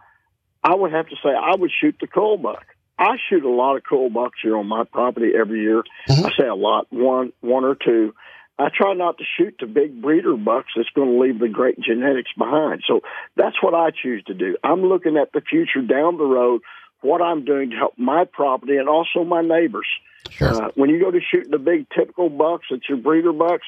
I 0.63 0.75
would 0.75 0.93
have 0.93 1.09
to 1.09 1.17
say 1.17 1.31
I 1.31 1.57
would 1.57 1.71
shoot 1.81 1.97
the 2.01 2.07
cull 2.07 2.37
buck. 2.37 2.65
I 2.99 3.17
shoot 3.29 3.45
a 3.45 3.51
lot 3.51 3.77
of 3.77 3.85
cull 3.85 4.09
bucks 4.11 4.39
here 4.43 4.57
on 4.57 4.67
my 4.67 4.85
property 4.85 5.33
every 5.39 5.61
year. 5.61 5.83
Mhm. 6.09 6.27
I 6.27 6.31
say 6.37 6.47
a 6.47 6.55
lot, 6.55 6.87
one, 6.91 7.33
one 7.41 7.65
or 7.65 7.75
two. 7.75 8.15
I 8.59 8.71
try 8.75 8.95
not 8.95 9.19
to 9.19 9.25
shoot 9.37 9.57
the 9.61 9.67
big 9.67 10.01
breeder 10.01 10.35
bucks 10.37 10.73
that's 10.75 10.89
going 10.95 11.13
to 11.13 11.19
leave 11.21 11.39
the 11.39 11.49
great 11.49 11.79
genetics 11.79 12.31
behind. 12.39 12.83
So 12.87 13.03
that's 13.37 13.63
what 13.63 13.75
I 13.75 13.91
choose 13.91 14.25
to 14.25 14.35
do. 14.35 14.57
I'm 14.65 14.83
looking 14.83 15.19
at 15.19 15.33
the 15.33 15.43
future 15.43 15.83
down 15.83 16.17
the 16.17 16.25
road, 16.25 16.63
what 17.03 17.21
I'm 17.21 17.45
doing 17.45 17.71
to 17.71 17.77
help 17.77 17.99
my 17.99 18.25
property 18.25 18.79
and 18.79 18.89
also 18.89 19.25
my 19.25 19.43
neighbors. 19.43 19.87
Sure. 20.31 20.49
Uh, 20.49 20.69
when 20.75 20.89
you 20.89 20.99
go 20.99 21.11
to 21.11 21.21
shoot 21.21 21.51
the 21.51 21.59
big 21.59 21.87
typical 21.91 22.31
bucks, 22.31 22.67
it's 22.71 22.89
your 22.89 22.99
breeder 22.99 23.33
bucks, 23.33 23.67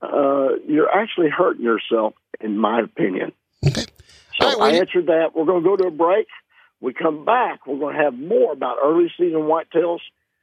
uh, 0.00 0.56
you're 0.66 0.90
actually 0.90 1.28
hurting 1.28 1.64
yourself, 1.64 2.14
in 2.40 2.58
my 2.58 2.80
opinion. 2.80 3.32
Okay. 3.66 3.84
So 4.40 4.58
right, 4.58 4.74
I 4.74 4.78
answered 4.78 5.06
that. 5.06 5.32
We're 5.34 5.44
going 5.44 5.62
to 5.62 5.68
go 5.68 5.76
to 5.76 5.88
a 5.88 5.90
break. 5.90 6.26
We 6.80 6.92
come 6.92 7.24
back. 7.24 7.66
We're 7.66 7.78
going 7.78 7.96
to 7.96 8.02
have 8.02 8.14
more 8.14 8.52
about 8.52 8.76
early 8.82 9.10
season 9.16 9.42
whitetails 9.42 10.00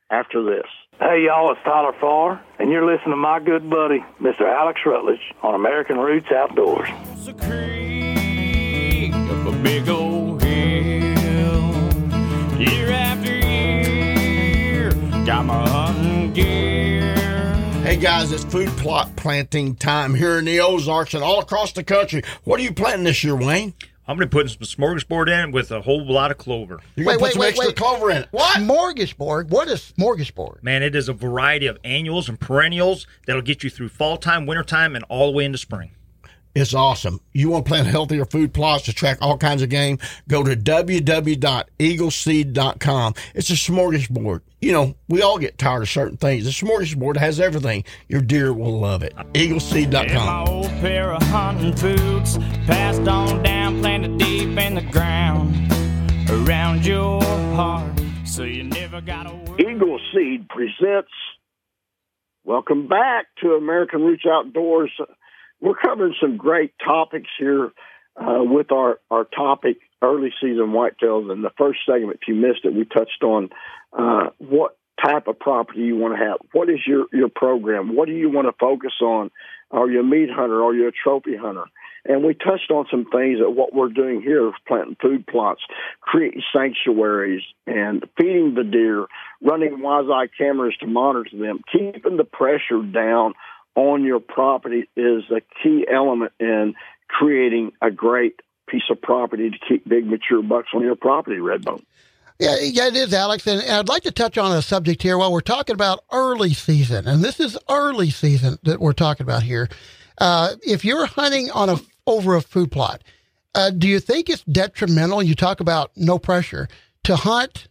after 0.10 0.44
this. 0.44 0.66
Hey, 1.00 1.24
y'all, 1.26 1.52
it's 1.52 1.62
Tyler 1.64 1.94
Farr, 2.00 2.42
and 2.60 2.70
you're 2.72 2.86
listening 2.86 3.12
to 3.12 3.16
my 3.18 3.40
good 3.40 3.70
buddy, 3.70 4.04
Mr. 4.22 4.42
Alex 4.42 4.82
Rutledge, 4.86 5.22
on 5.42 5.56
American 5.56 5.98
Roots 5.98 6.28
Outdoors. 6.32 6.90
It's 7.14 7.28
a 7.28 7.34
creek 7.34 9.14
up 9.14 9.48
a 9.48 9.52
big 9.64 9.90
old 9.90 10.42
hill. 10.44 11.72
Year 12.60 12.92
after 12.92 13.36
year, 13.36 14.92
got 15.26 15.46
my 15.46 15.68
hunting 15.68 16.34
gear. 16.34 17.16
Hey 17.84 17.98
guys, 17.98 18.32
it's 18.32 18.44
food 18.44 18.70
plot 18.78 19.16
planting 19.16 19.76
time 19.76 20.14
here 20.14 20.38
in 20.38 20.46
the 20.46 20.60
Ozarks 20.60 21.14
and 21.16 21.24
all 21.24 21.40
across 21.40 21.72
the 21.74 21.84
country. 21.84 22.24
What 22.44 22.60
are 22.60 22.64
you 22.64 22.74
planting 22.74 23.06
this 23.06 23.24
year, 23.24 23.36
Wayne? 23.36 23.74
I'm 24.12 24.18
going 24.18 24.28
to 24.30 24.36
put 24.36 24.50
some 24.50 24.60
smorgasbord 24.60 25.30
in 25.30 25.54
with 25.54 25.72
a 25.72 25.80
whole 25.80 26.06
lot 26.06 26.32
of 26.32 26.38
clover. 26.38 26.82
You're 26.98 27.08
Wait, 27.08 27.14
gonna 27.14 27.20
put 27.20 27.24
wait, 27.24 27.32
some 27.32 27.40
wait, 27.40 27.48
extra 27.48 27.68
wait. 27.68 27.76
clover 27.78 28.12
in 28.12 28.18
it. 28.18 28.28
What? 28.32 28.58
Smorgasbord. 28.58 29.50
What 29.50 29.70
is 29.70 29.94
smorgasbord? 29.98 30.62
Man, 30.62 30.84
it 30.84 30.98
is 30.98 31.08
a 31.08 31.14
variety 31.14 31.66
of 31.68 31.78
annuals 31.86 32.28
and 32.28 32.38
perennials 32.38 33.08
that'll 33.26 33.42
get 33.42 33.64
you 33.64 33.70
through 33.70 33.88
fall 33.88 34.18
time, 34.18 34.46
winter 34.46 34.64
time, 34.64 34.98
and 34.98 35.06
all 35.08 35.32
the 35.32 35.38
way 35.38 35.46
into 35.46 35.58
spring. 35.58 35.92
It's 36.54 36.74
awesome. 36.74 37.22
You 37.32 37.50
want 37.50 37.66
to 37.66 37.70
plant 37.70 37.88
healthier 37.88 38.26
food 38.26 38.54
plots 38.54 38.84
to 38.86 38.94
track 38.94 39.18
all 39.22 39.38
kinds 39.38 39.62
of 39.62 39.70
game? 39.70 40.00
Go 40.28 40.44
to 40.44 40.54
www.eagleseed.com. 40.56 43.14
It's 43.36 43.50
a 43.50 43.54
smorgasbord. 43.54 44.42
You 44.60 44.74
know, 44.74 44.96
we 45.08 45.22
all 45.22 45.38
get 45.40 45.58
tired 45.58 45.84
of 45.84 45.90
certain 45.90 46.18
things. 46.18 46.44
The 46.44 46.50
smorgasbord 46.52 47.16
has 47.18 47.40
everything. 47.40 47.84
Your 48.10 48.22
deer 48.22 48.54
will 48.54 48.78
love 48.80 49.02
it. 49.04 49.14
And 49.18 49.34
Eagleseed.com. 49.34 50.26
my 50.26 50.44
old 50.52 50.68
pair 50.82 51.14
of 51.14 51.22
hunting 51.24 51.74
boots 51.76 52.38
passed 52.68 53.08
on 53.08 53.42
down, 53.44 53.80
planted 53.82 54.18
deep 54.18 54.58
in 54.58 54.76
the 54.76 54.82
ground. 54.82 55.56
around 56.30 56.86
your 56.86 57.22
heart. 57.56 57.92
So 58.26 58.44
you 58.44 58.64
never 58.64 59.02
gotta 59.02 59.34
worry. 59.36 59.74
Eagle 59.76 60.00
Seed 60.14 60.48
presents. 60.50 61.12
Welcome 62.44 62.88
back 62.88 63.28
to 63.42 63.54
American 63.54 64.02
Roots 64.02 64.26
Outdoors. 64.26 64.92
We're 65.62 65.76
covering 65.76 66.16
some 66.20 66.38
great 66.38 66.74
topics 66.84 67.30
here 67.40 67.72
uh, 68.20 68.44
with 68.44 68.72
our, 68.72 69.00
our 69.10 69.24
topic, 69.24 69.78
early 70.02 70.34
season 70.42 70.74
whitetails. 70.74 71.32
In 71.32 71.42
the 71.42 71.52
first 71.58 71.80
segment, 71.86 72.20
if 72.22 72.28
you 72.28 72.36
missed 72.36 72.66
it, 72.66 72.74
we 72.74 72.86
touched 72.86 73.24
on 73.24 73.50
uh, 73.98 74.32
what 74.40 74.78
type 75.04 75.28
of 75.28 75.40
property 75.40 75.82
you 75.82 75.96
want 75.96 76.18
to 76.18 76.24
have. 76.24 76.38
What 76.52 76.70
is 76.70 76.80
your, 76.86 77.06
your 77.14 77.30
program? 77.30 77.96
What 77.96 78.08
do 78.08 78.14
you 78.14 78.30
want 78.30 78.48
to 78.48 78.54
focus 78.60 78.94
on? 79.02 79.32
Are 79.72 79.90
you 79.90 80.02
a 80.02 80.04
meat 80.04 80.30
hunter? 80.30 80.64
Are 80.64 80.74
you 80.74 80.88
a 80.88 80.92
trophy 80.92 81.38
hunter? 81.38 81.64
And 82.04 82.24
we 82.24 82.34
touched 82.34 82.72
on 82.72 82.88
some 82.90 83.06
things 83.06 83.40
that 83.40 83.52
what 83.52 83.74
we're 83.74 83.90
doing 83.90 84.22
here 84.22 84.52
planting 84.68 84.98
food 85.00 85.28
plots, 85.28 85.62
creating 86.02 86.42
sanctuaries, 86.54 87.44
and 87.68 88.04
feeding 88.18 88.56
the 88.56 88.64
deer, 88.64 89.06
running 89.42 89.82
wise 89.82 90.06
eye 90.12 90.28
cameras 90.36 90.76
to 90.80 90.88
monitor 90.88 91.38
them, 91.38 91.62
keeping 91.72 92.18
the 92.18 92.24
pressure 92.24 92.82
down 92.82 93.34
on 93.76 94.04
your 94.04 94.20
property 94.20 94.90
is 94.96 95.24
a 95.32 95.42
key 95.64 95.86
element 95.92 96.32
in 96.40 96.76
creating 97.08 97.72
a 97.82 97.92
great 97.92 98.40
piece 98.68 98.84
of 98.90 99.02
property 99.02 99.50
to 99.50 99.58
keep 99.68 99.88
big 99.88 100.06
mature 100.06 100.42
bucks 100.42 100.70
on 100.74 100.82
your 100.82 100.96
property, 100.96 101.38
Redbone. 101.38 101.84
Yeah, 102.40 102.56
yeah, 102.60 102.88
it 102.88 102.96
is, 102.96 103.14
Alex. 103.14 103.46
And, 103.46 103.62
I'd 103.62 103.88
like 103.88 104.04
to 104.04 104.12
touch 104.12 104.38
on 104.38 104.56
a 104.56 104.64
subject 104.64 105.04
here 105.04 105.18
while 105.18 105.32
we're 105.32 105.42
talking 105.42 105.76
about 105.76 106.04
early 106.12 106.54
season. 106.54 107.08
And 107.08 107.24
this 107.24 107.40
is 107.40 107.58
early 107.70 108.10
season 108.10 108.58
that 108.64 108.80
we're 108.80 108.94
talking 108.94 109.26
about 109.26 109.44
here. 109.44 109.70
Uh, 110.18 110.56
if 110.64 110.84
you're 110.84 111.06
hunting 111.06 111.52
on 111.52 111.70
a 111.70 111.78
over 112.08 112.36
a 112.36 112.42
food 112.42 112.72
plot, 112.72 113.04
uh, 113.54 113.70
do 113.70 113.88
you 113.88 114.00
think 114.00 114.30
it's 114.30 114.44
detrimental? 114.44 115.22
You 115.22 115.36
talk 115.36 115.60
about 115.60 115.92
no 115.96 116.18
pressure 116.18 116.68
to 117.04 117.16
hunt 117.16 117.68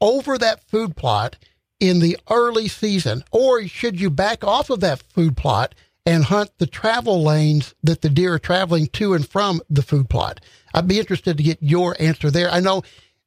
over 0.00 0.38
that 0.38 0.62
food 0.62 0.94
plot 0.94 1.36
in 1.82 1.98
the 1.98 2.16
early 2.30 2.68
season, 2.68 3.24
or 3.32 3.66
should 3.66 4.00
you 4.00 4.08
back 4.08 4.44
off 4.44 4.70
of 4.70 4.78
that 4.78 5.02
food 5.02 5.36
plot 5.36 5.74
and 6.06 6.22
hunt 6.22 6.48
the 6.58 6.66
travel 6.66 7.24
lanes 7.24 7.74
that 7.82 8.02
the 8.02 8.08
deer 8.08 8.34
are 8.34 8.38
traveling 8.38 8.86
to 8.86 9.14
and 9.14 9.28
from 9.28 9.60
the 9.68 9.82
food 9.82 10.08
plot? 10.08 10.38
I'd 10.72 10.86
be 10.86 11.00
interested 11.00 11.36
to 11.36 11.42
get 11.42 11.58
your 11.60 11.96
answer 11.98 12.30
there. 12.30 12.48
I 12.48 12.60
know 12.60 12.84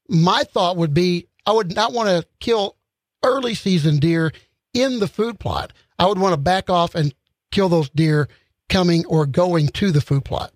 my 0.08 0.46
thought 0.46 0.78
would 0.78 0.94
be 0.94 1.28
I 1.46 1.52
would 1.52 1.76
not 1.76 1.92
want 1.92 2.08
to 2.08 2.26
kill 2.40 2.78
early 3.26 3.56
season 3.56 3.98
deer 3.98 4.32
in 4.74 5.00
the 5.00 5.08
food 5.10 5.38
plot. 5.38 5.74
I 6.00 6.06
would 6.06 6.18
want 6.18 6.32
to 6.32 6.38
back 6.38 6.70
off 6.70 6.96
and 6.96 7.14
kill 7.52 7.68
those 7.68 7.90
deer 7.90 8.30
coming 8.70 9.06
or 9.06 9.26
going 9.26 9.68
to 9.68 9.92
the 9.92 10.00
food 10.00 10.24
plot. 10.24 10.54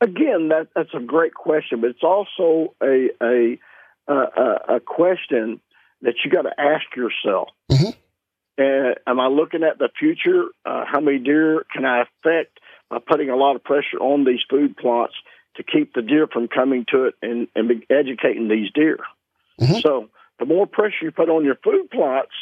Again, 0.00 0.48
that 0.48 0.68
that's 0.74 0.94
a 0.94 1.00
great 1.00 1.34
question, 1.34 1.82
but 1.82 1.90
it's 1.90 2.02
also 2.02 2.74
a 2.82 3.10
a 3.22 3.58
a, 4.08 4.76
a 4.76 4.80
question 4.80 5.60
that 6.04 6.14
you 6.24 6.30
got 6.30 6.42
to 6.42 6.52
ask 6.58 6.84
yourself. 6.96 7.48
Mm-hmm. 7.70 7.90
Uh, 8.56 8.94
am 9.10 9.18
I 9.18 9.26
looking 9.26 9.64
at 9.64 9.78
the 9.78 9.88
future? 9.98 10.44
Uh, 10.64 10.84
how 10.86 11.00
many 11.00 11.18
deer 11.18 11.64
can 11.72 11.84
I 11.84 12.02
affect 12.02 12.60
by 12.88 12.98
putting 13.04 13.30
a 13.30 13.36
lot 13.36 13.56
of 13.56 13.64
pressure 13.64 13.98
on 13.98 14.24
these 14.24 14.40
food 14.48 14.76
plots 14.76 15.14
to 15.56 15.64
keep 15.64 15.94
the 15.94 16.02
deer 16.02 16.28
from 16.32 16.46
coming 16.46 16.84
to 16.92 17.04
it 17.06 17.14
and, 17.20 17.48
and 17.56 17.68
be 17.68 17.86
educating 17.90 18.48
these 18.48 18.70
deer? 18.72 18.98
Mm-hmm. 19.60 19.80
So 19.80 20.10
the 20.38 20.46
more 20.46 20.66
pressure 20.66 21.02
you 21.02 21.10
put 21.10 21.28
on 21.28 21.44
your 21.44 21.56
food 21.56 21.90
plots, 21.90 22.32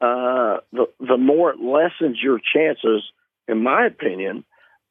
uh, 0.00 0.58
the 0.72 0.86
the 1.00 1.16
more 1.16 1.52
it 1.52 1.60
lessens 1.60 2.18
your 2.22 2.38
chances, 2.38 3.02
in 3.48 3.62
my 3.62 3.86
opinion, 3.86 4.44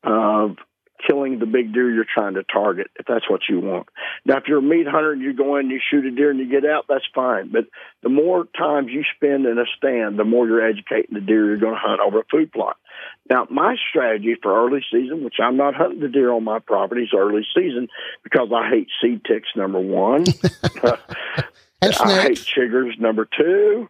of 0.03 0.57
killing 1.05 1.39
the 1.39 1.45
big 1.45 1.73
deer 1.73 1.91
you're 1.91 2.05
trying 2.11 2.35
to 2.35 2.43
target 2.43 2.87
if 2.99 3.05
that's 3.05 3.29
what 3.29 3.41
you 3.49 3.59
want. 3.59 3.87
Now, 4.25 4.37
if 4.37 4.43
you're 4.47 4.59
a 4.59 4.61
meat 4.61 4.87
hunter 4.87 5.11
and 5.11 5.21
you 5.21 5.33
go 5.33 5.57
in, 5.57 5.65
and 5.65 5.71
you 5.71 5.79
shoot 5.91 6.05
a 6.05 6.11
deer 6.11 6.31
and 6.31 6.39
you 6.39 6.49
get 6.49 6.69
out, 6.69 6.85
that's 6.87 7.05
fine. 7.13 7.51
But 7.51 7.65
the 8.03 8.09
more 8.09 8.45
times 8.57 8.89
you 8.91 9.03
spend 9.15 9.45
in 9.45 9.57
a 9.57 9.65
stand, 9.77 10.17
the 10.17 10.23
more 10.23 10.47
you're 10.47 10.67
educating 10.67 11.13
the 11.13 11.21
deer 11.21 11.45
you're 11.45 11.57
going 11.57 11.73
to 11.73 11.79
hunt 11.79 11.99
over 11.99 12.19
a 12.19 12.25
food 12.31 12.51
plot. 12.51 12.77
Now, 13.29 13.47
my 13.49 13.75
strategy 13.89 14.35
for 14.41 14.65
early 14.65 14.83
season, 14.91 15.23
which 15.23 15.35
I'm 15.41 15.57
not 15.57 15.75
hunting 15.75 15.99
the 15.99 16.07
deer 16.07 16.31
on 16.31 16.43
my 16.43 16.59
properties 16.59 17.09
early 17.15 17.45
season 17.55 17.87
because 18.23 18.49
I 18.55 18.69
hate 18.69 18.87
seed 19.01 19.23
ticks, 19.25 19.49
number 19.55 19.79
one. 19.79 20.25
I 21.81 22.21
hate 22.21 22.37
chiggers, 22.37 22.99
number 22.99 23.27
two. 23.37 23.89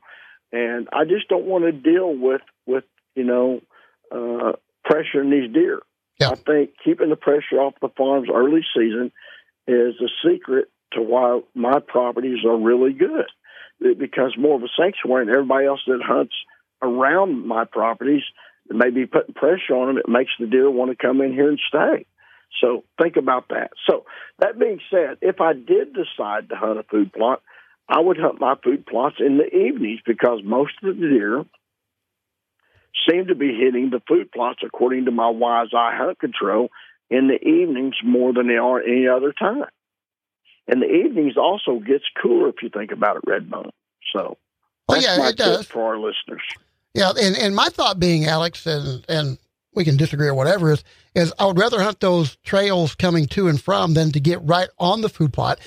And 0.51 0.87
I 0.93 1.03
just 1.05 1.27
don't 1.27 1.45
want 1.45 1.65
to 1.65 1.71
deal 1.71 2.15
with, 2.15 2.41
with 2.65 2.85
you 3.15 3.23
know, 3.23 3.61
uh, 4.11 4.53
pressuring 4.89 5.31
these 5.31 5.53
deer. 5.53 5.81
Yeah. 6.19 6.29
I 6.29 6.35
think 6.35 6.71
keeping 6.83 7.09
the 7.09 7.15
pressure 7.15 7.59
off 7.59 7.73
the 7.81 7.89
farms 7.89 8.29
early 8.33 8.61
season 8.75 9.11
is 9.67 9.95
the 9.99 10.09
secret 10.23 10.69
to 10.93 11.01
why 11.01 11.41
my 11.53 11.79
properties 11.79 12.45
are 12.45 12.57
really 12.57 12.93
good. 12.93 13.25
It 13.81 13.99
becomes 13.99 14.37
more 14.37 14.55
of 14.55 14.63
a 14.63 14.67
sanctuary, 14.79 15.23
and 15.23 15.31
everybody 15.31 15.65
else 15.65 15.81
that 15.87 16.01
hunts 16.01 16.33
around 16.81 17.45
my 17.45 17.65
properties 17.65 18.23
may 18.69 18.89
be 18.89 19.05
putting 19.05 19.33
pressure 19.33 19.75
on 19.75 19.87
them. 19.87 19.97
It 19.97 20.09
makes 20.09 20.31
the 20.39 20.47
deer 20.47 20.69
want 20.69 20.91
to 20.91 20.97
come 20.97 21.21
in 21.21 21.33
here 21.33 21.49
and 21.49 21.59
stay. 21.67 22.05
So 22.61 22.85
think 23.01 23.17
about 23.17 23.49
that. 23.49 23.71
So 23.89 24.05
that 24.39 24.57
being 24.57 24.79
said, 24.89 25.17
if 25.21 25.41
I 25.41 25.53
did 25.53 25.93
decide 25.93 26.49
to 26.49 26.55
hunt 26.55 26.79
a 26.79 26.83
food 26.83 27.11
plot, 27.11 27.41
I 27.89 27.99
would 27.99 28.17
hunt 28.17 28.39
my 28.39 28.55
food 28.63 28.85
plots 28.85 29.17
in 29.19 29.37
the 29.37 29.45
evenings 29.45 29.99
because 30.05 30.39
most 30.43 30.73
of 30.83 30.95
the 30.95 31.07
deer 31.07 31.45
seem 33.09 33.27
to 33.27 33.35
be 33.35 33.53
hitting 33.57 33.89
the 33.89 34.01
food 34.07 34.31
plots 34.31 34.59
according 34.65 35.05
to 35.05 35.11
my 35.11 35.29
wise 35.29 35.67
eye 35.73 35.95
hunt 35.95 36.19
control 36.19 36.69
in 37.09 37.27
the 37.27 37.39
evenings 37.47 37.95
more 38.03 38.33
than 38.33 38.47
they 38.47 38.57
are 38.57 38.81
any 38.81 39.07
other 39.07 39.31
time. 39.31 39.63
And 40.67 40.81
the 40.81 40.87
evenings 40.87 41.37
also 41.37 41.79
gets 41.79 42.03
cooler 42.21 42.49
if 42.49 42.55
you 42.63 42.69
think 42.69 42.91
about 42.91 43.17
it, 43.17 43.25
Redbone. 43.25 43.69
So 44.13 44.37
Oh, 44.87 44.93
that's 44.93 45.05
yeah, 45.05 45.17
my 45.17 45.29
it 45.29 45.37
does. 45.37 45.65
for 45.65 45.83
our 45.83 45.97
listeners. 45.97 46.41
Yeah, 46.93 47.11
and, 47.19 47.35
and 47.35 47.55
my 47.55 47.69
thought 47.69 47.99
being, 47.99 48.25
Alex, 48.25 48.65
and 48.67 49.03
and 49.09 49.37
we 49.73 49.83
can 49.83 49.97
disagree 49.97 50.27
or 50.27 50.33
whatever 50.35 50.71
is 50.71 50.83
is 51.15 51.33
I 51.39 51.45
would 51.45 51.57
rather 51.59 51.81
hunt 51.81 51.99
those 51.99 52.37
trails 52.37 52.95
coming 52.95 53.25
to 53.29 53.47
and 53.47 53.59
from 53.59 53.93
than 53.95 54.11
to 54.11 54.19
get 54.19 54.39
right 54.43 54.69
on 54.79 55.01
the 55.01 55.09
food 55.09 55.33
plot, 55.33 55.59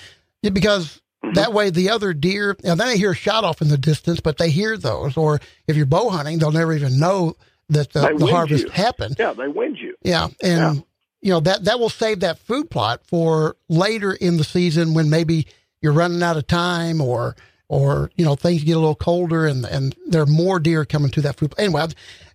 because 0.43 1.03
Mm-hmm. 1.29 1.35
that 1.35 1.53
way 1.53 1.71
the 1.71 1.91
other 1.91 2.13
deer 2.13 2.57
and 2.65 2.79
then 2.79 2.89
they 2.89 2.97
hear 2.99 3.13
a 3.13 3.17
shot 3.17 3.45
off 3.45 3.63
in 3.63 3.69
the 3.69 3.79
distance, 3.79 4.21
but 4.21 4.39
they 4.39 4.51
hear 4.51 4.77
those. 4.77 5.17
Or 5.17 5.41
if 5.67 5.77
you're 5.77 5.87
bow 5.87 6.11
hunting, 6.11 6.39
they'll 6.39 6.53
never 6.53 6.73
even 6.75 6.99
know 6.99 7.35
that 7.71 7.93
the, 7.93 8.15
the 8.17 8.27
harvest 8.27 8.65
you. 8.65 8.71
happened. 8.71 9.17
Yeah, 9.19 9.33
they 9.33 9.49
wind 9.49 9.79
you. 9.79 9.95
Yeah, 10.03 10.29
and 10.43 10.61
Yeah. 10.61 10.75
you 11.21 11.31
know 11.33 11.41
that 11.41 11.65
that 11.65 11.79
will 11.79 11.91
save 11.91 12.21
that 12.21 12.39
food 12.39 12.71
plot 12.71 13.03
for 13.07 13.57
later 13.69 14.13
in 14.13 14.37
the 14.39 14.45
season 14.45 14.95
when 14.95 15.11
maybe 15.11 15.47
you're 15.83 15.93
running 15.93 16.23
out 16.23 16.37
of 16.37 16.47
time 16.47 17.01
or 17.01 17.37
or 17.69 18.11
you 18.17 18.25
know 18.25 18.35
things 18.35 18.65
get 18.65 18.73
a 18.77 18.81
little 18.81 18.95
colder 18.95 19.47
and 19.47 19.65
and 19.67 19.95
there 20.07 20.23
are 20.23 20.27
more 20.27 20.59
deer 20.59 20.85
coming 20.87 21.11
to 21.11 21.21
that 21.21 21.37
food. 21.37 21.51
plot. 21.51 21.61
Anyway, 21.63 21.87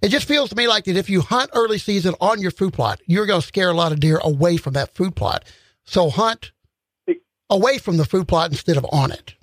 it 0.03 0.09
just 0.09 0.27
feels 0.27 0.49
to 0.49 0.55
me 0.55 0.67
like 0.67 0.83
that 0.85 0.95
if 0.97 1.09
you 1.09 1.21
hunt 1.21 1.49
early 1.55 1.79
season 1.79 2.13
on 2.21 2.39
your 2.39 2.51
food 2.51 2.73
plot, 2.73 3.01
you're 3.07 3.25
going 3.25 3.41
to 3.41 3.47
scare 3.47 3.69
a 3.71 3.73
lot 3.73 3.91
of 3.91 3.99
deer 3.99 4.19
away 4.23 4.57
from 4.57 4.73
that 4.73 4.93
food 4.93 5.15
plot. 5.15 5.43
So 5.85 6.09
hunt 6.11 6.51
away 7.53 7.77
from 7.77 7.97
the 7.97 8.05
food 8.05 8.27
plot 8.27 8.51
instead 8.51 8.77
of 8.77 8.85
on 8.91 9.11
it. 9.11 9.35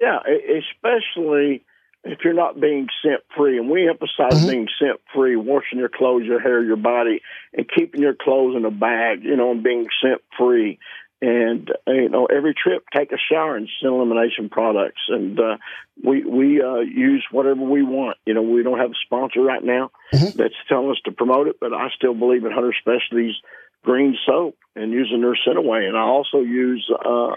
Yeah, 0.00 0.18
especially 0.18 1.64
if 2.04 2.18
you're 2.24 2.34
not 2.34 2.60
being 2.60 2.88
scent 3.02 3.20
free. 3.36 3.58
And 3.58 3.70
we 3.70 3.88
emphasize 3.88 4.42
Mhm. 4.42 4.46
being 4.48 4.68
scent 4.80 5.00
free, 5.14 5.36
washing 5.36 5.78
your 5.78 5.88
clothes, 5.88 6.24
your 6.24 6.40
hair, 6.40 6.62
your 6.62 6.76
body, 6.76 7.22
and 7.52 7.68
keeping 7.68 8.00
your 8.02 8.14
clothes 8.14 8.56
in 8.56 8.64
a 8.64 8.70
bag, 8.70 9.22
you 9.22 9.36
know, 9.36 9.52
and 9.52 9.62
being 9.62 9.86
scent 10.02 10.20
free. 10.36 10.78
And 11.20 11.70
uh, 11.86 11.92
you 11.92 12.08
know, 12.08 12.26
every 12.26 12.52
trip, 12.52 12.82
take 12.92 13.12
a 13.12 13.16
shower 13.16 13.56
and 13.56 13.68
scent 13.80 13.92
elimination 13.92 14.48
products, 14.48 15.02
and 15.08 15.38
uh, 15.38 15.58
we 16.02 16.24
we 16.24 16.60
uh, 16.60 16.80
use 16.80 17.24
whatever 17.30 17.62
we 17.62 17.84
want. 17.84 18.16
You 18.26 18.34
know, 18.34 18.42
we 18.42 18.64
don't 18.64 18.80
have 18.80 18.90
a 18.90 19.04
sponsor 19.06 19.40
right 19.40 19.62
now 19.62 19.92
Mhm. 20.12 20.34
that's 20.34 20.54
telling 20.68 20.90
us 20.90 21.00
to 21.04 21.12
promote 21.12 21.46
it, 21.46 21.60
but 21.60 21.72
I 21.72 21.90
still 21.94 22.14
believe 22.14 22.44
in 22.44 22.50
Hunter 22.50 22.74
Specialties 22.76 23.36
green 23.82 24.16
soap 24.26 24.56
and 24.74 24.92
using 24.92 25.20
their 25.20 25.36
scent 25.44 25.58
away. 25.58 25.86
And 25.86 25.96
I 25.96 26.02
also 26.02 26.38
use 26.38 26.90
uh, 27.04 27.32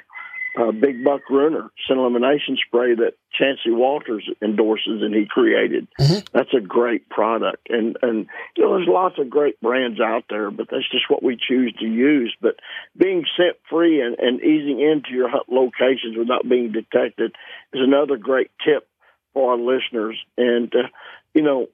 uh, 0.57 0.71
Big 0.71 1.03
Buck 1.03 1.21
Ruiner 1.29 1.69
scent 1.87 1.99
elimination 1.99 2.57
spray 2.65 2.95
that 2.95 3.13
Chancey 3.37 3.71
Walters 3.71 4.29
endorses 4.41 5.01
and 5.01 5.13
he 5.13 5.25
created. 5.25 5.87
Mhm. 5.99 6.25
That's 6.31 6.53
a 6.53 6.61
great 6.61 7.09
product. 7.09 7.69
And 7.69 7.97
and 8.01 8.27
you 8.55 8.63
know, 8.63 8.75
there's 8.77 8.87
lots 8.87 9.19
of 9.19 9.29
great 9.29 9.59
brands 9.59 9.99
out 9.99 10.25
there, 10.29 10.51
but 10.51 10.67
that's 10.69 10.89
just 10.89 11.09
what 11.09 11.23
we 11.23 11.35
choose 11.35 11.73
to 11.79 11.85
use. 11.85 12.33
But 12.41 12.55
being 12.97 13.25
scent 13.35 13.57
free 13.69 14.01
and, 14.01 14.17
and 14.19 14.41
easing 14.41 14.79
into 14.79 15.11
your 15.11 15.29
hunt 15.29 15.49
locations 15.49 16.17
without 16.17 16.47
being 16.47 16.71
detected 16.71 17.35
is 17.73 17.81
another 17.81 18.17
great 18.17 18.51
tip 18.65 18.87
for 19.33 19.51
our 19.51 19.57
listeners. 19.57 20.17
And 20.37 20.73
uh, 20.73 20.87
you 21.33 21.41
know, 21.41 21.67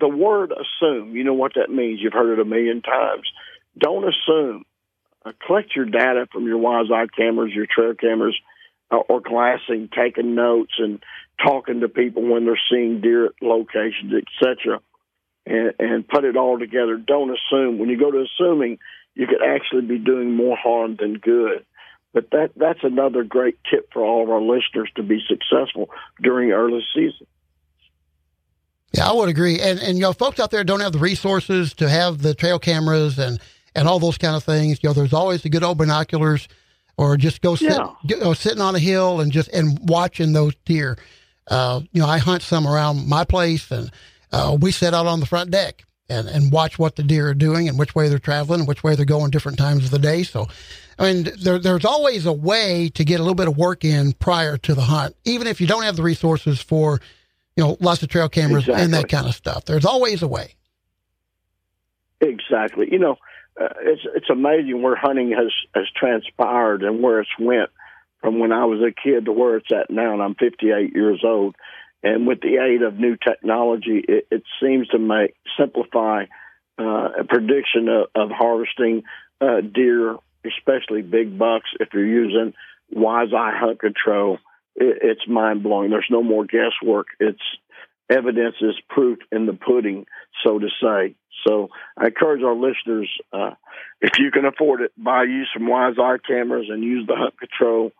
the 0.00 0.08
word 0.08 0.52
assume, 0.52 1.14
you 1.14 1.24
know 1.24 1.34
what 1.34 1.52
that 1.56 1.70
means. 1.70 2.00
You've 2.00 2.14
heard 2.14 2.32
it 2.38 2.40
a 2.40 2.44
million 2.46 2.80
times. 2.80 3.30
Don't 3.78 4.04
assume. 4.04 4.64
Uh, 5.24 5.32
collect 5.46 5.74
your 5.74 5.86
data 5.86 6.26
from 6.32 6.46
your 6.46 6.58
wise 6.58 6.86
eye 6.92 7.06
cameras, 7.16 7.52
your 7.54 7.66
trail 7.66 7.94
cameras, 7.94 8.38
uh, 8.90 8.96
or 8.96 9.20
glassing, 9.20 9.88
taking 9.94 10.34
notes 10.34 10.74
and 10.78 11.02
talking 11.42 11.80
to 11.80 11.88
people 11.88 12.22
when 12.22 12.44
they're 12.44 12.60
seeing 12.70 13.00
deer 13.00 13.26
at 13.26 13.32
locations, 13.40 14.12
etc. 14.12 14.80
And, 15.46 15.72
and 15.78 16.08
put 16.08 16.24
it 16.24 16.36
all 16.36 16.58
together. 16.58 16.96
Don't 16.96 17.30
assume. 17.30 17.78
When 17.78 17.88
you 17.88 17.98
go 17.98 18.10
to 18.10 18.24
assuming, 18.24 18.78
you 19.14 19.26
could 19.26 19.42
actually 19.42 19.82
be 19.82 19.98
doing 19.98 20.34
more 20.34 20.56
harm 20.56 20.96
than 20.98 21.14
good. 21.14 21.64
But 22.12 22.30
that 22.30 22.50
that's 22.54 22.78
another 22.84 23.24
great 23.24 23.58
tip 23.68 23.92
for 23.92 24.04
all 24.04 24.22
of 24.22 24.30
our 24.30 24.40
listeners 24.40 24.90
to 24.94 25.02
be 25.02 25.20
successful 25.26 25.90
during 26.22 26.52
early 26.52 26.84
season. 26.94 27.26
Yeah, 28.92 29.08
I 29.08 29.12
would 29.12 29.28
agree. 29.28 29.60
And 29.60 29.80
and 29.80 29.96
you 29.96 30.02
know, 30.02 30.12
folks 30.12 30.38
out 30.38 30.52
there 30.52 30.62
don't 30.62 30.80
have 30.80 30.92
the 30.92 31.00
resources 31.00 31.74
to 31.74 31.88
have 31.88 32.22
the 32.22 32.32
trail 32.32 32.60
cameras 32.60 33.18
and 33.18 33.40
and 33.74 33.88
all 33.88 33.98
those 33.98 34.18
kind 34.18 34.36
of 34.36 34.44
things. 34.44 34.80
You 34.82 34.88
know, 34.88 34.94
there's 34.94 35.12
always 35.12 35.42
the 35.42 35.48
good 35.48 35.62
old 35.62 35.78
binoculars, 35.78 36.48
or 36.96 37.16
just 37.16 37.40
go 37.40 37.54
sit, 37.56 37.70
Yeah. 37.72 37.90
you 38.04 38.16
know, 38.18 38.32
sitting 38.34 38.60
on 38.60 38.74
a 38.74 38.78
hill 38.78 39.20
and 39.20 39.32
just 39.32 39.48
and 39.48 39.78
watching 39.88 40.32
those 40.32 40.54
deer. 40.64 40.96
Uh, 41.48 41.80
you 41.92 42.00
know, 42.00 42.08
I 42.08 42.18
hunt 42.18 42.42
some 42.42 42.66
around 42.66 43.08
my 43.08 43.24
place, 43.24 43.70
and 43.70 43.90
uh, 44.32 44.56
we 44.60 44.72
sit 44.72 44.94
out 44.94 45.06
on 45.06 45.20
the 45.20 45.26
front 45.26 45.50
deck 45.50 45.84
and 46.08 46.28
and 46.28 46.52
watch 46.52 46.78
what 46.78 46.96
the 46.96 47.02
deer 47.02 47.28
are 47.28 47.34
doing 47.34 47.68
and 47.68 47.78
which 47.78 47.94
way 47.94 48.08
they're 48.08 48.18
traveling 48.18 48.60
and 48.60 48.68
which 48.68 48.82
way 48.84 48.94
they're 48.94 49.04
going 49.04 49.30
different 49.30 49.58
times 49.58 49.84
of 49.84 49.90
the 49.90 49.98
day. 49.98 50.22
So. 50.22 50.46
I 50.96 51.12
mean, 51.12 51.28
there, 51.42 51.58
there's 51.58 51.84
always 51.84 52.24
a 52.24 52.32
way 52.32 52.88
to 52.90 53.04
get 53.04 53.18
a 53.18 53.24
little 53.24 53.34
bit 53.34 53.48
of 53.48 53.56
work 53.56 53.84
in 53.84 54.12
prior 54.12 54.56
to 54.58 54.74
the 54.76 54.82
hunt, 54.82 55.16
even 55.24 55.48
if 55.48 55.60
you 55.60 55.66
don't 55.66 55.82
have 55.82 55.96
the 55.96 56.04
resources 56.04 56.60
for, 56.60 57.00
you 57.56 57.64
know, 57.64 57.76
lots 57.80 58.04
of 58.04 58.08
trail 58.10 58.28
cameras 58.28 58.68
and 58.68 58.94
that 58.94 59.08
kind 59.08 59.26
of 59.26 59.34
stuff. 59.34 59.64
There's 59.64 59.84
always 59.84 60.22
a 60.22 60.28
way. 60.28 60.54
Exactly. 62.20 62.88
You 62.92 63.00
know, 63.00 63.16
uh, 63.60 63.68
it's 63.82 64.02
it's 64.14 64.30
amazing 64.30 64.82
where 64.82 64.96
hunting 64.96 65.30
has 65.30 65.52
has 65.74 65.84
transpired 65.96 66.82
and 66.82 67.02
where 67.02 67.20
it's 67.20 67.38
went 67.38 67.70
from 68.20 68.38
when 68.38 68.52
I 68.52 68.64
was 68.64 68.80
a 68.80 68.90
kid 68.90 69.26
to 69.26 69.32
where 69.32 69.56
it's 69.56 69.70
at 69.70 69.90
now, 69.90 70.14
and 70.14 70.22
I'm 70.22 70.34
58 70.34 70.94
years 70.94 71.22
old. 71.24 71.54
And 72.02 72.26
with 72.26 72.40
the 72.40 72.56
aid 72.56 72.82
of 72.82 72.98
new 72.98 73.16
technology, 73.16 74.02
it, 74.06 74.26
it 74.30 74.42
seems 74.60 74.88
to 74.88 74.98
make 74.98 75.34
simplify 75.58 76.24
uh, 76.78 77.08
a 77.20 77.24
prediction 77.28 77.88
of, 77.88 78.08
of 78.14 78.30
harvesting 78.30 79.04
uh, 79.40 79.60
deer, 79.60 80.16
especially 80.44 81.02
big 81.02 81.38
bucks. 81.38 81.70
If 81.80 81.88
you're 81.94 82.06
using 82.06 82.54
Wise 82.90 83.32
Eye 83.34 83.56
Hunt 83.58 83.78
Control, 83.78 84.38
it, 84.74 84.98
it's 85.02 85.28
mind 85.28 85.62
blowing. 85.62 85.90
There's 85.90 86.06
no 86.10 86.22
more 86.22 86.44
guesswork. 86.44 87.08
It's 87.20 87.42
evidence 88.10 88.56
is 88.60 88.74
proof 88.88 89.18
in 89.32 89.46
the 89.46 89.52
pudding, 89.52 90.06
so 90.44 90.58
to 90.58 90.68
say. 90.82 91.14
So 91.46 91.68
I 91.96 92.06
encourage 92.06 92.42
our 92.42 92.54
listeners, 92.54 93.10
uh, 93.32 93.50
if 94.00 94.18
you 94.18 94.30
can 94.30 94.44
afford 94.44 94.82
it, 94.82 94.92
buy 94.96 95.24
you 95.24 95.44
some 95.52 95.68
Wise 95.68 95.94
Eye 95.98 96.16
cameras 96.26 96.66
and 96.70 96.82
use 96.82 97.06
the 97.06 97.16
Hunt 97.16 97.34
Control 97.38 97.92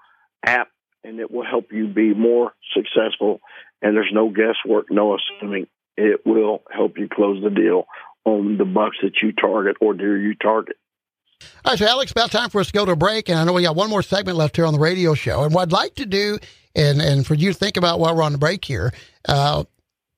app, 0.47 0.69
and 1.03 1.21
it 1.21 1.31
will 1.31 1.45
help 1.45 1.73
you 1.73 1.89
be 1.89 2.15
more 2.15 2.53
successful. 2.75 3.41
And 3.83 3.97
there's 3.97 4.13
no 4.13 4.31
guesswork, 4.31 4.87
no 4.91 5.17
assuming. 5.17 5.67
It 5.97 6.25
will 6.25 6.63
help 6.75 6.99
you 6.99 7.09
close 7.09 7.43
the 7.43 7.51
deal 7.51 7.87
on 8.25 8.57
the 8.57 8.65
bucks 8.65 8.97
that 9.03 9.23
you 9.23 9.33
target 9.33 9.77
or 9.81 9.95
deer 9.95 10.19
you 10.19 10.35
target. 10.35 10.77
All 11.65 11.73
right, 11.73 11.79
so 11.79 11.87
Alex, 11.87 12.11
about 12.11 12.31
time 12.31 12.51
for 12.51 12.61
us 12.61 12.69
to 12.69 12.73
go 12.73 12.85
to 12.85 12.93
a 12.93 12.97
break, 12.97 13.29
and 13.29 13.39
I 13.39 13.45
know 13.45 13.53
we 13.53 13.63
got 13.63 13.77
one 13.77 13.91
more 13.91 14.03
segment 14.03 14.39
left 14.39 14.57
here 14.57 14.65
on 14.65 14.73
the 14.73 14.81
radio 14.81 15.15
show. 15.15 15.45
And 15.45 15.53
what 15.53 15.63
I'd 15.63 15.73
like 15.73 15.95
to 15.97 16.07
do, 16.07 16.39
and 16.75 17.03
and 17.03 17.27
for 17.27 17.35
you 17.35 17.53
to 17.53 17.59
think 17.59 17.77
about 17.77 18.01
while 18.01 18.15
we're 18.17 18.23
on 18.23 18.33
the 18.33 18.39
break 18.39 18.65
here, 18.65 18.93
uh, 19.29 19.65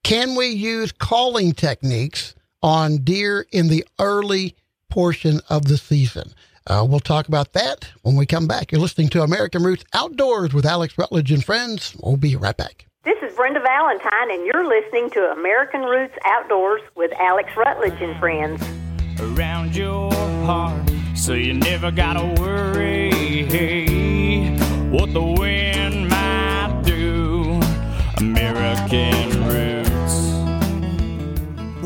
can 0.06 0.36
we 0.36 0.46
use 0.46 0.92
calling 0.92 1.50
techniques 1.50 2.36
on 2.62 2.98
deer 2.98 3.44
in 3.50 3.66
the 3.66 3.84
early 3.98 4.54
portion 4.88 5.40
of 5.50 5.64
the 5.64 5.76
season? 5.76 6.32
Uh, 6.68 6.86
we'll 6.88 7.00
talk 7.00 7.26
about 7.26 7.54
that 7.54 7.90
when 8.02 8.14
we 8.14 8.24
come 8.24 8.46
back. 8.46 8.70
You're 8.70 8.80
listening 8.80 9.08
to 9.08 9.24
American 9.24 9.64
Roots 9.64 9.84
Outdoors 9.94 10.54
with 10.54 10.64
Alex 10.64 10.96
Rutledge 10.96 11.32
and 11.32 11.44
friends. 11.44 11.96
We'll 12.00 12.16
be 12.16 12.36
right 12.36 12.56
back. 12.56 12.86
This 13.02 13.20
is 13.20 13.34
Brenda 13.34 13.58
Valentine, 13.58 14.30
and 14.30 14.46
you're 14.46 14.64
listening 14.64 15.10
to 15.10 15.32
American 15.32 15.80
Roots 15.80 16.14
Outdoors 16.24 16.82
with 16.94 17.10
Alex 17.18 17.50
Rutledge 17.56 18.00
and 18.00 18.16
friends. 18.20 18.62
around 19.18 19.74
your 19.74 20.12
heart 20.44 20.88
so 21.16 21.32
you 21.32 21.52
never 21.52 21.90
gotta 21.90 22.24
worry 22.40 23.10
what 24.90 25.12
the 25.12 25.22
wind 25.22 26.08
might 26.08 26.82
do 26.84 27.58
american 28.18 29.42
roots 29.48 29.85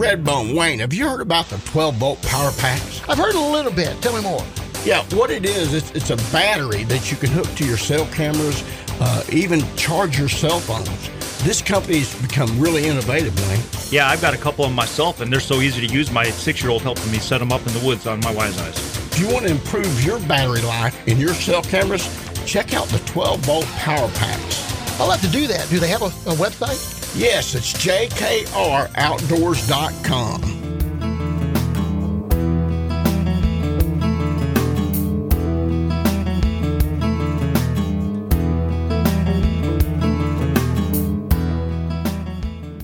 Redbone, 0.01 0.57
Wayne, 0.57 0.79
have 0.79 0.95
you 0.95 1.07
heard 1.07 1.21
about 1.21 1.51
the 1.51 1.59
12 1.59 1.97
volt 1.97 2.23
power 2.23 2.51
packs? 2.53 3.03
I've 3.07 3.19
heard 3.19 3.35
a 3.35 3.39
little 3.39 3.71
bit. 3.71 4.01
Tell 4.01 4.17
me 4.17 4.23
more. 4.23 4.43
Yeah, 4.83 5.05
what 5.15 5.31
it 5.31 5.45
is, 5.45 5.75
it's, 5.75 5.91
it's 5.91 6.09
a 6.09 6.17
battery 6.33 6.85
that 6.85 7.11
you 7.11 7.19
can 7.19 7.29
hook 7.29 7.45
to 7.57 7.67
your 7.67 7.77
cell 7.77 8.07
cameras, 8.07 8.65
uh, 8.99 9.23
even 9.31 9.61
charge 9.77 10.19
your 10.19 10.31
cell 10.31 10.59
phones. 10.59 11.11
This 11.45 11.61
company's 11.61 12.15
become 12.23 12.59
really 12.59 12.87
innovative, 12.87 13.39
Wayne. 13.47 13.61
Yeah, 13.91 14.09
I've 14.09 14.23
got 14.23 14.33
a 14.33 14.39
couple 14.39 14.65
of 14.65 14.71
them 14.71 14.77
myself, 14.77 15.21
and 15.21 15.31
they're 15.31 15.39
so 15.39 15.61
easy 15.61 15.87
to 15.87 15.93
use. 15.93 16.11
My 16.11 16.31
six 16.31 16.63
year 16.63 16.71
old 16.71 16.81
helping 16.81 17.13
me 17.13 17.19
set 17.19 17.37
them 17.37 17.53
up 17.53 17.67
in 17.67 17.75
the 17.75 17.87
woods 17.87 18.07
on 18.07 18.21
my 18.21 18.33
Wise 18.33 18.59
Eyes. 18.59 18.79
If 19.13 19.21
you 19.21 19.29
want 19.29 19.45
to 19.45 19.51
improve 19.51 20.03
your 20.03 20.19
battery 20.21 20.63
life 20.63 20.97
in 21.09 21.19
your 21.19 21.35
cell 21.35 21.61
cameras, 21.61 22.09
check 22.47 22.73
out 22.73 22.87
the 22.89 23.01
12 23.01 23.41
volt 23.41 23.67
power 23.67 24.09
packs. 24.13 24.99
I'll 24.99 25.11
have 25.11 25.21
to 25.21 25.29
do 25.29 25.47
that. 25.49 25.69
Do 25.69 25.79
they 25.79 25.89
have 25.89 26.01
a, 26.01 26.07
a 26.07 26.35
website? 26.37 27.00
Yes, 27.17 27.57
it's 27.57 27.73
jkroutdoors.com. 27.73 30.41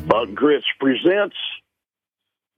Buck 0.08 0.34
Grits 0.34 0.66
presents. 0.80 1.36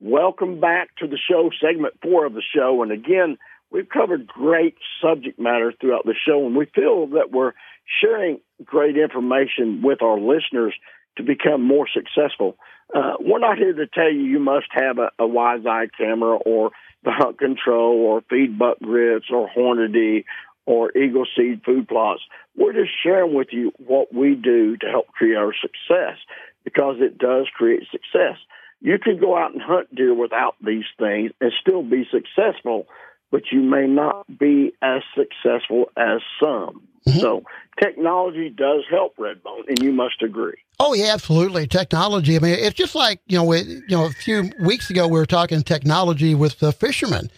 Welcome 0.00 0.60
back 0.60 0.96
to 0.96 1.06
the 1.06 1.18
show, 1.18 1.50
segment 1.60 1.92
four 2.02 2.24
of 2.24 2.32
the 2.32 2.42
show. 2.54 2.82
And 2.82 2.90
again, 2.90 3.36
we've 3.70 3.90
covered 3.90 4.26
great 4.26 4.76
subject 5.02 5.38
matter 5.38 5.74
throughout 5.78 6.06
the 6.06 6.14
show, 6.26 6.46
and 6.46 6.56
we 6.56 6.64
feel 6.74 7.08
that 7.08 7.30
we're 7.30 7.52
sharing 8.00 8.40
great 8.64 8.96
information 8.96 9.82
with 9.82 10.00
our 10.02 10.18
listeners 10.18 10.74
to 11.18 11.22
become 11.22 11.62
more 11.62 11.86
successful. 11.92 12.56
Uh, 12.94 13.14
we're 13.20 13.38
not 13.38 13.58
here 13.58 13.74
to 13.74 13.86
tell 13.86 14.10
you 14.10 14.22
you 14.22 14.38
must 14.38 14.66
have 14.70 14.98
a, 14.98 15.10
a 15.18 15.26
Wise 15.26 15.66
Eye 15.66 15.88
camera 15.98 16.36
or 16.36 16.70
the 17.04 17.10
Hunt 17.12 17.38
Control 17.38 17.96
or 17.96 18.22
Feed 18.30 18.58
Buck 18.58 18.78
Grits 18.80 19.26
or 19.30 19.48
Hornady 19.48 20.24
or 20.64 20.96
Eagle 20.96 21.26
Seed 21.36 21.62
Food 21.64 21.86
Plots. 21.86 22.22
We're 22.56 22.72
just 22.72 22.92
sharing 23.02 23.34
with 23.34 23.48
you 23.52 23.72
what 23.78 24.12
we 24.12 24.34
do 24.34 24.76
to 24.78 24.86
help 24.86 25.08
create 25.08 25.36
our 25.36 25.52
success 25.54 26.16
because 26.64 26.96
it 27.00 27.18
does 27.18 27.46
create 27.54 27.82
success. 27.90 28.36
You 28.80 28.98
can 28.98 29.18
go 29.18 29.36
out 29.36 29.52
and 29.52 29.62
hunt 29.62 29.94
deer 29.94 30.14
without 30.14 30.54
these 30.64 30.84
things 30.98 31.32
and 31.40 31.52
still 31.60 31.82
be 31.82 32.06
successful, 32.10 32.86
but 33.30 33.42
you 33.52 33.60
may 33.60 33.86
not 33.86 34.26
be 34.38 34.72
as 34.82 35.02
successful 35.14 35.90
as 35.96 36.20
some. 36.40 36.82
Mm-hmm. 37.06 37.20
So 37.20 37.44
technology 37.82 38.50
does 38.50 38.84
help 38.90 39.16
Redbone, 39.16 39.68
and 39.68 39.78
you 39.80 39.92
must 39.92 40.22
agree. 40.22 40.56
Oh 40.80 40.94
yeah, 40.94 41.12
absolutely. 41.12 41.66
Technology. 41.66 42.36
I 42.36 42.40
mean, 42.40 42.56
it's 42.58 42.76
just 42.76 42.94
like 42.94 43.20
you 43.26 43.38
know, 43.38 43.44
we, 43.44 43.60
you 43.60 43.82
know, 43.90 44.06
a 44.06 44.10
few 44.10 44.50
weeks 44.60 44.90
ago 44.90 45.06
we 45.06 45.18
were 45.18 45.26
talking 45.26 45.62
technology 45.62 46.34
with 46.34 46.58
the 46.58 46.72
fishermen, 46.72 47.30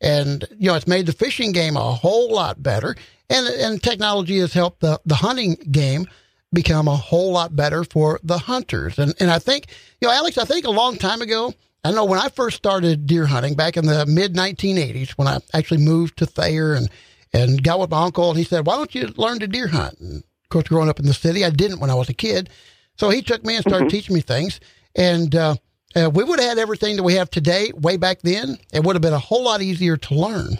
and 0.00 0.44
you 0.58 0.68
know, 0.68 0.74
it's 0.74 0.86
made 0.86 1.06
the 1.06 1.12
fishing 1.12 1.52
game 1.52 1.76
a 1.76 1.92
whole 1.92 2.32
lot 2.32 2.62
better, 2.62 2.96
and 3.28 3.46
and 3.46 3.82
technology 3.82 4.38
has 4.38 4.52
helped 4.52 4.80
the 4.80 5.00
the 5.04 5.16
hunting 5.16 5.56
game 5.70 6.06
become 6.52 6.88
a 6.88 6.96
whole 6.96 7.32
lot 7.32 7.54
better 7.54 7.84
for 7.84 8.20
the 8.22 8.38
hunters. 8.38 8.98
And 8.98 9.14
and 9.20 9.30
I 9.30 9.38
think 9.38 9.66
you 10.00 10.08
know, 10.08 10.14
Alex, 10.14 10.38
I 10.38 10.44
think 10.44 10.66
a 10.66 10.70
long 10.70 10.96
time 10.96 11.22
ago. 11.22 11.52
I 11.82 11.92
know 11.92 12.04
when 12.04 12.18
I 12.18 12.28
first 12.28 12.56
started 12.56 13.06
deer 13.06 13.26
hunting 13.26 13.54
back 13.54 13.76
in 13.76 13.86
the 13.86 14.04
mid 14.06 14.34
1980s, 14.34 15.12
when 15.12 15.28
I 15.28 15.38
actually 15.54 15.82
moved 15.82 16.18
to 16.18 16.26
Thayer 16.26 16.74
and 16.74 16.90
and 17.32 17.62
got 17.62 17.78
with 17.78 17.90
my 17.90 18.02
uncle, 18.02 18.28
and 18.30 18.38
he 18.38 18.44
said, 18.44 18.66
"Why 18.66 18.76
don't 18.76 18.94
you 18.94 19.12
learn 19.16 19.38
to 19.38 19.46
deer 19.46 19.68
hunt?" 19.68 19.98
And 20.00 20.18
of 20.18 20.48
course, 20.50 20.68
growing 20.68 20.88
up 20.88 20.98
in 20.98 21.06
the 21.06 21.14
city, 21.14 21.44
I 21.44 21.50
didn't 21.50 21.80
when 21.80 21.90
I 21.90 21.94
was 21.94 22.08
a 22.08 22.14
kid. 22.14 22.50
So 22.96 23.08
he 23.08 23.22
took 23.22 23.44
me 23.44 23.56
and 23.56 23.64
started 23.64 23.88
teaching 23.88 24.14
me 24.14 24.20
things. 24.20 24.60
And 24.94 25.34
uh, 25.34 25.54
uh, 25.96 26.10
we 26.12 26.22
would 26.22 26.38
have 26.38 26.50
had 26.50 26.58
everything 26.58 26.96
that 26.96 27.02
we 27.02 27.14
have 27.14 27.30
today 27.30 27.72
way 27.74 27.96
back 27.96 28.20
then. 28.22 28.58
It 28.72 28.84
would 28.84 28.94
have 28.94 29.02
been 29.02 29.14
a 29.14 29.18
whole 29.18 29.44
lot 29.44 29.62
easier 29.62 29.96
to 29.96 30.14
learn. 30.14 30.50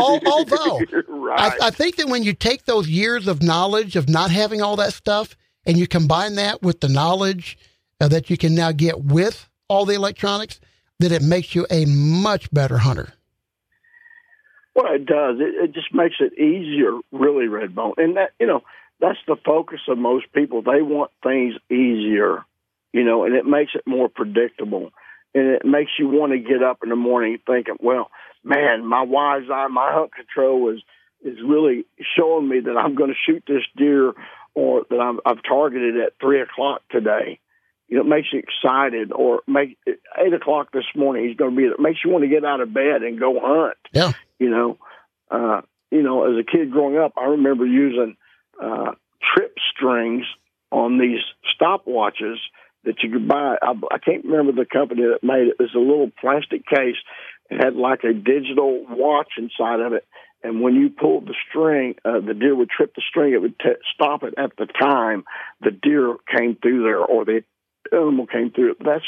Although, 0.00 0.80
right. 1.08 1.52
I, 1.62 1.66
I 1.68 1.70
think 1.70 1.96
that 1.96 2.08
when 2.08 2.24
you 2.24 2.32
take 2.32 2.64
those 2.64 2.88
years 2.88 3.28
of 3.28 3.42
knowledge 3.42 3.94
of 3.94 4.08
not 4.08 4.30
having 4.30 4.60
all 4.60 4.76
that 4.76 4.92
stuff 4.92 5.36
and 5.64 5.78
you 5.78 5.86
combine 5.86 6.34
that 6.34 6.62
with 6.62 6.80
the 6.80 6.88
knowledge 6.88 7.56
uh, 8.00 8.08
that 8.08 8.30
you 8.30 8.36
can 8.36 8.54
now 8.54 8.72
get 8.72 9.02
with 9.02 9.48
all 9.68 9.84
the 9.84 9.94
electronics, 9.94 10.60
that 10.98 11.12
it 11.12 11.22
makes 11.22 11.54
you 11.54 11.66
a 11.70 11.84
much 11.86 12.50
better 12.52 12.78
hunter. 12.78 13.12
Well, 14.74 14.94
it 14.94 15.06
does. 15.06 15.36
It, 15.40 15.64
it 15.64 15.72
just 15.72 15.92
makes 15.92 16.16
it 16.20 16.38
easier, 16.38 16.92
really, 17.10 17.46
Redbone. 17.46 17.94
And 17.96 18.16
that, 18.16 18.32
you 18.38 18.46
know, 18.46 18.62
that's 19.00 19.18
the 19.26 19.36
focus 19.44 19.80
of 19.88 19.98
most 19.98 20.32
people. 20.32 20.62
They 20.62 20.82
want 20.82 21.10
things 21.22 21.54
easier, 21.70 22.44
you 22.92 23.04
know, 23.04 23.24
and 23.24 23.34
it 23.34 23.46
makes 23.46 23.72
it 23.74 23.82
more 23.86 24.08
predictable. 24.08 24.90
And 25.34 25.48
it 25.48 25.64
makes 25.64 25.92
you 25.98 26.08
want 26.08 26.32
to 26.32 26.38
get 26.38 26.62
up 26.62 26.78
in 26.82 26.90
the 26.90 26.96
morning 26.96 27.38
thinking, 27.46 27.76
well, 27.80 28.10
man, 28.44 28.86
my 28.86 29.02
wise 29.02 29.44
eye, 29.52 29.68
my 29.68 29.92
hunt 29.92 30.14
control 30.14 30.72
is 30.74 30.82
is 31.24 31.38
really 31.44 31.84
showing 32.16 32.48
me 32.48 32.60
that 32.60 32.76
I'm 32.76 32.94
going 32.94 33.10
to 33.10 33.16
shoot 33.26 33.42
this 33.48 33.62
deer 33.76 34.12
or 34.54 34.84
that 34.88 35.00
I'm, 35.00 35.18
I've 35.24 35.42
targeted 35.42 35.96
at 35.96 36.12
three 36.20 36.40
o'clock 36.40 36.82
today. 36.90 37.40
You 37.88 37.98
know, 37.98 38.02
it 38.02 38.08
makes 38.08 38.28
you 38.32 38.40
excited. 38.40 39.12
Or 39.12 39.42
make 39.46 39.78
eight 40.18 40.32
o'clock 40.32 40.72
this 40.72 40.84
morning, 40.94 41.28
he's 41.28 41.36
going 41.36 41.52
to 41.52 41.56
be. 41.56 41.64
It 41.64 41.78
makes 41.80 42.00
you 42.04 42.10
want 42.10 42.24
to 42.24 42.28
get 42.28 42.44
out 42.44 42.60
of 42.60 42.72
bed 42.74 43.02
and 43.02 43.18
go 43.18 43.38
hunt 43.40 43.76
Yeah. 43.92 44.12
you 44.38 44.50
know, 44.50 44.78
uh, 45.30 45.62
you 45.90 46.02
know, 46.02 46.24
as 46.24 46.38
a 46.38 46.44
kid 46.44 46.70
growing 46.72 46.98
up, 46.98 47.12
I 47.16 47.26
remember 47.26 47.64
using 47.64 48.16
uh, 48.62 48.92
trip 49.34 49.54
strings 49.72 50.24
on 50.72 50.98
these 50.98 51.20
stopwatches 51.60 52.36
that 52.84 53.02
you 53.02 53.10
could 53.10 53.28
buy. 53.28 53.56
I, 53.62 53.72
I 53.92 53.98
can't 53.98 54.24
remember 54.24 54.52
the 54.52 54.68
company 54.68 55.02
that 55.02 55.22
made 55.22 55.48
it. 55.48 55.56
It 55.58 55.62
was 55.62 55.74
a 55.74 55.78
little 55.78 56.10
plastic 56.20 56.66
case. 56.66 56.96
It 57.50 57.62
had 57.64 57.74
like 57.74 58.02
a 58.04 58.12
digital 58.12 58.84
watch 58.88 59.32
inside 59.38 59.80
of 59.80 59.92
it. 59.92 60.04
And 60.42 60.60
when 60.60 60.74
you 60.74 60.90
pulled 60.90 61.26
the 61.26 61.34
string, 61.48 61.94
uh, 62.04 62.20
the 62.20 62.34
deer 62.34 62.54
would 62.54 62.70
trip 62.70 62.94
the 62.94 63.02
string. 63.08 63.32
It 63.32 63.40
would 63.40 63.58
t- 63.58 63.70
stop 63.94 64.22
it 64.22 64.34
at 64.36 64.52
the 64.56 64.66
time 64.66 65.24
the 65.60 65.70
deer 65.70 66.16
came 66.36 66.56
through 66.56 66.82
there 66.82 66.98
or 67.00 67.24
the 67.24 67.42
animal 67.92 68.26
came 68.26 68.50
through 68.50 68.72
it. 68.72 68.78
That's 68.84 69.04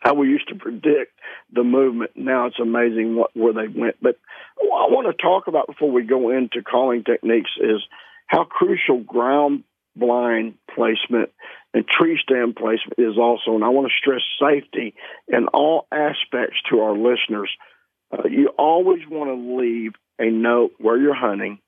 how 0.00 0.14
we 0.14 0.28
used 0.28 0.48
to 0.48 0.54
predict 0.54 1.12
the 1.52 1.64
movement. 1.64 2.12
Now 2.14 2.46
it's 2.46 2.60
amazing 2.60 3.16
what 3.16 3.36
where 3.36 3.52
they 3.52 3.68
went. 3.68 3.96
But 4.00 4.18
what 4.58 4.88
I 4.88 4.92
want 4.92 5.06
to 5.08 5.22
talk 5.22 5.48
about 5.48 5.66
before 5.66 5.90
we 5.90 6.02
go 6.02 6.30
into 6.30 6.62
calling 6.62 7.04
techniques 7.04 7.50
is 7.60 7.82
how 8.26 8.44
crucial 8.44 9.00
ground 9.00 9.64
blind 9.96 10.54
placement 10.74 11.30
and 11.72 11.86
tree 11.86 12.18
stand 12.22 12.54
placement 12.54 12.98
is 12.98 13.18
also. 13.18 13.54
And 13.54 13.64
I 13.64 13.68
want 13.68 13.88
to 13.88 13.94
stress 13.98 14.22
safety 14.40 14.94
in 15.28 15.48
all 15.48 15.86
aspects 15.90 16.56
to 16.70 16.80
our 16.80 16.96
listeners. 16.96 17.50
Uh, 18.12 18.28
you 18.28 18.48
always 18.58 19.02
want 19.08 19.30
to 19.30 19.58
leave 19.58 19.92
a 20.18 20.30
note 20.30 20.72
where 20.78 20.96
you're 20.96 21.14
hunting, 21.14 21.58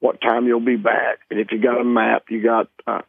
what 0.00 0.20
time 0.20 0.46
you'll 0.46 0.60
be 0.60 0.76
back, 0.76 1.18
and 1.30 1.38
if 1.38 1.52
you 1.52 1.62
got 1.62 1.80
a 1.80 1.84
map, 1.84 2.24
you 2.30 2.42
got 2.42 2.68
uh, 2.86 3.02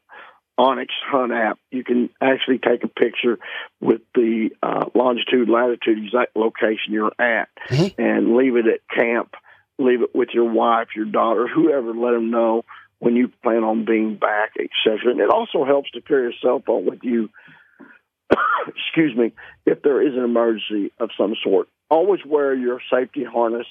onX 0.61 0.87
Hunt 1.07 1.31
app, 1.31 1.57
you 1.71 1.83
can 1.83 2.09
actually 2.21 2.59
take 2.59 2.83
a 2.83 2.87
picture 2.87 3.39
with 3.79 4.01
the 4.13 4.51
uh, 4.61 4.85
longitude, 4.93 5.49
latitude, 5.49 6.05
exact 6.05 6.35
location 6.35 6.93
you're 6.93 7.13
at, 7.19 7.49
mm-hmm. 7.67 7.99
and 7.99 8.35
leave 8.35 8.55
it 8.55 8.65
at 8.67 8.81
camp. 8.95 9.33
Leave 9.79 10.03
it 10.03 10.13
with 10.13 10.29
your 10.33 10.51
wife, 10.51 10.89
your 10.95 11.05
daughter, 11.05 11.47
whoever. 11.47 11.95
Let 11.95 12.11
them 12.11 12.29
know 12.29 12.63
when 12.99 13.15
you 13.15 13.31
plan 13.41 13.63
on 13.63 13.85
being 13.85 14.15
back, 14.15 14.51
etc. 14.59 15.11
And 15.11 15.19
it 15.19 15.31
also 15.31 15.65
helps 15.65 15.89
to 15.91 16.01
carry 16.01 16.27
a 16.27 16.37
cell 16.39 16.61
phone 16.63 16.85
with 16.85 16.99
you. 17.01 17.29
excuse 18.67 19.15
me, 19.17 19.33
if 19.65 19.81
there 19.81 20.05
is 20.07 20.13
an 20.15 20.23
emergency 20.23 20.91
of 20.99 21.09
some 21.17 21.33
sort. 21.43 21.67
Always 21.89 22.21
wear 22.25 22.53
your 22.53 22.79
safety 22.93 23.23
harness. 23.23 23.65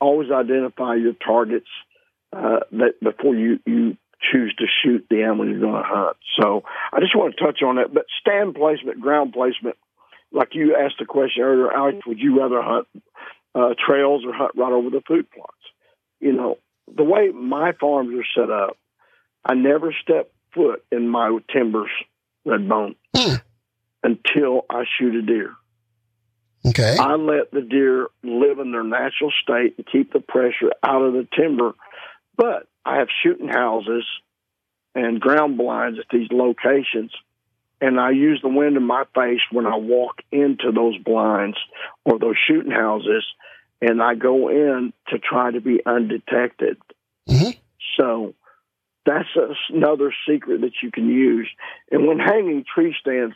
Always 0.00 0.30
identify 0.30 0.96
your 0.96 1.14
targets 1.14 1.66
uh, 2.32 2.60
that 2.72 3.00
before 3.02 3.34
you 3.34 3.58
you 3.66 3.96
choose 4.32 4.54
to 4.58 4.66
shoot 4.82 5.06
the 5.08 5.22
animal 5.22 5.48
you're 5.48 5.60
going 5.60 5.82
to 5.82 5.88
hunt. 5.88 6.16
So 6.40 6.62
I 6.92 7.00
just 7.00 7.16
want 7.16 7.34
to 7.36 7.44
touch 7.44 7.62
on 7.62 7.76
that. 7.76 7.92
But 7.92 8.06
stand 8.20 8.54
placement, 8.54 9.00
ground 9.00 9.32
placement, 9.32 9.76
like 10.32 10.54
you 10.54 10.76
asked 10.76 10.96
the 10.98 11.06
question 11.06 11.42
earlier, 11.42 11.72
Alex, 11.72 11.98
would 12.06 12.18
you 12.18 12.40
rather 12.40 12.62
hunt 12.62 12.86
uh, 13.54 13.74
trails 13.84 14.24
or 14.24 14.32
hunt 14.32 14.52
right 14.56 14.72
over 14.72 14.90
the 14.90 15.02
food 15.06 15.30
plots? 15.30 15.52
You 16.20 16.32
know, 16.32 16.58
the 16.94 17.04
way 17.04 17.30
my 17.30 17.72
farms 17.80 18.14
are 18.18 18.40
set 18.40 18.50
up, 18.50 18.76
I 19.44 19.54
never 19.54 19.94
step 20.02 20.30
foot 20.54 20.84
in 20.92 21.08
my 21.08 21.38
timbers, 21.52 21.90
Redbone, 22.46 22.96
bone, 23.14 23.40
until 24.02 24.66
I 24.68 24.84
shoot 24.98 25.14
a 25.14 25.22
deer. 25.22 25.52
Okay. 26.66 26.96
I 26.98 27.14
let 27.14 27.50
the 27.52 27.62
deer 27.62 28.08
live 28.22 28.58
in 28.58 28.72
their 28.72 28.84
natural 28.84 29.32
state 29.42 29.76
and 29.78 29.86
keep 29.90 30.12
the 30.12 30.20
pressure 30.20 30.72
out 30.82 31.02
of 31.02 31.14
the 31.14 31.26
timber. 31.34 31.72
But 32.36 32.68
I 32.84 32.98
have 32.98 33.08
shooting 33.22 33.48
houses 33.48 34.04
and 34.94 35.20
ground 35.20 35.56
blinds 35.56 35.98
at 35.98 36.06
these 36.10 36.28
locations, 36.30 37.12
and 37.80 38.00
I 38.00 38.10
use 38.10 38.40
the 38.42 38.48
wind 38.48 38.76
in 38.76 38.82
my 38.82 39.04
face 39.14 39.40
when 39.50 39.66
I 39.66 39.76
walk 39.76 40.16
into 40.32 40.72
those 40.72 40.98
blinds 40.98 41.56
or 42.04 42.18
those 42.18 42.36
shooting 42.46 42.72
houses, 42.72 43.24
and 43.80 44.02
I 44.02 44.14
go 44.14 44.48
in 44.48 44.92
to 45.08 45.18
try 45.18 45.50
to 45.50 45.60
be 45.60 45.80
undetected. 45.84 46.78
Mm-hmm. 47.28 47.50
So 47.98 48.34
that's 49.06 49.28
another 49.70 50.12
secret 50.28 50.62
that 50.62 50.72
you 50.82 50.90
can 50.90 51.08
use. 51.08 51.48
And 51.90 52.06
when 52.06 52.18
hanging 52.18 52.64
tree 52.72 52.94
stands, 53.00 53.34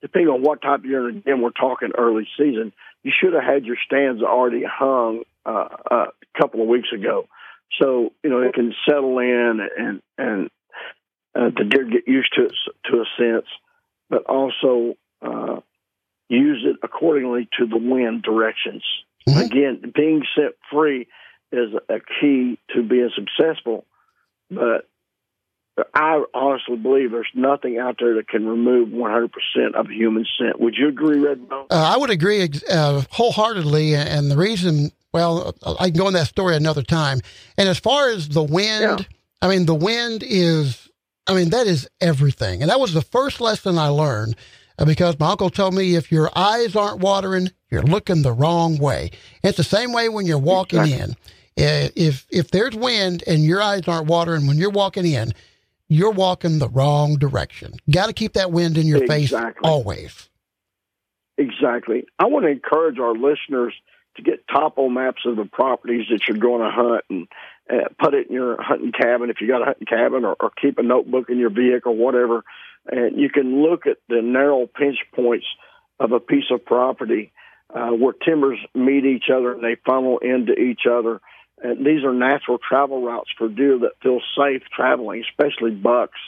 depending 0.00 0.28
on 0.28 0.42
what 0.42 0.62
type 0.62 0.80
you're 0.84 1.08
in, 1.08 1.18
again, 1.18 1.40
we're 1.40 1.50
talking 1.50 1.90
early 1.96 2.28
season, 2.38 2.72
you 3.02 3.12
should 3.18 3.34
have 3.34 3.42
had 3.42 3.64
your 3.64 3.76
stands 3.84 4.22
already 4.22 4.62
hung 4.64 5.22
uh, 5.44 5.68
a 5.90 6.06
couple 6.38 6.62
of 6.62 6.68
weeks 6.68 6.88
ago 6.94 7.26
so 7.80 8.12
you 8.22 8.30
know 8.30 8.40
it 8.40 8.54
can 8.54 8.74
settle 8.88 9.18
in 9.18 9.60
and 9.76 10.02
and 10.18 10.50
uh, 11.34 11.50
the 11.56 11.64
deer 11.64 11.84
get 11.84 12.08
used 12.08 12.32
to 12.34 12.44
it 12.44 12.54
to 12.86 13.00
a 13.00 13.04
sense, 13.18 13.46
but 14.08 14.24
also 14.26 14.94
uh, 15.22 15.60
use 16.28 16.64
it 16.66 16.76
accordingly 16.82 17.48
to 17.58 17.66
the 17.66 17.78
wind 17.78 18.22
directions. 18.22 18.82
Mm-hmm. 19.28 19.40
Again, 19.40 19.92
being 19.94 20.22
scent 20.34 20.54
free 20.72 21.06
is 21.52 21.70
a 21.88 22.00
key 22.20 22.58
to 22.74 22.82
being 22.82 23.10
successful, 23.14 23.84
but 24.50 24.88
I 25.94 26.22
honestly 26.34 26.76
believe 26.76 27.12
there's 27.12 27.28
nothing 27.34 27.78
out 27.78 27.96
there 28.00 28.14
that 28.16 28.28
can 28.28 28.46
remove 28.46 28.88
100% 28.88 29.30
of 29.74 29.88
human 29.88 30.26
scent. 30.38 30.60
Would 30.60 30.74
you 30.76 30.88
agree, 30.88 31.18
Redbone? 31.18 31.66
Uh, 31.70 31.92
I 31.94 31.96
would 31.96 32.10
agree 32.10 32.48
uh, 32.68 33.02
wholeheartedly, 33.10 33.94
and 33.94 34.30
the 34.30 34.36
reason 34.36 34.92
well, 35.12 35.54
I 35.78 35.90
can 35.90 35.98
go 35.98 36.08
in 36.08 36.14
that 36.14 36.28
story 36.28 36.56
another 36.56 36.82
time. 36.82 37.20
And 37.56 37.68
as 37.68 37.78
far 37.78 38.10
as 38.10 38.28
the 38.28 38.42
wind, 38.42 39.00
yeah. 39.00 39.16
I 39.42 39.48
mean, 39.48 39.66
the 39.66 39.74
wind 39.74 40.22
is, 40.24 40.88
I 41.26 41.34
mean, 41.34 41.50
that 41.50 41.66
is 41.66 41.88
everything. 42.00 42.62
And 42.62 42.70
that 42.70 42.80
was 42.80 42.92
the 42.92 43.02
first 43.02 43.40
lesson 43.40 43.78
I 43.78 43.88
learned 43.88 44.36
uh, 44.78 44.84
because 44.84 45.18
my 45.18 45.30
uncle 45.30 45.50
told 45.50 45.74
me 45.74 45.94
if 45.94 46.12
your 46.12 46.30
eyes 46.36 46.76
aren't 46.76 47.00
watering, 47.00 47.50
you're 47.70 47.82
looking 47.82 48.22
the 48.22 48.32
wrong 48.32 48.78
way. 48.78 49.10
It's 49.42 49.56
the 49.56 49.64
same 49.64 49.92
way 49.92 50.08
when 50.08 50.26
you're 50.26 50.38
walking 50.38 50.80
exactly. 50.80 51.04
in. 51.04 51.16
Uh, 51.58 51.88
if 51.94 52.26
if 52.30 52.50
there's 52.50 52.74
wind 52.74 53.22
and 53.26 53.44
your 53.44 53.60
eyes 53.60 53.86
aren't 53.86 54.06
watering 54.06 54.46
when 54.46 54.56
you're 54.56 54.70
walking 54.70 55.04
in, 55.04 55.32
you're 55.88 56.12
walking 56.12 56.58
the 56.58 56.68
wrong 56.68 57.16
direction. 57.16 57.74
Got 57.90 58.06
to 58.06 58.12
keep 58.12 58.34
that 58.34 58.52
wind 58.52 58.78
in 58.78 58.86
your 58.86 59.02
exactly. 59.02 59.26
face 59.26 59.54
always. 59.62 60.30
Exactly. 61.36 62.04
I 62.18 62.26
want 62.26 62.44
to 62.44 62.50
encourage 62.50 62.98
our 62.98 63.14
listeners 63.14 63.74
to 64.16 64.22
get 64.22 64.46
topo 64.48 64.88
maps 64.88 65.22
of 65.24 65.36
the 65.36 65.44
properties 65.44 66.06
that 66.10 66.20
you're 66.28 66.38
going 66.38 66.62
to 66.62 66.70
hunt 66.70 67.04
and 67.08 67.28
uh, 67.70 67.88
put 67.98 68.14
it 68.14 68.28
in 68.28 68.34
your 68.34 68.60
hunting 68.60 68.92
cabin 68.92 69.30
if 69.30 69.40
you 69.40 69.48
got 69.48 69.62
a 69.62 69.66
hunting 69.66 69.86
cabin 69.86 70.24
or, 70.24 70.36
or 70.40 70.50
keep 70.60 70.78
a 70.78 70.82
notebook 70.82 71.30
in 71.30 71.38
your 71.38 71.50
vehicle, 71.50 71.96
whatever. 71.96 72.42
And 72.86 73.18
you 73.18 73.30
can 73.30 73.62
look 73.62 73.86
at 73.86 73.98
the 74.08 74.22
narrow 74.22 74.66
pinch 74.66 74.98
points 75.14 75.46
of 75.98 76.12
a 76.12 76.20
piece 76.20 76.50
of 76.50 76.64
property 76.64 77.32
uh, 77.74 77.90
where 77.90 78.12
timbers 78.12 78.58
meet 78.74 79.04
each 79.04 79.26
other 79.32 79.52
and 79.52 79.62
they 79.62 79.76
funnel 79.86 80.18
into 80.18 80.54
each 80.54 80.82
other. 80.90 81.20
And 81.62 81.84
these 81.84 82.04
are 82.04 82.14
natural 82.14 82.58
travel 82.58 83.02
routes 83.02 83.30
for 83.36 83.48
deer 83.48 83.78
that 83.80 84.00
feel 84.02 84.20
safe 84.36 84.62
traveling, 84.74 85.22
especially 85.28 85.72
bucks 85.72 86.18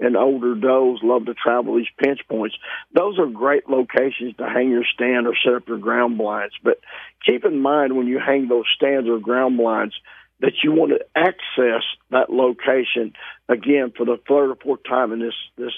and 0.00 0.16
older 0.16 0.54
does 0.54 0.98
love 1.02 1.26
to 1.26 1.34
travel 1.34 1.76
these 1.76 1.86
pinch 2.02 2.20
points. 2.28 2.56
Those 2.94 3.18
are 3.18 3.26
great 3.26 3.68
locations 3.68 4.36
to 4.38 4.48
hang 4.48 4.70
your 4.70 4.84
stand 4.94 5.26
or 5.26 5.34
set 5.44 5.54
up 5.54 5.68
your 5.68 5.78
ground 5.78 6.16
blinds. 6.18 6.54
But 6.62 6.80
keep 7.24 7.44
in 7.44 7.60
mind 7.60 7.96
when 7.96 8.06
you 8.06 8.18
hang 8.18 8.48
those 8.48 8.64
stands 8.74 9.08
or 9.08 9.18
ground 9.18 9.58
blinds 9.58 9.94
that 10.40 10.54
you 10.64 10.72
want 10.72 10.92
to 10.92 11.04
access 11.14 11.84
that 12.10 12.30
location 12.30 13.12
again 13.48 13.92
for 13.94 14.06
the 14.06 14.18
third 14.26 14.50
or 14.50 14.56
fourth 14.56 14.80
time 14.88 15.12
in 15.12 15.20
this 15.20 15.34
this 15.56 15.74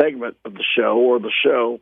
segment 0.00 0.36
of 0.44 0.54
the 0.54 0.64
show 0.76 0.96
or 0.96 1.20
the 1.20 1.30
show 1.44 1.80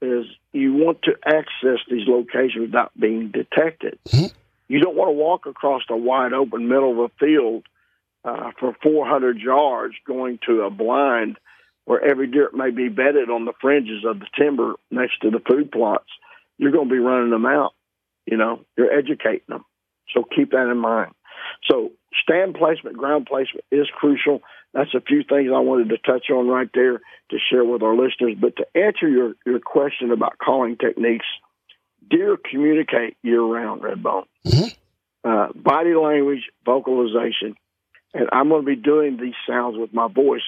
is 0.00 0.26
you 0.52 0.72
want 0.72 1.02
to 1.02 1.12
access 1.24 1.78
these 1.88 2.08
locations 2.08 2.66
without 2.66 2.90
being 2.98 3.30
detected. 3.30 3.98
Mm-hmm. 4.08 4.34
You 4.66 4.80
don't 4.80 4.96
want 4.96 5.08
to 5.08 5.12
walk 5.12 5.46
across 5.46 5.82
a 5.88 5.96
wide 5.96 6.32
open 6.32 6.66
middle 6.66 6.92
of 6.92 6.98
a 6.98 7.08
field 7.20 7.64
uh, 8.24 8.50
for 8.58 8.76
400 8.82 9.38
yards 9.38 9.94
going 10.06 10.38
to 10.46 10.62
a 10.62 10.70
blind 10.70 11.36
where 11.84 12.00
every 12.00 12.28
deer 12.28 12.50
may 12.52 12.70
be 12.70 12.88
bedded 12.88 13.28
on 13.28 13.44
the 13.44 13.52
fringes 13.60 14.04
of 14.06 14.20
the 14.20 14.26
timber 14.38 14.74
next 14.90 15.20
to 15.22 15.30
the 15.30 15.40
food 15.40 15.72
plots, 15.72 16.08
you're 16.58 16.70
going 16.70 16.88
to 16.88 16.94
be 16.94 17.00
running 17.00 17.30
them 17.30 17.46
out. 17.46 17.72
You 18.26 18.36
know, 18.36 18.60
you're 18.76 18.92
educating 18.92 19.48
them. 19.48 19.64
So 20.14 20.22
keep 20.22 20.52
that 20.52 20.70
in 20.70 20.78
mind. 20.78 21.12
So 21.68 21.90
stand 22.22 22.54
placement, 22.54 22.96
ground 22.96 23.26
placement 23.26 23.64
is 23.72 23.88
crucial. 23.92 24.42
That's 24.74 24.94
a 24.94 25.00
few 25.00 25.24
things 25.24 25.50
I 25.52 25.58
wanted 25.58 25.88
to 25.90 25.98
touch 25.98 26.30
on 26.30 26.46
right 26.46 26.70
there 26.72 26.98
to 27.30 27.38
share 27.50 27.64
with 27.64 27.82
our 27.82 27.96
listeners. 27.96 28.36
But 28.40 28.56
to 28.56 28.66
answer 28.74 29.08
your, 29.08 29.34
your 29.44 29.58
question 29.58 30.12
about 30.12 30.38
calling 30.38 30.76
techniques, 30.76 31.26
deer 32.08 32.36
communicate 32.50 33.16
year 33.22 33.42
round, 33.42 33.82
Redbone. 33.82 34.24
Mm-hmm. 34.46 35.28
Uh, 35.28 35.48
body 35.54 35.94
language, 35.94 36.50
vocalization, 36.64 37.54
and 38.14 38.28
I'm 38.32 38.48
going 38.48 38.62
to 38.62 38.66
be 38.66 38.76
doing 38.76 39.18
these 39.20 39.34
sounds 39.48 39.76
with 39.78 39.92
my 39.92 40.08
voice. 40.08 40.42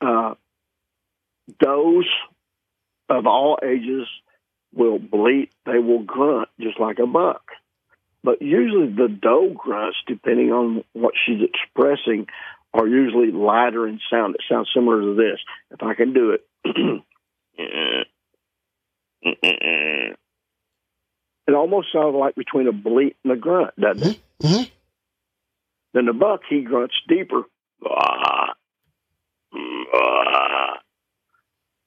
Uh, 0.00 0.34
those 1.60 2.06
of 3.08 3.26
all 3.26 3.58
ages 3.62 4.06
will 4.74 4.98
bleat, 4.98 5.50
they 5.64 5.78
will 5.78 6.02
grunt 6.02 6.48
just 6.60 6.78
like 6.78 6.98
a 6.98 7.06
buck. 7.06 7.42
But 8.22 8.42
usually 8.42 8.88
the 8.88 9.08
doe 9.08 9.54
grunts, 9.54 9.96
depending 10.06 10.52
on 10.52 10.84
what 10.92 11.14
she's 11.24 11.40
expressing, 11.42 12.26
are 12.74 12.86
usually 12.86 13.30
lighter 13.30 13.86
in 13.86 14.00
sound. 14.10 14.34
It 14.34 14.42
sounds 14.50 14.68
similar 14.74 15.00
to 15.00 15.14
this. 15.14 15.38
If 15.70 15.82
I 15.82 15.94
can 15.94 16.12
do 16.12 16.32
it. 16.32 16.44
It 21.48 21.54
almost 21.54 21.88
sounds 21.92 22.14
like 22.14 22.34
between 22.34 22.66
a 22.66 22.72
bleat 22.72 23.16
and 23.22 23.32
a 23.32 23.36
grunt, 23.36 23.70
doesn't 23.78 24.14
it? 24.14 24.20
Mm-hmm. 24.42 24.75
Then 25.96 26.04
the 26.04 26.12
buck, 26.12 26.42
he 26.46 26.60
grunts 26.60 26.94
deeper. 27.08 27.44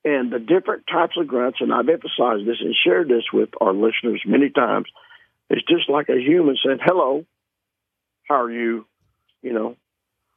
And 0.03 0.32
the 0.32 0.39
different 0.39 0.86
types 0.91 1.16
of 1.16 1.28
grunts, 1.28 1.60
and 1.62 1.72
I've 1.72 1.88
emphasized 1.88 2.47
this 2.47 2.57
and 2.60 2.74
shared 2.84 3.07
this 3.07 3.26
with 3.32 3.49
our 3.62 3.72
listeners 3.72 4.24
many 4.26 4.49
times, 4.49 4.88
it's 5.51 5.62
just 5.68 5.91
like 5.91 6.10
a 6.10 6.20
human 6.20 6.57
saying, 6.66 6.80
hello, 6.84 7.24
how 8.28 8.41
are 8.41 8.51
you? 8.51 8.88
You 9.43 9.53
know, 9.53 9.76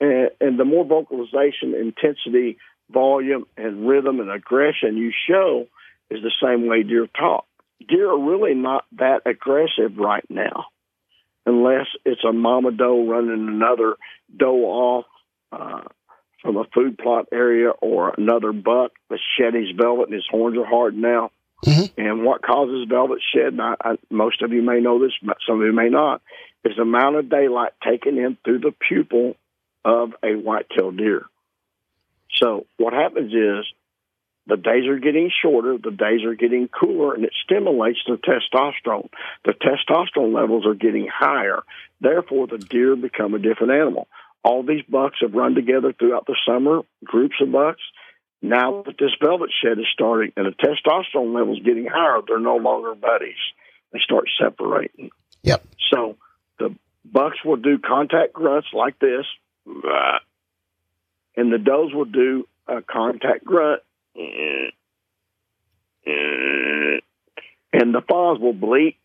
and, 0.00 0.28
and 0.38 0.60
the 0.60 0.66
more 0.66 0.84
vocalization, 0.84 1.74
intensity, 1.74 2.58
volume, 2.90 3.46
and 3.56 3.88
rhythm 3.88 4.20
and 4.20 4.30
aggression 4.30 4.98
you 4.98 5.12
show 5.26 5.66
is 6.10 6.20
the 6.22 6.32
same 6.44 6.66
way 6.68 6.82
deer 6.82 7.06
talk. 7.18 7.46
Deer 7.88 8.10
are 8.10 8.18
really 8.18 8.54
not 8.54 8.84
that 8.98 9.22
aggressive 9.24 9.96
right 9.96 10.26
now, 10.28 10.66
unless 11.46 11.86
it's 12.04 12.24
a 12.24 12.32
mama 12.32 12.72
doe 12.72 13.06
running 13.06 13.48
another 13.48 13.96
doe 14.36 14.64
off 14.64 15.04
uh, 15.50 15.82
from 16.40 16.56
a 16.56 16.64
food 16.74 16.98
plot 16.98 17.26
area 17.32 17.70
or 17.70 18.14
another 18.16 18.52
buck 18.52 18.92
that's 19.08 19.22
shed 19.38 19.54
his 19.54 19.70
velvet 19.76 20.08
and 20.08 20.14
his 20.14 20.26
horns 20.30 20.58
are 20.58 20.66
hard 20.66 20.96
now. 20.96 21.30
Mm-hmm. 21.64 22.00
And 22.00 22.24
what 22.24 22.42
causes 22.42 22.88
velvet 22.88 23.20
shed, 23.34 23.52
and 23.52 23.62
I, 23.62 23.74
I, 23.82 23.94
most 24.10 24.42
of 24.42 24.52
you 24.52 24.62
may 24.62 24.80
know 24.80 24.98
this, 24.98 25.12
but 25.22 25.36
some 25.46 25.60
of 25.60 25.66
you 25.66 25.72
may 25.72 25.88
not, 25.88 26.20
is 26.64 26.76
the 26.76 26.82
amount 26.82 27.16
of 27.16 27.30
daylight 27.30 27.72
taken 27.84 28.18
in 28.18 28.36
through 28.44 28.60
the 28.60 28.74
pupil 28.88 29.36
of 29.84 30.12
a 30.24 30.34
white-tailed 30.34 30.96
deer. 30.96 31.24
So 32.34 32.66
what 32.78 32.92
happens 32.92 33.32
is 33.32 33.66
the 34.46 34.56
days 34.56 34.86
are 34.88 34.98
getting 34.98 35.30
shorter, 35.42 35.78
the 35.78 35.90
days 35.90 36.24
are 36.24 36.34
getting 36.34 36.68
cooler, 36.68 37.14
and 37.14 37.24
it 37.24 37.32
stimulates 37.44 38.00
the 38.06 38.16
testosterone. 38.16 39.08
The 39.44 39.52
testosterone 39.52 40.34
levels 40.34 40.66
are 40.66 40.74
getting 40.74 41.06
higher. 41.06 41.62
Therefore, 42.00 42.46
the 42.48 42.58
deer 42.58 42.96
become 42.96 43.34
a 43.34 43.38
different 43.38 43.72
animal. 43.72 44.08
All 44.42 44.64
these 44.64 44.82
bucks 44.88 45.18
have 45.20 45.34
run 45.34 45.54
together 45.54 45.92
throughout 45.92 46.26
the 46.26 46.36
summer, 46.44 46.82
groups 47.04 47.36
of 47.40 47.52
bucks. 47.52 47.82
Now 48.44 48.82
that 48.82 48.98
this 48.98 49.12
velvet 49.20 49.50
shed 49.62 49.78
is 49.78 49.86
starting 49.92 50.32
and 50.36 50.46
the 50.46 50.50
testosterone 50.50 51.32
levels 51.32 51.60
getting 51.64 51.86
higher, 51.86 52.20
they're 52.26 52.40
no 52.40 52.56
longer 52.56 52.96
buddies. 52.96 53.36
They 53.92 54.00
start 54.00 54.24
separating. 54.40 55.10
Yep. 55.44 55.64
So 55.92 56.16
the 56.58 56.74
bucks 57.04 57.38
will 57.44 57.56
do 57.56 57.78
contact 57.78 58.32
grunts 58.32 58.66
like 58.72 58.98
this, 58.98 59.24
and 61.36 61.52
the 61.52 61.58
does 61.58 61.94
will 61.94 62.06
do 62.06 62.48
a 62.66 62.82
contact 62.82 63.44
grunt, 63.44 63.82
and 67.72 67.94
the 67.94 68.02
fawns 68.08 68.40
will 68.40 68.52
bleat. 68.52 68.96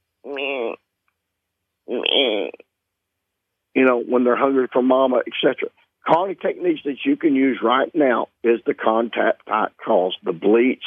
You 3.76 3.86
know, 3.86 4.02
when 4.02 4.24
they're 4.24 4.36
hungry 4.36 4.68
for 4.72 4.82
mama, 4.82 5.22
etc. 5.28 5.70
Calling 6.06 6.36
techniques 6.36 6.82
that 6.86 7.06
you 7.06 7.16
can 7.16 7.36
use 7.36 7.60
right 7.62 7.94
now 7.94 8.28
is 8.44 8.60
the 8.66 8.74
contact 8.74 9.46
type 9.48 9.74
calls, 9.84 10.18
the 10.24 10.34
bleats 10.34 10.86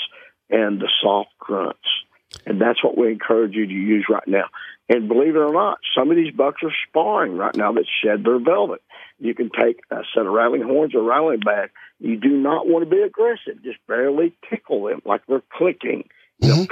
and 0.49 0.81
the 0.81 0.91
soft 1.03 1.31
grunts. 1.39 1.79
And 2.47 2.61
that's 2.61 2.83
what 2.83 2.97
we 2.99 3.13
encourage 3.13 3.55
you 3.55 3.67
to 3.67 3.73
use 3.73 4.07
right 4.09 4.27
now. 4.27 4.47
And 4.91 5.07
believe 5.07 5.37
it 5.37 5.39
or 5.39 5.53
not, 5.53 5.79
some 5.97 6.11
of 6.11 6.17
these 6.17 6.35
bucks 6.35 6.63
are 6.65 6.75
sparring 6.89 7.37
right 7.37 7.55
now 7.55 7.71
that 7.73 7.85
shed 8.03 8.25
their 8.25 8.41
velvet. 8.41 8.83
You 9.21 9.35
can 9.37 9.49
take 9.49 9.79
a 9.89 10.03
set 10.13 10.27
of 10.27 10.33
rattling 10.33 10.63
horns 10.63 10.97
or 10.97 11.03
rattling 11.03 11.39
bag. 11.39 11.71
You 12.01 12.17
do 12.17 12.31
not 12.31 12.67
want 12.67 12.83
to 12.85 12.91
be 12.91 13.01
aggressive. 13.01 13.63
Just 13.63 13.79
barely 13.87 14.35
tickle 14.51 14.87
them 14.87 15.01
like 15.05 15.23
they're 15.29 15.45
clicking. 15.57 16.09
Mm-hmm. 16.43 16.65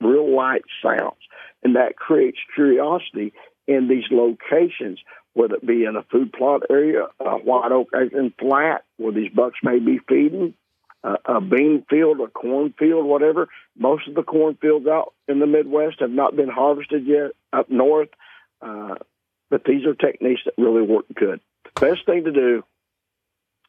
Real 0.06 0.36
light 0.36 0.64
sounds. 0.84 1.16
And 1.62 1.76
that 1.76 1.96
creates 1.96 2.38
curiosity 2.54 3.32
in 3.66 3.88
these 3.88 4.04
locations, 4.10 4.98
whether 5.32 5.54
it 5.54 5.66
be 5.66 5.84
in 5.84 5.96
a 5.96 6.02
food 6.12 6.34
plot 6.34 6.64
area, 6.68 7.06
a 7.18 7.38
white 7.38 7.72
oak 7.72 7.88
and 7.94 8.34
flat, 8.38 8.84
where 8.98 9.12
these 9.12 9.32
bucks 9.34 9.58
may 9.62 9.78
be 9.78 10.00
feeding, 10.06 10.52
a 11.04 11.40
bean 11.40 11.84
field, 11.90 12.20
a 12.20 12.28
cornfield, 12.28 13.04
whatever. 13.04 13.48
Most 13.76 14.06
of 14.08 14.14
the 14.14 14.22
cornfields 14.22 14.86
out 14.86 15.12
in 15.26 15.40
the 15.40 15.46
Midwest 15.46 16.00
have 16.00 16.10
not 16.10 16.36
been 16.36 16.48
harvested 16.48 17.06
yet 17.06 17.32
up 17.52 17.70
north. 17.70 18.10
Uh, 18.60 18.94
but 19.50 19.64
these 19.64 19.84
are 19.84 19.94
techniques 19.94 20.42
that 20.44 20.54
really 20.56 20.82
work 20.82 21.06
good. 21.14 21.40
The 21.74 21.80
best 21.80 22.06
thing 22.06 22.24
to 22.24 22.32
do, 22.32 22.64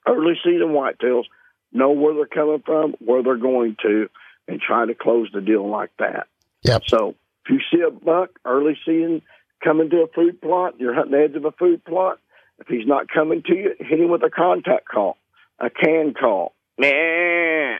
early 0.08 0.36
season 0.44 0.70
whitetails, 0.70 1.26
know 1.72 1.92
where 1.92 2.14
they're 2.14 2.26
coming 2.26 2.62
from, 2.66 2.96
where 3.00 3.24
they're 3.24 3.36
going 3.36 3.78
to, 3.82 4.10
and 4.48 4.62
try 4.62 4.86
to 4.86 4.94
close 4.94 5.30
the 5.34 5.42
deal 5.42 5.68
like 5.68 5.92
that. 5.98 6.28
Yep. 6.62 6.84
So 6.88 7.16
if 7.46 7.52
you 7.52 7.60
see 7.72 7.82
a 7.82 7.92
buck 7.92 8.30
early 8.46 8.78
season 8.86 9.24
coming 9.64 9.90
to 9.90 10.04
a 10.04 10.08
food 10.08 10.42
plot, 10.42 10.80
you're 10.80 10.94
hunting 10.94 11.14
the 11.14 11.24
edge 11.24 11.36
of 11.36 11.46
a 11.46 11.52
food 11.52 11.84
plot. 11.84 12.20
If 12.60 12.68
he's 12.68 12.88
not 12.88 13.10
coming 13.10 13.42
to 13.44 13.56
you, 13.56 13.76
hit 13.80 14.00
him 14.00 14.10
with 14.10 14.24
a 14.24 14.30
contact 14.30 14.88
call, 14.88 15.18
a 15.60 15.70
can 15.70 16.14
call, 16.14 16.54
nah, 16.78 17.78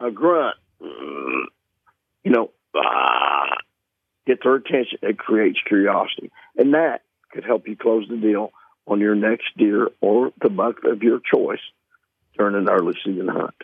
a 0.00 0.10
grunt, 0.12 0.56
mm, 0.80 1.44
you 2.24 2.30
know, 2.30 2.50
ah, 2.74 3.56
get 4.26 4.42
their 4.42 4.56
attention. 4.56 4.98
It 5.02 5.18
creates 5.18 5.58
curiosity. 5.66 6.30
And 6.56 6.74
that 6.74 7.02
could 7.32 7.44
help 7.44 7.68
you 7.68 7.76
close 7.76 8.06
the 8.08 8.16
deal 8.16 8.52
on 8.86 9.00
your 9.00 9.14
next 9.14 9.46
deer 9.56 9.88
or 10.00 10.30
the 10.40 10.50
buck 10.50 10.76
of 10.84 11.02
your 11.02 11.20
choice 11.20 11.60
during 12.36 12.54
an 12.54 12.68
early 12.68 12.94
season 13.04 13.28
hunt. 13.28 13.54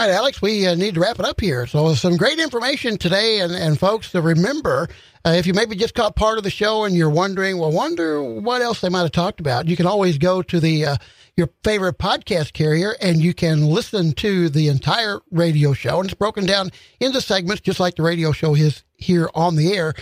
All 0.00 0.06
right, 0.06 0.14
Alex, 0.14 0.40
we 0.40 0.66
uh, 0.66 0.74
need 0.74 0.94
to 0.94 1.00
wrap 1.00 1.18
it 1.18 1.26
up 1.26 1.40
here. 1.40 1.66
So, 1.66 1.94
some 1.94 2.16
great 2.16 2.38
information 2.38 2.96
today, 2.96 3.40
and, 3.40 3.52
and 3.52 3.78
folks, 3.78 4.12
to 4.12 4.22
remember 4.22 4.88
uh, 5.26 5.30
if 5.30 5.46
you 5.46 5.52
maybe 5.52 5.76
just 5.76 5.94
caught 5.94 6.16
part 6.16 6.38
of 6.38 6.44
the 6.44 6.50
show 6.50 6.84
and 6.84 6.96
you're 6.96 7.10
wondering, 7.10 7.58
well, 7.58 7.70
wonder 7.70 8.22
what 8.22 8.62
else 8.62 8.80
they 8.80 8.88
might 8.88 9.02
have 9.02 9.12
talked 9.12 9.40
about, 9.40 9.68
you 9.68 9.76
can 9.76 9.86
always 9.86 10.16
go 10.16 10.40
to 10.40 10.58
the 10.58 10.86
uh, 10.86 10.96
your 11.40 11.48
favorite 11.64 11.96
podcast 11.96 12.52
carrier 12.52 12.94
and 13.00 13.22
you 13.22 13.32
can 13.32 13.64
listen 13.64 14.12
to 14.12 14.50
the 14.50 14.68
entire 14.68 15.20
radio 15.30 15.72
show. 15.72 15.98
And 15.98 16.04
it's 16.04 16.14
broken 16.14 16.44
down 16.44 16.68
into 17.00 17.22
segments, 17.22 17.62
just 17.62 17.80
like 17.80 17.96
the 17.96 18.02
radio 18.02 18.30
show 18.30 18.54
is 18.54 18.84
here 18.98 19.30
on 19.34 19.56
the 19.56 19.72
air. 19.72 19.94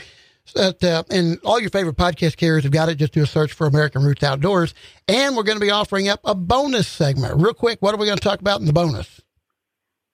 That, 0.57 0.83
uh, 0.83 1.05
and 1.11 1.39
all 1.45 1.61
your 1.61 1.71
favorite 1.71 1.97
podcast 1.97 2.39
carriers 2.39 2.65
have 2.65 2.73
got 2.73 2.89
it. 2.89 2.97
Just 2.97 3.13
do 3.13 3.23
a 3.23 3.27
search 3.27 3.53
for 3.53 3.69
American 3.69 4.03
Roots 4.03 4.25
Outdoors. 4.25 4.75
And 5.07 5.37
we're 5.37 5.45
going 5.45 5.59
to 5.59 5.65
be 5.65 5.71
offering 5.71 6.09
up 6.09 6.21
a 6.25 6.35
bonus 6.35 6.89
segment. 6.89 7.41
Real 7.41 7.55
quick, 7.55 7.81
what 7.81 7.95
are 7.95 7.99
we 7.99 8.07
going 8.07 8.19
to 8.19 8.25
talk 8.25 8.41
about 8.41 8.59
in 8.59 8.67
the 8.67 8.73
bonus? 8.73 9.21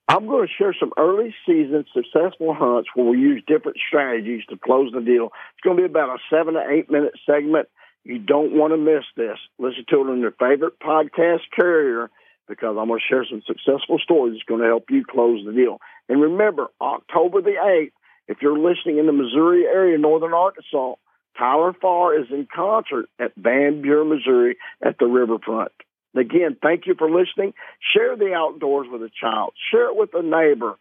I'm 0.07 0.27
going 0.27 0.47
to 0.47 0.53
share 0.53 0.77
some 0.79 0.93
early 0.99 1.35
season 1.47 1.87
successful 1.95 2.53
hunts 2.53 2.91
where 2.95 3.07
we 3.07 3.19
use 3.19 3.43
different 3.47 3.79
strategies 3.89 4.43
to 4.51 4.59
close 4.59 4.93
the 4.93 5.01
deal. 5.01 5.31
It's 5.55 5.63
going 5.63 5.79
to 5.79 5.83
be 5.85 5.87
about 5.87 6.11
a 6.11 6.19
seven 6.29 6.55
to 6.55 6.63
eight 6.69 6.91
minute 6.91 7.15
segment. 7.25 7.69
You 8.05 8.19
don't 8.19 8.53
want 8.53 8.73
to 8.73 8.77
miss 8.77 9.05
this. 9.17 9.39
Listen 9.59 9.85
to 9.89 10.01
it 10.01 10.11
on 10.11 10.21
your 10.21 10.33
favorite 10.33 10.79
podcast 10.79 11.41
carrier 11.57 12.11
because 12.47 12.77
I'm 12.79 12.89
going 12.89 13.01
to 13.01 13.07
share 13.09 13.25
some 13.29 13.43
successful 13.47 13.99
stories 13.99 14.35
that's 14.35 14.45
going 14.45 14.61
to 14.61 14.67
help 14.67 14.91
you 14.91 15.05
close 15.05 15.45
the 15.45 15.53
deal. 15.53 15.79
And 16.09 16.21
remember, 16.21 16.69
October 16.81 17.41
the 17.41 17.57
8th, 17.59 17.93
if 18.29 18.39
you're 18.43 18.59
listening 18.59 18.99
in 18.99 19.07
the 19.07 19.13
Missouri 19.13 19.65
area, 19.65 19.97
northern 19.97 20.35
Arkansas, 20.35 20.95
Tyler 21.39 21.73
Farr 21.81 22.19
is 22.19 22.27
in 22.31 22.47
concert 22.55 23.07
at 23.19 23.33
Van 23.37 23.83
Buren, 23.83 24.11
Missouri 24.11 24.57
at 24.83 24.99
the 24.99 25.07
riverfront. 25.07 25.73
Again, 26.15 26.57
thank 26.63 26.87
you 26.87 26.95
for 26.97 27.11
listening. 27.11 27.55
Share 27.81 28.17
the 28.17 28.35
outdoors 28.35 28.87
with 28.91 29.03
a 29.03 29.11
child. 29.21 29.53
Share 29.71 29.89
it 29.89 29.97
with 29.97 30.11
a 30.15 30.23
neighbor. 30.23 30.77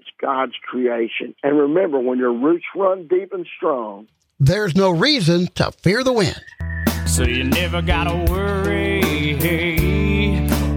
It's 0.00 0.08
God's 0.20 0.52
creation. 0.62 1.34
And 1.42 1.58
remember, 1.58 1.98
when 1.98 2.18
your 2.18 2.34
roots 2.34 2.66
run 2.76 3.08
deep 3.08 3.32
and 3.32 3.46
strong, 3.56 4.08
there's 4.38 4.76
no 4.76 4.90
reason 4.90 5.46
to 5.54 5.72
fear 5.72 6.04
the 6.04 6.12
wind. 6.12 6.42
So 7.14 7.22
you 7.22 7.44
never 7.44 7.80
gotta 7.80 8.28
worry 8.28 9.00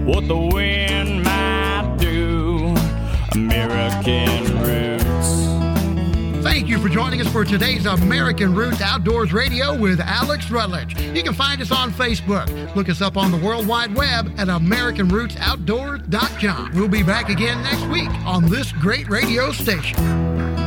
what 0.04 0.28
the 0.28 0.36
wind 0.36 1.24
might 1.24 1.96
do. 1.98 2.76
American 3.32 4.44
Roots. 4.62 6.44
Thank 6.44 6.68
you 6.68 6.78
for 6.78 6.88
joining 6.88 7.20
us 7.20 7.26
for 7.32 7.44
today's 7.44 7.86
American 7.86 8.54
Roots 8.54 8.80
Outdoors 8.80 9.32
Radio 9.32 9.76
with 9.76 9.98
Alex 9.98 10.48
Rutledge. 10.48 10.96
You 11.00 11.24
can 11.24 11.34
find 11.34 11.60
us 11.60 11.72
on 11.72 11.90
Facebook. 11.90 12.72
Look 12.76 12.88
us 12.88 13.00
up 13.00 13.16
on 13.16 13.32
the 13.32 13.38
World 13.38 13.66
Wide 13.66 13.96
Web 13.96 14.32
at 14.38 14.46
AmericanRootsOutdoors.com. 14.46 16.70
We'll 16.72 16.86
be 16.86 17.02
back 17.02 17.30
again 17.30 17.60
next 17.64 17.84
week 17.88 18.10
on 18.24 18.48
this 18.48 18.70
great 18.70 19.08
radio 19.08 19.50
station. 19.50 20.57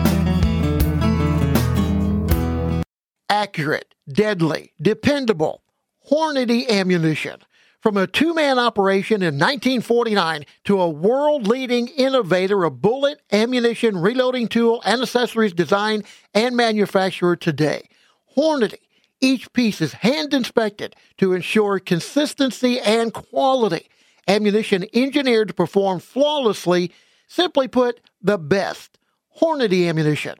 Accurate, 3.31 3.95
deadly, 4.11 4.73
dependable, 4.81 5.63
Hornady 6.11 6.67
ammunition. 6.67 7.39
From 7.79 7.95
a 7.95 8.05
two 8.05 8.33
man 8.33 8.59
operation 8.59 9.21
in 9.21 9.35
1949 9.35 10.45
to 10.65 10.81
a 10.81 10.89
world 10.89 11.47
leading 11.47 11.87
innovator 11.87 12.65
of 12.65 12.81
bullet, 12.81 13.21
ammunition, 13.31 13.97
reloading 13.97 14.49
tool, 14.49 14.81
and 14.83 15.01
accessories 15.01 15.53
design 15.53 16.03
and 16.33 16.57
manufacturer 16.57 17.37
today. 17.37 17.87
Hornady. 18.35 18.79
Each 19.21 19.51
piece 19.53 19.79
is 19.79 19.93
hand 19.93 20.33
inspected 20.33 20.93
to 21.19 21.31
ensure 21.31 21.79
consistency 21.79 22.81
and 22.81 23.13
quality. 23.13 23.87
Ammunition 24.27 24.83
engineered 24.93 25.47
to 25.47 25.53
perform 25.53 26.01
flawlessly. 26.01 26.91
Simply 27.27 27.69
put, 27.69 28.01
the 28.21 28.37
best. 28.37 28.97
Hornady 29.39 29.87
ammunition. 29.87 30.35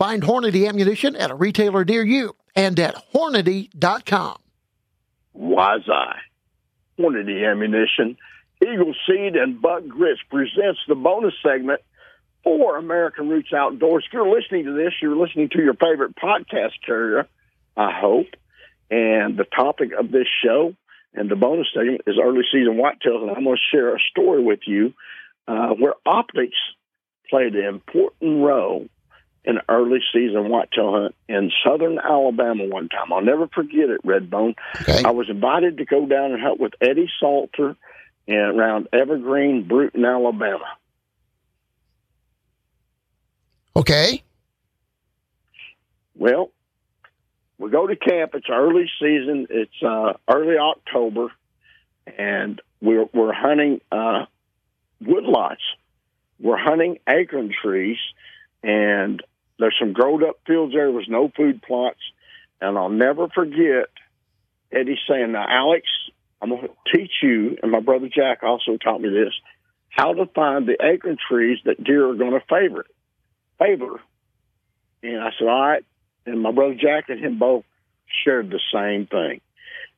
Find 0.00 0.22
Hornady 0.22 0.66
ammunition 0.66 1.14
at 1.14 1.30
a 1.30 1.34
retailer 1.34 1.84
near 1.84 2.02
you 2.02 2.34
and 2.56 2.80
at 2.80 2.94
Hornady.com. 3.12 4.38
Wise 5.34 5.86
Eye, 5.92 6.20
Hornady 6.98 7.46
Ammunition, 7.46 8.16
Eagle 8.62 8.94
Seed, 9.06 9.36
and 9.36 9.60
Buck 9.60 9.86
Grits 9.86 10.22
presents 10.30 10.80
the 10.88 10.94
bonus 10.94 11.34
segment 11.42 11.82
for 12.42 12.78
American 12.78 13.28
Roots 13.28 13.52
Outdoors. 13.52 14.04
If 14.06 14.14
you're 14.14 14.34
listening 14.34 14.64
to 14.64 14.72
this, 14.72 14.94
you're 15.02 15.14
listening 15.14 15.50
to 15.50 15.58
your 15.58 15.74
favorite 15.74 16.16
podcast 16.16 16.80
carrier, 16.86 17.28
I 17.76 17.92
hope. 17.92 18.28
And 18.90 19.36
the 19.36 19.44
topic 19.44 19.90
of 19.92 20.10
this 20.10 20.28
show 20.42 20.74
and 21.12 21.30
the 21.30 21.36
bonus 21.36 21.66
segment 21.74 22.00
is 22.06 22.16
early 22.18 22.44
season 22.50 22.78
whitetails, 22.78 23.20
and 23.20 23.32
I'm 23.32 23.44
going 23.44 23.58
to 23.58 23.76
share 23.76 23.94
a 23.94 24.00
story 24.00 24.42
with 24.42 24.60
you 24.66 24.94
uh, 25.46 25.74
where 25.74 25.92
optics 26.06 26.56
played 27.28 27.54
an 27.54 27.66
important 27.66 28.42
role 28.42 28.88
in 29.44 29.58
early 29.68 30.00
season 30.12 30.48
whitetail 30.48 30.92
hunt 30.92 31.14
in 31.28 31.50
southern 31.64 31.98
Alabama 31.98 32.64
one 32.66 32.88
time. 32.88 33.12
I'll 33.12 33.22
never 33.22 33.48
forget 33.48 33.88
it, 33.88 34.04
Redbone. 34.04 34.54
Okay. 34.82 35.02
I 35.04 35.10
was 35.10 35.30
invited 35.30 35.78
to 35.78 35.84
go 35.84 36.06
down 36.06 36.32
and 36.32 36.42
hunt 36.42 36.60
with 36.60 36.74
Eddie 36.80 37.10
Salter 37.18 37.76
in, 38.26 38.36
around 38.36 38.88
Evergreen, 38.92 39.66
Brewton, 39.66 40.04
Alabama. 40.04 40.66
Okay. 43.74 44.22
Well, 46.16 46.50
we 47.58 47.70
go 47.70 47.86
to 47.86 47.96
camp. 47.96 48.32
It's 48.34 48.48
early 48.50 48.90
season. 49.00 49.46
It's 49.48 49.82
uh, 49.82 50.14
early 50.28 50.58
October, 50.58 51.32
and 52.18 52.60
we're 52.82 53.06
we're 53.14 53.32
hunting 53.32 53.80
uh, 53.90 54.26
woodlots. 55.02 55.56
We're 56.38 56.58
hunting 56.58 56.98
acorn 57.08 57.52
trees, 57.62 57.98
and 58.62 59.22
there's 59.60 59.76
some 59.78 59.92
growed 59.92 60.22
up 60.22 60.40
fields 60.46 60.72
there. 60.72 60.86
There 60.86 60.96
was 60.96 61.08
no 61.08 61.30
food 61.36 61.62
plots, 61.62 62.00
and 62.60 62.76
I'll 62.76 62.88
never 62.88 63.28
forget 63.28 63.88
Eddie 64.72 64.98
saying, 65.08 65.32
"Now, 65.32 65.46
Alex, 65.48 65.86
I'm 66.42 66.50
going 66.50 66.62
to 66.62 66.96
teach 66.96 67.12
you." 67.22 67.58
And 67.62 67.70
my 67.70 67.80
brother 67.80 68.08
Jack 68.08 68.42
also 68.42 68.76
taught 68.76 69.00
me 69.00 69.10
this: 69.10 69.34
how 69.88 70.14
to 70.14 70.26
find 70.26 70.66
the 70.66 70.82
acorn 70.82 71.16
trees 71.28 71.58
that 71.64 71.82
deer 71.82 72.08
are 72.08 72.14
going 72.14 72.32
to 72.32 72.40
favor. 72.48 72.86
Favor. 73.58 74.00
And 75.02 75.20
I 75.20 75.30
said, 75.38 75.48
"All 75.48 75.60
right." 75.60 75.84
And 76.26 76.40
my 76.40 76.52
brother 76.52 76.74
Jack 76.74 77.08
and 77.08 77.18
him 77.18 77.38
both 77.38 77.64
shared 78.24 78.50
the 78.50 78.60
same 78.72 79.06
thing. 79.06 79.40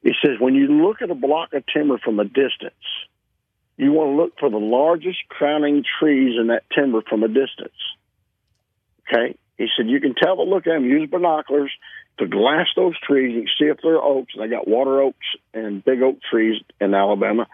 He 0.02 0.12
says, 0.24 0.40
when 0.40 0.54
you 0.54 0.66
look 0.66 1.00
at 1.00 1.10
a 1.10 1.14
block 1.14 1.52
of 1.54 1.64
timber 1.72 1.98
from 1.98 2.18
a 2.18 2.24
distance, 2.24 2.74
you 3.76 3.92
want 3.92 4.10
to 4.10 4.16
look 4.16 4.38
for 4.38 4.50
the 4.50 4.58
largest 4.58 5.18
crowning 5.28 5.84
trees 5.98 6.36
in 6.38 6.48
that 6.48 6.64
timber 6.74 7.02
from 7.08 7.22
a 7.22 7.28
distance. 7.28 7.72
Okay? 9.08 9.36
He 9.58 9.66
said, 9.76 9.88
you 9.88 10.00
can 10.00 10.14
tell 10.14 10.36
to 10.36 10.42
look 10.42 10.66
at 10.66 10.72
them, 10.72 10.84
use 10.84 11.08
binoculars 11.10 11.70
to 12.18 12.26
glass 12.26 12.66
those 12.76 12.98
trees. 13.00 13.34
You 13.34 13.40
can 13.42 13.50
see 13.58 13.70
if 13.70 13.78
they're 13.82 14.02
oaks. 14.02 14.34
They 14.36 14.48
got 14.48 14.66
water 14.66 15.02
oaks 15.02 15.26
and 15.54 15.84
big 15.84 16.02
oak 16.02 16.18
trees 16.30 16.60
in 16.80 16.94
Alabama. 16.94 17.46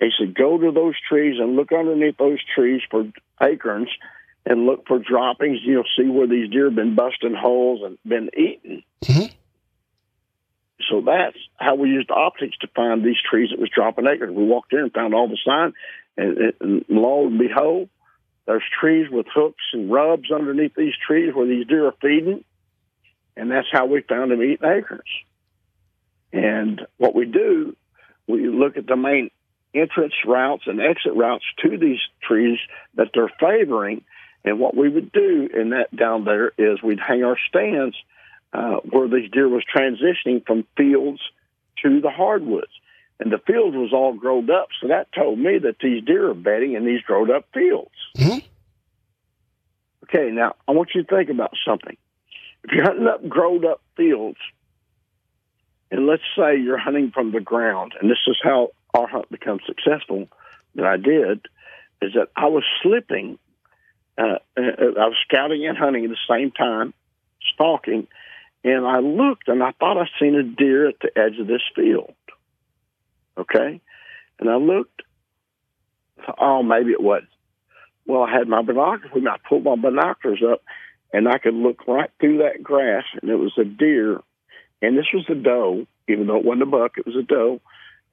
He 0.00 0.10
said, 0.18 0.34
go 0.34 0.58
to 0.58 0.72
those 0.72 0.94
trees 1.08 1.36
and 1.38 1.56
look 1.56 1.72
underneath 1.72 2.16
those 2.16 2.38
trees 2.54 2.80
for 2.90 3.10
acorns 3.42 3.88
and 4.46 4.64
look 4.64 4.86
for 4.86 4.98
droppings. 4.98 5.58
You'll 5.62 5.84
see 5.98 6.08
where 6.08 6.26
these 6.26 6.50
deer 6.50 6.66
have 6.66 6.74
been 6.74 6.94
busting 6.94 7.34
holes 7.34 7.82
and 7.84 7.98
been 8.06 8.30
eaten. 8.36 8.82
Mhm. 9.02 9.32
So 10.88 11.02
that's 11.02 11.36
how 11.56 11.74
we 11.74 11.90
used 11.90 12.10
optics 12.10 12.56
to 12.58 12.68
find 12.68 13.04
these 13.04 13.20
trees 13.30 13.50
that 13.50 13.60
was 13.60 13.68
dropping 13.68 14.06
acorns. 14.06 14.34
We 14.34 14.44
walked 14.44 14.72
in 14.72 14.80
and 14.80 14.92
found 14.92 15.14
all 15.14 15.28
the 15.28 15.38
sign, 15.44 15.72
and, 16.16 16.54
and 16.60 16.84
lo 16.88 17.26
and 17.26 17.38
behold, 17.38 17.90
there's 18.46 18.62
trees 18.80 19.06
with 19.10 19.26
hooks 19.32 19.62
and 19.72 19.90
rubs 19.90 20.30
underneath 20.30 20.74
these 20.74 20.94
trees 21.06 21.34
where 21.34 21.46
these 21.46 21.66
deer 21.66 21.86
are 21.86 21.94
feeding, 22.00 22.44
and 23.36 23.50
that's 23.50 23.68
how 23.70 23.86
we 23.86 24.02
found 24.02 24.30
them 24.30 24.42
eating 24.42 24.68
acorns. 24.68 25.02
And 26.32 26.80
what 26.96 27.14
we 27.14 27.26
do, 27.26 27.76
we 28.26 28.48
look 28.48 28.76
at 28.76 28.86
the 28.86 28.96
main 28.96 29.30
entrance 29.74 30.14
routes 30.26 30.64
and 30.66 30.80
exit 30.80 31.14
routes 31.14 31.44
to 31.62 31.78
these 31.78 32.00
trees 32.22 32.58
that 32.94 33.08
they're 33.14 33.32
favoring. 33.40 34.04
And 34.44 34.58
what 34.58 34.76
we 34.76 34.88
would 34.88 35.12
do 35.12 35.48
in 35.52 35.70
that 35.70 35.94
down 35.94 36.24
there 36.24 36.52
is 36.56 36.82
we'd 36.82 37.00
hang 37.00 37.24
our 37.24 37.36
stands 37.48 37.96
uh, 38.52 38.76
where 38.88 39.08
these 39.08 39.30
deer 39.30 39.48
was 39.48 39.64
transitioning 39.64 40.44
from 40.46 40.66
fields 40.76 41.20
to 41.82 42.00
the 42.00 42.10
hardwoods. 42.10 42.72
And 43.20 43.30
the 43.30 43.38
field 43.38 43.74
was 43.74 43.92
all 43.92 44.14
growed 44.14 44.48
up, 44.48 44.68
so 44.80 44.88
that 44.88 45.12
told 45.12 45.38
me 45.38 45.58
that 45.58 45.76
these 45.80 46.02
deer 46.02 46.30
are 46.30 46.34
bedding 46.34 46.72
in 46.72 46.86
these 46.86 47.02
growed 47.02 47.30
up 47.30 47.44
fields. 47.52 47.94
Mhm. 48.16 48.42
Okay, 50.04 50.30
now 50.30 50.56
I 50.66 50.72
want 50.72 50.94
you 50.94 51.02
to 51.02 51.16
think 51.16 51.28
about 51.28 51.54
something. 51.64 51.96
If 52.64 52.72
you're 52.72 52.84
hunting 52.84 53.06
up 53.06 53.28
growed 53.28 53.66
up 53.66 53.82
fields, 53.94 54.38
and 55.90 56.06
let's 56.06 56.22
say 56.34 56.56
you're 56.56 56.78
hunting 56.78 57.10
from 57.10 57.30
the 57.30 57.40
ground, 57.40 57.94
and 58.00 58.10
this 58.10 58.18
is 58.26 58.38
how 58.42 58.70
our 58.94 59.06
hunt 59.06 59.30
becomes 59.30 59.62
successful 59.66 60.28
that 60.74 60.86
I 60.86 60.96
did, 60.96 61.46
is 62.00 62.14
that 62.14 62.30
I 62.36 62.46
was 62.46 62.64
slipping. 62.82 63.38
Uh, 64.16 64.38
uh, 64.56 64.62
I 64.98 65.06
was 65.06 65.16
scouting 65.28 65.66
and 65.66 65.76
hunting 65.76 66.04
at 66.04 66.10
the 66.10 66.16
same 66.28 66.50
time, 66.50 66.94
stalking, 67.54 68.06
and 68.64 68.86
I 68.86 68.98
looked 68.98 69.48
and 69.48 69.62
I 69.62 69.72
thought 69.72 69.98
I 69.98 70.08
seen 70.18 70.34
a 70.34 70.42
deer 70.42 70.88
at 70.88 71.00
the 71.00 71.16
edge 71.18 71.38
of 71.38 71.46
this 71.46 71.62
field. 71.74 72.14
Okay, 73.40 73.80
and 74.38 74.50
I 74.50 74.56
looked. 74.56 75.02
Oh, 76.38 76.62
maybe 76.62 76.92
it 76.92 77.02
was. 77.02 77.22
Well, 78.06 78.22
I 78.22 78.30
had 78.30 78.48
my 78.48 78.62
binoculars 78.62 79.12
with 79.14 79.22
me. 79.22 79.30
I 79.30 79.36
pulled 79.48 79.64
my 79.64 79.76
binoculars 79.76 80.42
up, 80.46 80.62
and 81.12 81.28
I 81.28 81.38
could 81.38 81.54
look 81.54 81.86
right 81.86 82.10
through 82.20 82.38
that 82.38 82.62
grass, 82.62 83.04
and 83.20 83.30
it 83.30 83.36
was 83.36 83.56
a 83.58 83.64
deer. 83.64 84.20
And 84.82 84.96
this 84.96 85.06
was 85.12 85.26
a 85.28 85.34
doe, 85.34 85.86
even 86.08 86.26
though 86.26 86.36
it 86.36 86.44
wasn't 86.44 86.62
a 86.62 86.66
buck, 86.66 86.92
it 86.96 87.06
was 87.06 87.16
a 87.16 87.22
doe. 87.22 87.60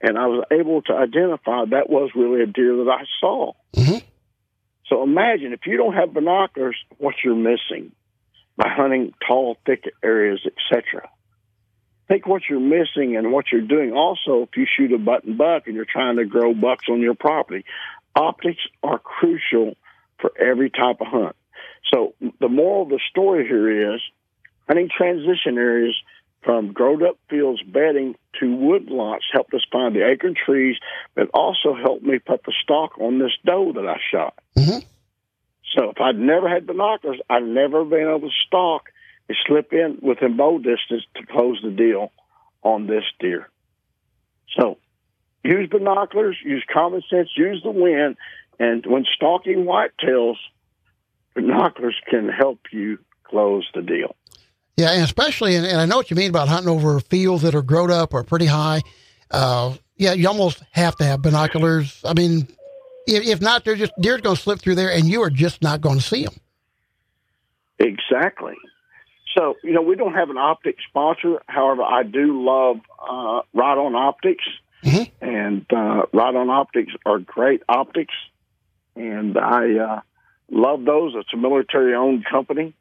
And 0.01 0.17
I 0.17 0.27
was 0.27 0.45
able 0.51 0.81
to 0.83 0.93
identify 0.93 1.65
that 1.65 1.89
was 1.89 2.11
really 2.15 2.43
a 2.43 2.45
deer 2.45 2.75
that 2.77 2.89
I 2.89 3.05
saw. 3.19 3.53
Mhm. 3.75 4.03
So 4.85 5.03
imagine 5.03 5.53
if 5.53 5.65
you 5.65 5.77
don't 5.77 5.93
have 5.93 6.13
binoculars, 6.13 6.77
what 6.97 7.15
you're 7.23 7.35
missing 7.35 7.91
by 8.55 8.69
hunting 8.69 9.13
tall, 9.25 9.57
thicket 9.65 9.93
areas, 10.03 10.45
etc. 10.45 11.09
Think 12.07 12.25
what 12.25 12.43
you're 12.49 12.59
missing 12.59 13.17
and 13.17 13.31
what 13.31 13.45
you're 13.51 13.61
doing. 13.61 13.91
Also, 13.91 14.43
if 14.43 14.55
you 14.55 14.65
shoot 14.65 14.93
a 14.93 14.97
button 14.97 15.35
buck 15.35 15.63
and 15.67 15.75
you're 15.75 15.85
trying 15.85 16.17
to 16.17 16.25
grow 16.25 16.53
bucks 16.53 16.85
on 16.89 17.01
your 17.01 17.15
property, 17.15 17.65
optics 18.15 18.61
are 18.81 18.99
crucial 18.99 19.75
for 20.19 20.31
every 20.39 20.69
type 20.69 21.01
of 21.01 21.07
hunt. 21.07 21.35
So 21.93 22.13
the 22.39 22.49
moral 22.49 22.83
of 22.83 22.89
the 22.89 22.99
story 23.09 23.45
here 23.47 23.93
is 23.93 24.01
hunting 24.67 24.89
transition 24.95 25.57
areas 25.57 25.95
from 26.43 26.71
growed 26.71 27.03
up 27.03 27.17
fields 27.29 27.61
bedding 27.63 28.15
to 28.39 28.45
woodlots 28.45 29.23
helped 29.33 29.53
us 29.53 29.65
find 29.71 29.95
the 29.95 30.07
acorn 30.07 30.33
trees, 30.33 30.77
but 31.15 31.29
also 31.33 31.73
helped 31.73 32.03
me 32.03 32.19
put 32.19 32.43
the 32.43 32.53
stock 32.63 32.97
on 32.99 33.19
this 33.19 33.33
doe 33.45 33.73
that 33.73 33.87
I 33.87 33.99
shot. 34.11 34.33
Mhm. 34.55 34.83
So 35.75 35.89
if 35.89 35.99
I'd 35.99 36.17
never 36.17 36.47
had 36.47 36.65
binoculars, 36.65 37.19
I'd 37.29 37.43
never 37.43 37.83
been 37.83 38.07
able 38.07 38.29
to 38.29 38.35
stalk 38.45 38.91
slip 39.45 39.73
in 39.73 39.99
within 40.01 40.37
bow 40.37 40.57
distance 40.57 41.03
to 41.15 41.25
close 41.25 41.59
the 41.63 41.71
deal 41.71 42.11
on 42.63 42.87
this 42.87 43.03
deer. 43.19 43.49
So 44.57 44.77
use 45.43 45.69
binoculars, 45.69 46.37
use 46.43 46.63
common 46.71 47.01
sense, 47.09 47.29
use 47.35 47.61
the 47.63 47.71
wind, 47.71 48.17
and 48.59 48.85
when 48.85 49.05
stalking 49.15 49.65
whitetails, 49.65 50.35
binoculars 51.33 51.95
can 52.09 52.29
help 52.29 52.59
you 52.71 52.99
close 53.23 53.67
the 53.73 53.81
deal. 53.81 54.15
Yeah, 54.77 54.91
and 54.91 55.03
especially, 55.03 55.55
and, 55.55 55.65
and 55.65 55.81
I 55.81 55.85
know 55.85 55.97
what 55.97 56.09
you 56.11 56.15
mean 56.15 56.29
about 56.29 56.47
hunting 56.47 56.69
over 56.69 56.99
fields 56.99 57.43
that 57.43 57.55
are 57.55 57.61
growed 57.61 57.91
up 57.91 58.13
or 58.13 58.23
pretty 58.23 58.45
high. 58.45 58.81
Uh, 59.31 59.75
yeah, 59.97 60.13
you 60.13 60.27
almost 60.27 60.63
have 60.71 60.95
to 60.97 61.03
have 61.03 61.21
binoculars. 61.21 62.01
I 62.05 62.13
mean, 62.13 62.47
if, 63.07 63.25
if 63.25 63.41
not, 63.41 63.65
they're 63.65 63.75
just 63.75 63.93
deer's 63.99 64.21
going 64.21 64.35
to 64.35 64.41
slip 64.41 64.59
through 64.59 64.75
there, 64.75 64.91
and 64.91 65.05
you 65.05 65.21
are 65.23 65.29
just 65.29 65.61
not 65.61 65.81
going 65.81 65.97
to 65.97 66.03
see 66.03 66.23
them. 66.23 66.35
Exactly. 67.79 68.55
So, 69.37 69.55
you 69.63 69.73
know, 69.73 69.81
we 69.81 69.95
don't 69.95 70.13
have 70.15 70.29
an 70.29 70.37
optics 70.37 70.83
sponsor. 70.89 71.41
However, 71.47 71.83
I 71.83 72.03
do 72.03 72.43
love 72.43 72.77
uh, 72.99 73.41
Riton 73.53 73.95
Optics. 73.95 74.45
Mhm. 74.83 75.11
And 75.21 75.65
uh, 75.71 76.05
Riton 76.11 76.49
Optics 76.49 76.93
are 77.05 77.19
great 77.19 77.61
optics. 77.69 78.13
And 78.95 79.37
I 79.37 79.77
uh, 79.77 80.01
love 80.49 80.85
those. 80.85 81.13
It's 81.15 81.33
a 81.33 81.37
military 81.37 81.93
owned 81.93 82.25
company 82.25 82.73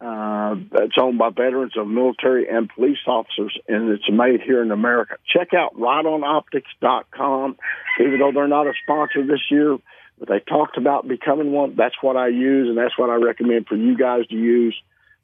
uh, 0.00 0.56
that's 0.70 0.98
owned 0.98 1.18
by 1.18 1.30
veterans 1.30 1.76
of 1.76 1.86
military 1.86 2.48
and 2.48 2.68
police 2.68 2.98
officers, 3.06 3.56
and 3.68 3.90
it's 3.90 4.10
made 4.10 4.40
here 4.42 4.60
in 4.62 4.70
America. 4.70 5.16
Check 5.32 5.54
out 5.54 5.74
ritonoptics.com. 5.76 7.56
Even 8.00 8.18
though 8.18 8.32
they're 8.32 8.48
not 8.48 8.66
a 8.66 8.72
sponsor 8.82 9.24
this 9.24 9.40
year, 9.50 9.78
but 10.18 10.28
they 10.28 10.40
talked 10.40 10.76
about 10.76 11.06
becoming 11.06 11.52
one. 11.52 11.74
That's 11.76 11.94
what 12.02 12.16
I 12.16 12.28
use, 12.28 12.68
and 12.68 12.76
that's 12.76 12.98
what 12.98 13.08
I 13.08 13.14
recommend 13.14 13.66
for 13.66 13.76
you 13.76 13.96
guys 13.96 14.26
to 14.26 14.34
use. 14.34 14.76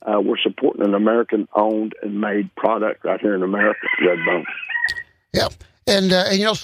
Uh, 0.06 0.20
we're 0.20 0.38
supporting 0.38 0.82
an 0.84 0.94
American 0.94 1.46
owned 1.54 1.94
and 2.02 2.20
made 2.20 2.54
product 2.56 3.04
right 3.04 3.20
here 3.20 3.34
in 3.34 3.42
America, 3.42 3.80
Redbone. 4.02 4.44
Yeah. 5.32 5.48
And, 5.86 6.12
uh, 6.12 6.24
and 6.28 6.38
you 6.38 6.44
know, 6.44 6.54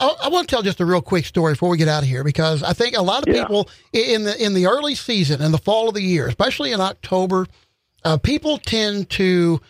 I, 0.00 0.14
I 0.24 0.28
want 0.28 0.48
to 0.48 0.54
tell 0.54 0.62
just 0.62 0.80
a 0.80 0.86
real 0.86 1.02
quick 1.02 1.24
story 1.26 1.52
before 1.54 1.68
we 1.70 1.76
get 1.76 1.88
out 1.88 2.02
of 2.02 2.08
here 2.08 2.22
because 2.24 2.62
I 2.62 2.72
think 2.72 2.96
a 2.96 3.02
lot 3.02 3.26
of 3.26 3.34
Yeah. 3.34 3.42
people 3.42 3.68
in 3.92 4.24
the 4.24 4.42
in 4.42 4.54
the 4.54 4.66
early 4.66 4.94
season, 4.94 5.42
in 5.42 5.50
the 5.52 5.58
fall 5.58 5.88
of 5.88 5.94
the 5.94 6.02
year, 6.02 6.26
especially 6.28 6.72
in 6.72 6.80
October, 6.80 7.46
uh, 8.04 8.16
people 8.18 8.58
tend 8.58 9.10
to 9.10 9.60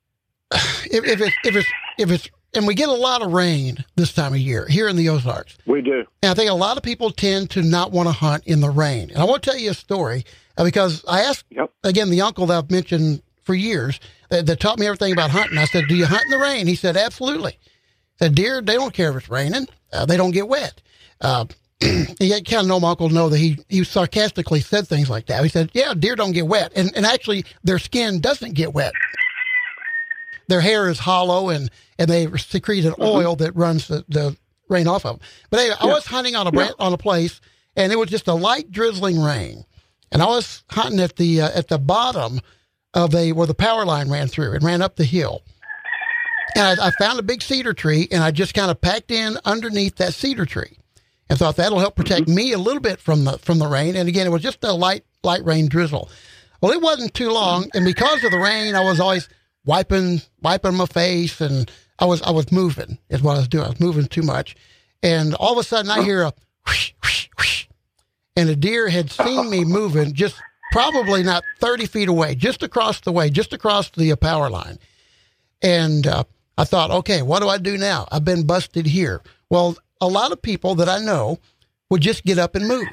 if, 0.54 1.04
if 1.04 1.20
it's 1.20 1.36
if 1.44 1.56
it's 1.56 1.68
if 1.98 2.10
it's 2.10 2.28
and 2.54 2.66
we 2.66 2.74
get 2.74 2.88
a 2.88 2.92
lot 2.92 3.22
of 3.22 3.32
rain 3.32 3.84
this 3.96 4.12
time 4.12 4.32
of 4.32 4.38
year 4.38 4.66
here 4.66 4.88
in 4.88 4.96
the 4.96 5.08
Ozarks. 5.10 5.56
We 5.66 5.82
do. 5.82 6.04
And 6.22 6.30
I 6.30 6.34
think 6.34 6.50
a 6.50 6.54
lot 6.54 6.76
of 6.76 6.82
people 6.82 7.10
tend 7.10 7.50
to 7.50 7.62
not 7.62 7.92
want 7.92 8.08
to 8.08 8.12
hunt 8.12 8.44
in 8.46 8.60
the 8.60 8.70
rain. 8.70 9.10
And 9.10 9.18
I 9.18 9.24
want 9.24 9.42
to 9.42 9.50
tell 9.50 9.58
you 9.58 9.70
a 9.70 9.74
story 9.74 10.24
uh, 10.24 10.24
because 10.64 11.04
I 11.06 11.22
asked 11.22 11.44
Yep. 11.50 11.70
again 11.84 12.10
the 12.10 12.20
uncle 12.22 12.46
that 12.46 12.58
I've 12.58 12.70
mentioned 12.70 13.22
for 13.44 13.54
years 13.54 14.00
that, 14.30 14.46
that 14.46 14.60
taught 14.60 14.78
me 14.78 14.86
everything 14.86 15.12
about 15.12 15.30
hunting. 15.30 15.58
I 15.58 15.66
said, 15.66 15.84
"Do 15.88 15.94
you 15.94 16.06
hunt 16.06 16.24
in 16.24 16.30
the 16.30 16.38
rain?" 16.38 16.66
He 16.66 16.74
said, 16.74 16.96
"Absolutely." 16.96 17.52
I 17.52 18.24
said, 18.24 18.34
"Deer, 18.34 18.60
they 18.60 18.74
don't 18.74 18.94
care 18.94 19.10
if 19.10 19.16
it's 19.16 19.28
raining. 19.28 19.68
Uh, 19.92 20.06
they 20.06 20.16
don't 20.16 20.32
get 20.32 20.48
wet." 20.48 20.80
Uh, 21.20 21.44
you 21.80 22.06
kind 22.42 22.54
of 22.62 22.66
know 22.66 22.80
my 22.80 22.90
uncle 22.90 23.08
know 23.10 23.28
that 23.28 23.38
he 23.38 23.58
he 23.68 23.84
sarcastically 23.84 24.60
said 24.60 24.88
things 24.88 25.10
like 25.10 25.26
that. 25.26 25.42
He 25.42 25.48
said, 25.48 25.70
"Yeah, 25.74 25.94
deer 25.94 26.16
don't 26.16 26.32
get 26.32 26.46
wet, 26.46 26.72
and 26.74 26.90
and 26.96 27.04
actually 27.06 27.44
their 27.62 27.78
skin 27.78 28.20
doesn't 28.20 28.54
get 28.54 28.72
wet. 28.72 28.92
Their 30.48 30.60
hair 30.60 30.88
is 30.88 30.98
hollow, 31.00 31.50
and 31.50 31.70
and 31.98 32.08
they 32.08 32.28
secrete 32.38 32.84
an 32.84 32.94
oil 33.00 33.36
that 33.36 33.54
runs 33.56 33.88
the, 33.88 34.04
the 34.08 34.36
rain 34.68 34.86
off 34.88 35.04
of 35.04 35.18
them." 35.18 35.28
But 35.50 35.60
anyway, 35.60 35.76
I 35.80 35.86
was 35.86 36.06
hunting 36.06 36.34
on 36.36 36.46
a 36.46 36.52
bran- 36.52 36.72
on 36.78 36.92
a 36.92 36.98
place, 36.98 37.40
and 37.76 37.92
it 37.92 37.96
was 37.96 38.08
just 38.08 38.28
a 38.28 38.34
light 38.34 38.70
drizzling 38.70 39.20
rain, 39.20 39.64
and 40.12 40.22
I 40.22 40.26
was 40.26 40.64
hunting 40.70 41.00
at 41.00 41.16
the 41.16 41.42
uh, 41.42 41.50
at 41.54 41.68
the 41.68 41.78
bottom 41.78 42.40
of 42.94 43.14
a 43.14 43.32
where 43.32 43.46
the 43.46 43.54
power 43.54 43.84
line 43.84 44.10
ran 44.10 44.28
through. 44.28 44.52
It 44.54 44.62
ran 44.62 44.82
up 44.82 44.96
the 44.96 45.04
hill. 45.04 45.42
And 46.54 46.80
I, 46.80 46.86
I 46.86 46.90
found 46.92 47.18
a 47.18 47.22
big 47.22 47.42
cedar 47.42 47.74
tree, 47.74 48.08
and 48.10 48.22
I 48.22 48.30
just 48.30 48.54
kind 48.54 48.70
of 48.70 48.80
packed 48.80 49.10
in 49.10 49.38
underneath 49.44 49.96
that 49.96 50.14
cedar 50.14 50.46
tree, 50.46 50.78
and 51.28 51.38
thought 51.38 51.56
that'll 51.56 51.80
help 51.80 51.96
protect 51.96 52.28
me 52.28 52.52
a 52.52 52.58
little 52.58 52.80
bit 52.80 52.98
from 52.98 53.24
the 53.24 53.38
from 53.38 53.58
the 53.58 53.66
rain. 53.66 53.94
And 53.96 54.08
again, 54.08 54.26
it 54.26 54.30
was 54.30 54.42
just 54.42 54.64
a 54.64 54.72
light 54.72 55.04
light 55.22 55.44
rain 55.44 55.68
drizzle. 55.68 56.08
Well, 56.60 56.72
it 56.72 56.80
wasn't 56.80 57.12
too 57.12 57.30
long, 57.30 57.68
and 57.74 57.84
because 57.84 58.24
of 58.24 58.30
the 58.30 58.38
rain, 58.38 58.74
I 58.74 58.84
was 58.84 59.00
always 59.00 59.28
wiping 59.66 60.22
wiping 60.40 60.74
my 60.74 60.86
face, 60.86 61.40
and 61.40 61.70
I 61.98 62.06
was 62.06 62.22
I 62.22 62.30
was 62.30 62.50
moving 62.50 62.98
is 63.10 63.22
what 63.22 63.34
I 63.34 63.38
was 63.38 63.48
doing. 63.48 63.64
I 63.64 63.70
was 63.70 63.80
moving 63.80 64.06
too 64.06 64.22
much, 64.22 64.56
and 65.02 65.34
all 65.34 65.52
of 65.52 65.58
a 65.58 65.62
sudden 65.62 65.90
I 65.90 66.02
hear 66.02 66.22
a 66.22 66.32
whoosh, 66.66 66.92
whoosh, 67.02 67.28
whoosh, 67.38 67.55
and 68.36 68.48
a 68.48 68.56
deer 68.56 68.88
had 68.88 69.10
seen 69.10 69.50
me 69.50 69.64
moving 69.64 70.12
just 70.12 70.36
probably 70.72 71.22
not 71.22 71.42
30 71.60 71.86
feet 71.86 72.08
away, 72.08 72.34
just 72.34 72.62
across 72.62 73.00
the 73.00 73.12
way, 73.12 73.30
just 73.30 73.52
across 73.52 73.90
the 73.90 74.12
uh, 74.12 74.16
power 74.16 74.50
line. 74.50 74.78
And 75.62 76.06
uh, 76.06 76.24
I 76.58 76.64
thought, 76.64 76.90
okay, 76.90 77.22
what 77.22 77.40
do 77.40 77.48
I 77.48 77.58
do 77.58 77.78
now? 77.78 78.06
I've 78.12 78.24
been 78.24 78.46
busted 78.46 78.86
here. 78.86 79.22
Well, 79.48 79.76
a 80.00 80.08
lot 80.08 80.32
of 80.32 80.42
people 80.42 80.74
that 80.76 80.88
I 80.88 80.98
know 80.98 81.38
would 81.90 82.02
just 82.02 82.24
get 82.24 82.38
up 82.38 82.54
and 82.54 82.68
move. 82.68 82.86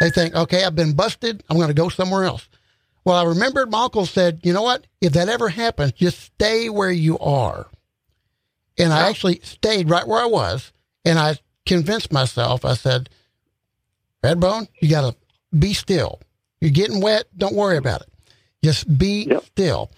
They 0.00 0.10
think, 0.10 0.34
okay, 0.34 0.64
I've 0.64 0.76
been 0.76 0.94
busted. 0.94 1.42
I'm 1.50 1.56
going 1.56 1.68
to 1.68 1.74
go 1.74 1.88
somewhere 1.88 2.24
else. 2.24 2.48
Well, 3.04 3.16
I 3.16 3.24
remembered 3.24 3.70
my 3.70 3.84
uncle 3.84 4.06
said, 4.06 4.40
you 4.42 4.52
know 4.52 4.62
what? 4.62 4.86
If 5.00 5.14
that 5.14 5.28
ever 5.28 5.48
happens, 5.48 5.92
just 5.92 6.20
stay 6.20 6.68
where 6.68 6.90
you 6.90 7.18
are. 7.18 7.66
And 8.78 8.92
I 8.92 9.08
actually 9.08 9.40
stayed 9.42 9.90
right 9.90 10.06
where 10.06 10.22
I 10.22 10.26
was. 10.26 10.72
And 11.04 11.18
I 11.18 11.38
convinced 11.66 12.12
myself, 12.12 12.64
I 12.64 12.74
said, 12.74 13.08
Redbone, 14.22 14.68
you 14.80 14.90
got 14.90 15.10
to 15.10 15.16
be 15.58 15.74
still. 15.74 16.20
You're 16.60 16.70
getting 16.70 17.00
wet. 17.00 17.24
Don't 17.36 17.54
worry 17.54 17.76
about 17.76 18.02
it. 18.02 18.08
Just 18.62 18.98
be 18.98 19.24
Yep. 19.24 19.44
still. 19.44 19.90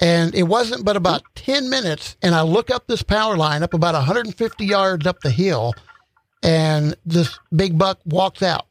And 0.00 0.34
it 0.34 0.44
wasn't 0.44 0.84
but 0.84 0.96
about 0.96 1.22
10 1.34 1.68
minutes. 1.70 2.16
And 2.22 2.34
I 2.34 2.42
look 2.42 2.70
up 2.70 2.86
this 2.86 3.02
power 3.02 3.36
line 3.36 3.62
up 3.62 3.74
about 3.74 3.94
150 3.94 4.64
yards 4.64 5.06
up 5.06 5.20
the 5.20 5.30
hill. 5.30 5.74
And 6.42 6.96
this 7.04 7.38
big 7.54 7.78
buck 7.78 7.98
walks 8.04 8.42
out 8.42 8.66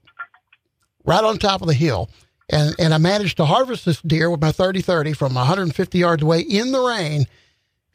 right 1.04 1.24
on 1.24 1.38
top 1.38 1.62
of 1.62 1.68
the 1.68 1.74
hill. 1.74 2.10
And, 2.50 2.76
and 2.78 2.94
I 2.94 3.00
managed 3.00 3.38
to 3.38 3.46
harvest 3.46 3.86
this 3.86 4.02
deer 4.02 4.30
with 4.30 4.42
my 4.42 4.52
30 4.52 4.82
30 4.82 5.14
from 5.14 5.34
150 5.34 5.98
yards 5.98 6.22
away 6.22 6.42
in 6.42 6.72
the 6.72 6.82
rain. 6.82 7.26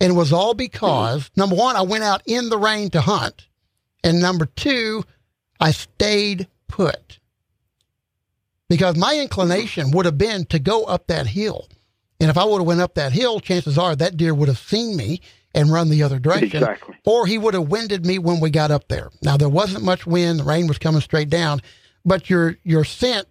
And 0.01 0.13
it 0.13 0.17
was 0.17 0.33
all 0.33 0.55
because, 0.55 1.29
hmm. 1.29 1.41
number 1.41 1.57
one, 1.57 1.77
I 1.77 1.83
went 1.83 2.05
out 2.05 2.23
in 2.27 2.49
the 2.49 2.59
rain 2.59 2.91
to 2.91 3.01
hunt. 3.01 3.47
And 4.03 4.21
number 4.21 4.47
two, 4.47 5.05
I 5.61 5.73
stayed 5.73 6.49
put 6.71 7.19
because 8.69 8.97
my 8.97 9.19
inclination 9.19 9.91
would 9.91 10.07
have 10.07 10.19
been 10.19 10.45
to 10.47 10.59
go 10.59 10.85
up 10.85 11.07
that 11.09 11.27
hill. 11.27 11.69
And 12.21 12.31
if 12.31 12.39
I 12.39 12.45
would 12.45 12.59
have 12.59 12.67
went 12.67 12.81
up 12.81 12.95
that 12.95 13.13
hill, 13.13 13.41
chances 13.41 13.79
are 13.79 13.97
that 13.97 14.17
deer 14.17 14.35
would 14.35 14.49
have 14.49 14.59
seen 14.59 14.97
me 14.97 15.21
and 15.55 15.73
run 15.73 15.89
the 15.91 16.03
other 16.03 16.19
direction. 16.19 16.63
Exactly. 16.63 16.95
Or 17.05 17.27
he 17.27 17.39
would 17.39 17.55
have 17.55 17.69
winded 17.69 18.07
me 18.07 18.19
when 18.19 18.41
we 18.41 18.51
got 18.51 18.71
up 18.71 18.89
there. 18.89 19.11
Now 19.23 19.37
there 19.37 19.49
wasn't 19.49 19.85
much 19.85 20.07
wind, 20.07 20.41
the 20.41 20.45
rain 20.45 20.67
was 20.69 20.79
coming 20.79 21.01
straight 21.01 21.31
down, 21.31 21.61
but 22.05 22.31
your 22.31 22.57
your 22.63 22.85
scent, 22.85 23.27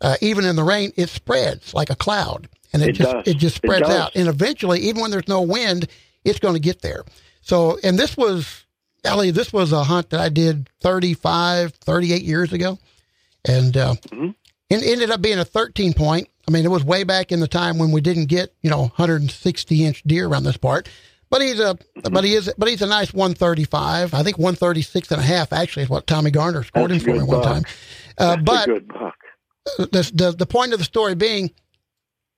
uh, 0.00 0.16
even 0.20 0.44
in 0.44 0.56
the 0.56 0.64
rain, 0.64 0.92
it 0.96 1.08
spreads 1.08 1.72
like 1.74 1.90
a 1.90 1.96
cloud. 1.96 2.48
And 2.72 2.82
it, 2.82 2.90
It 2.90 2.92
just 2.92 3.12
does. 3.12 3.26
it 3.26 3.36
just 3.38 3.56
spreads 3.56 3.88
does. 3.88 3.98
out. 3.98 4.14
And 4.14 4.28
eventually, 4.28 4.80
even 4.80 5.00
when 5.00 5.10
there's 5.10 5.28
no 5.28 5.40
wind, 5.40 5.88
it's 6.24 6.38
going 6.38 6.54
to 6.54 6.60
get 6.60 6.82
there. 6.82 7.04
So 7.40 7.78
and 7.82 7.98
this 7.98 8.16
was 8.16 8.66
Ellie, 9.04 9.30
this 9.30 9.52
was 9.52 9.72
a 9.72 9.84
hunt 9.84 10.10
that 10.10 10.20
I 10.20 10.28
did 10.28 10.68
35, 10.80 11.72
38 11.74 12.22
years 12.22 12.52
ago. 12.52 12.78
And 13.46 13.76
uh, 13.76 13.94
Mm-hmm. 14.10 14.30
it 14.70 14.82
ended 14.84 15.10
up 15.10 15.22
being 15.22 15.38
a 15.38 15.44
13 15.44 15.94
point. 15.94 16.28
I 16.46 16.50
mean, 16.50 16.64
it 16.64 16.70
was 16.70 16.82
way 16.84 17.04
back 17.04 17.30
in 17.30 17.40
the 17.40 17.48
time 17.48 17.78
when 17.78 17.90
we 17.92 18.00
didn't 18.00 18.26
get, 18.26 18.54
you 18.62 18.70
know, 18.70 18.80
160 18.82 19.84
inch 19.84 20.02
deer 20.04 20.26
around 20.26 20.44
this 20.44 20.56
part. 20.56 20.88
But 21.30 21.42
he's 21.42 21.60
a, 21.60 21.74
Mm-hmm. 21.74 22.12
but 22.14 22.24
he 22.24 22.34
is, 22.34 22.52
but 22.56 22.68
he's 22.68 22.80
a 22.82 22.86
nice 22.86 23.12
135. 23.12 24.14
I 24.14 24.22
think 24.22 24.38
136 24.38 25.10
and 25.10 25.20
a 25.20 25.24
half 25.24 25.52
actually 25.52 25.82
is 25.84 25.88
what 25.90 26.06
Tommy 26.06 26.30
Garner 26.30 26.62
scored 26.64 26.90
That's 26.90 27.04
him 27.04 27.12
for 27.14 27.18
me 27.18 27.22
one 27.24 27.40
buck. 27.40 27.44
time. 27.44 27.62
Uh, 28.16 28.36
but 28.36 28.66
good 28.66 28.88
buck. 28.88 29.14
the, 29.78 30.10
the 30.14 30.34
the 30.38 30.46
point 30.46 30.72
of 30.72 30.78
the 30.78 30.84
story 30.84 31.14
being 31.14 31.50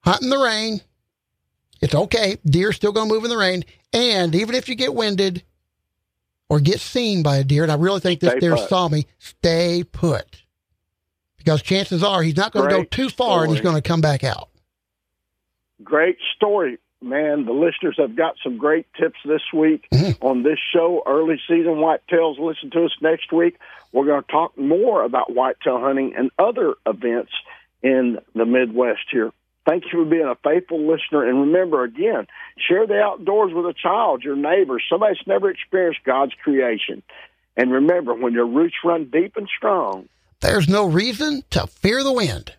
hot 0.04 0.22
in 0.22 0.28
the 0.30 0.38
rain. 0.38 0.80
It's 1.80 1.94
okay. 1.94 2.36
Deer 2.44 2.72
still 2.72 2.92
going 2.92 3.08
to 3.08 3.14
move 3.14 3.24
in 3.24 3.30
the 3.30 3.36
rain, 3.38 3.64
and 3.92 4.34
even 4.34 4.54
if 4.54 4.68
you 4.68 4.74
get 4.74 4.92
winded 4.94 5.42
or 6.50 6.60
get 6.60 6.80
seen 6.80 7.22
by 7.22 7.38
a 7.38 7.44
deer, 7.44 7.62
and 7.62 7.72
I 7.72 7.76
really 7.76 8.00
think 8.00 8.20
this 8.20 8.32
Stay 8.32 8.40
deer 8.40 8.56
put. 8.56 8.68
saw 8.68 8.88
me, 8.88 9.06
stay 9.18 9.84
put, 9.84 10.42
because 11.38 11.62
chances 11.62 12.02
are 12.02 12.22
he's 12.22 12.36
not 12.36 12.52
going 12.52 12.68
to 12.68 12.76
go 12.76 12.84
too 12.84 13.08
far, 13.08 13.44
and 13.44 13.52
he's 13.52 13.62
going 13.62 13.76
to 13.76 13.82
come 13.82 14.02
back 14.02 14.24
out. 14.24 14.48
Great 15.82 16.18
story, 16.36 16.78
man. 17.00 17.46
The 17.46 17.52
listeners 17.52 17.94
have 17.98 18.14
got 18.16 18.34
some 18.44 18.58
great 18.58 18.86
tips 19.00 19.18
this 19.24 19.40
week 19.54 19.86
Mm-hmm. 19.94 20.26
on 20.26 20.42
this 20.42 20.58
show, 20.74 21.02
Early 21.06 21.40
Season 21.48 21.76
Whitetails. 21.76 22.38
Listen 22.38 22.70
to 22.72 22.84
us 22.84 22.92
next 23.00 23.32
week. 23.32 23.56
We're 23.92 24.04
going 24.06 24.22
to 24.22 24.30
talk 24.30 24.58
more 24.58 25.02
about 25.04 25.32
whitetail 25.32 25.80
hunting 25.80 26.14
and 26.16 26.30
other 26.38 26.74
events 26.86 27.32
in 27.82 28.18
the 28.34 28.44
Midwest 28.44 29.00
here. 29.10 29.32
Thank 29.70 29.84
you 29.84 30.04
for 30.04 30.10
being 30.10 30.26
a 30.26 30.34
faithful 30.34 30.80
listener. 30.80 31.28
And 31.28 31.42
remember, 31.42 31.84
again, 31.84 32.26
share 32.58 32.88
the 32.88 33.00
outdoors 33.00 33.52
with 33.54 33.66
a 33.66 33.72
child, 33.72 34.24
your 34.24 34.34
neighbor, 34.34 34.80
somebody 34.90 35.14
that's 35.14 35.28
never 35.28 35.48
experienced 35.48 36.00
God's 36.04 36.32
creation. 36.42 37.04
And 37.56 37.70
remember, 37.70 38.12
when 38.12 38.32
your 38.32 38.48
roots 38.48 38.74
run 38.84 39.10
deep 39.12 39.36
and 39.36 39.48
strong, 39.56 40.08
There's 40.40 40.68
no 40.68 40.86
reason 40.86 41.44
to 41.50 41.68
fear 41.68 42.02
the 42.02 42.12
wind. 42.12 42.56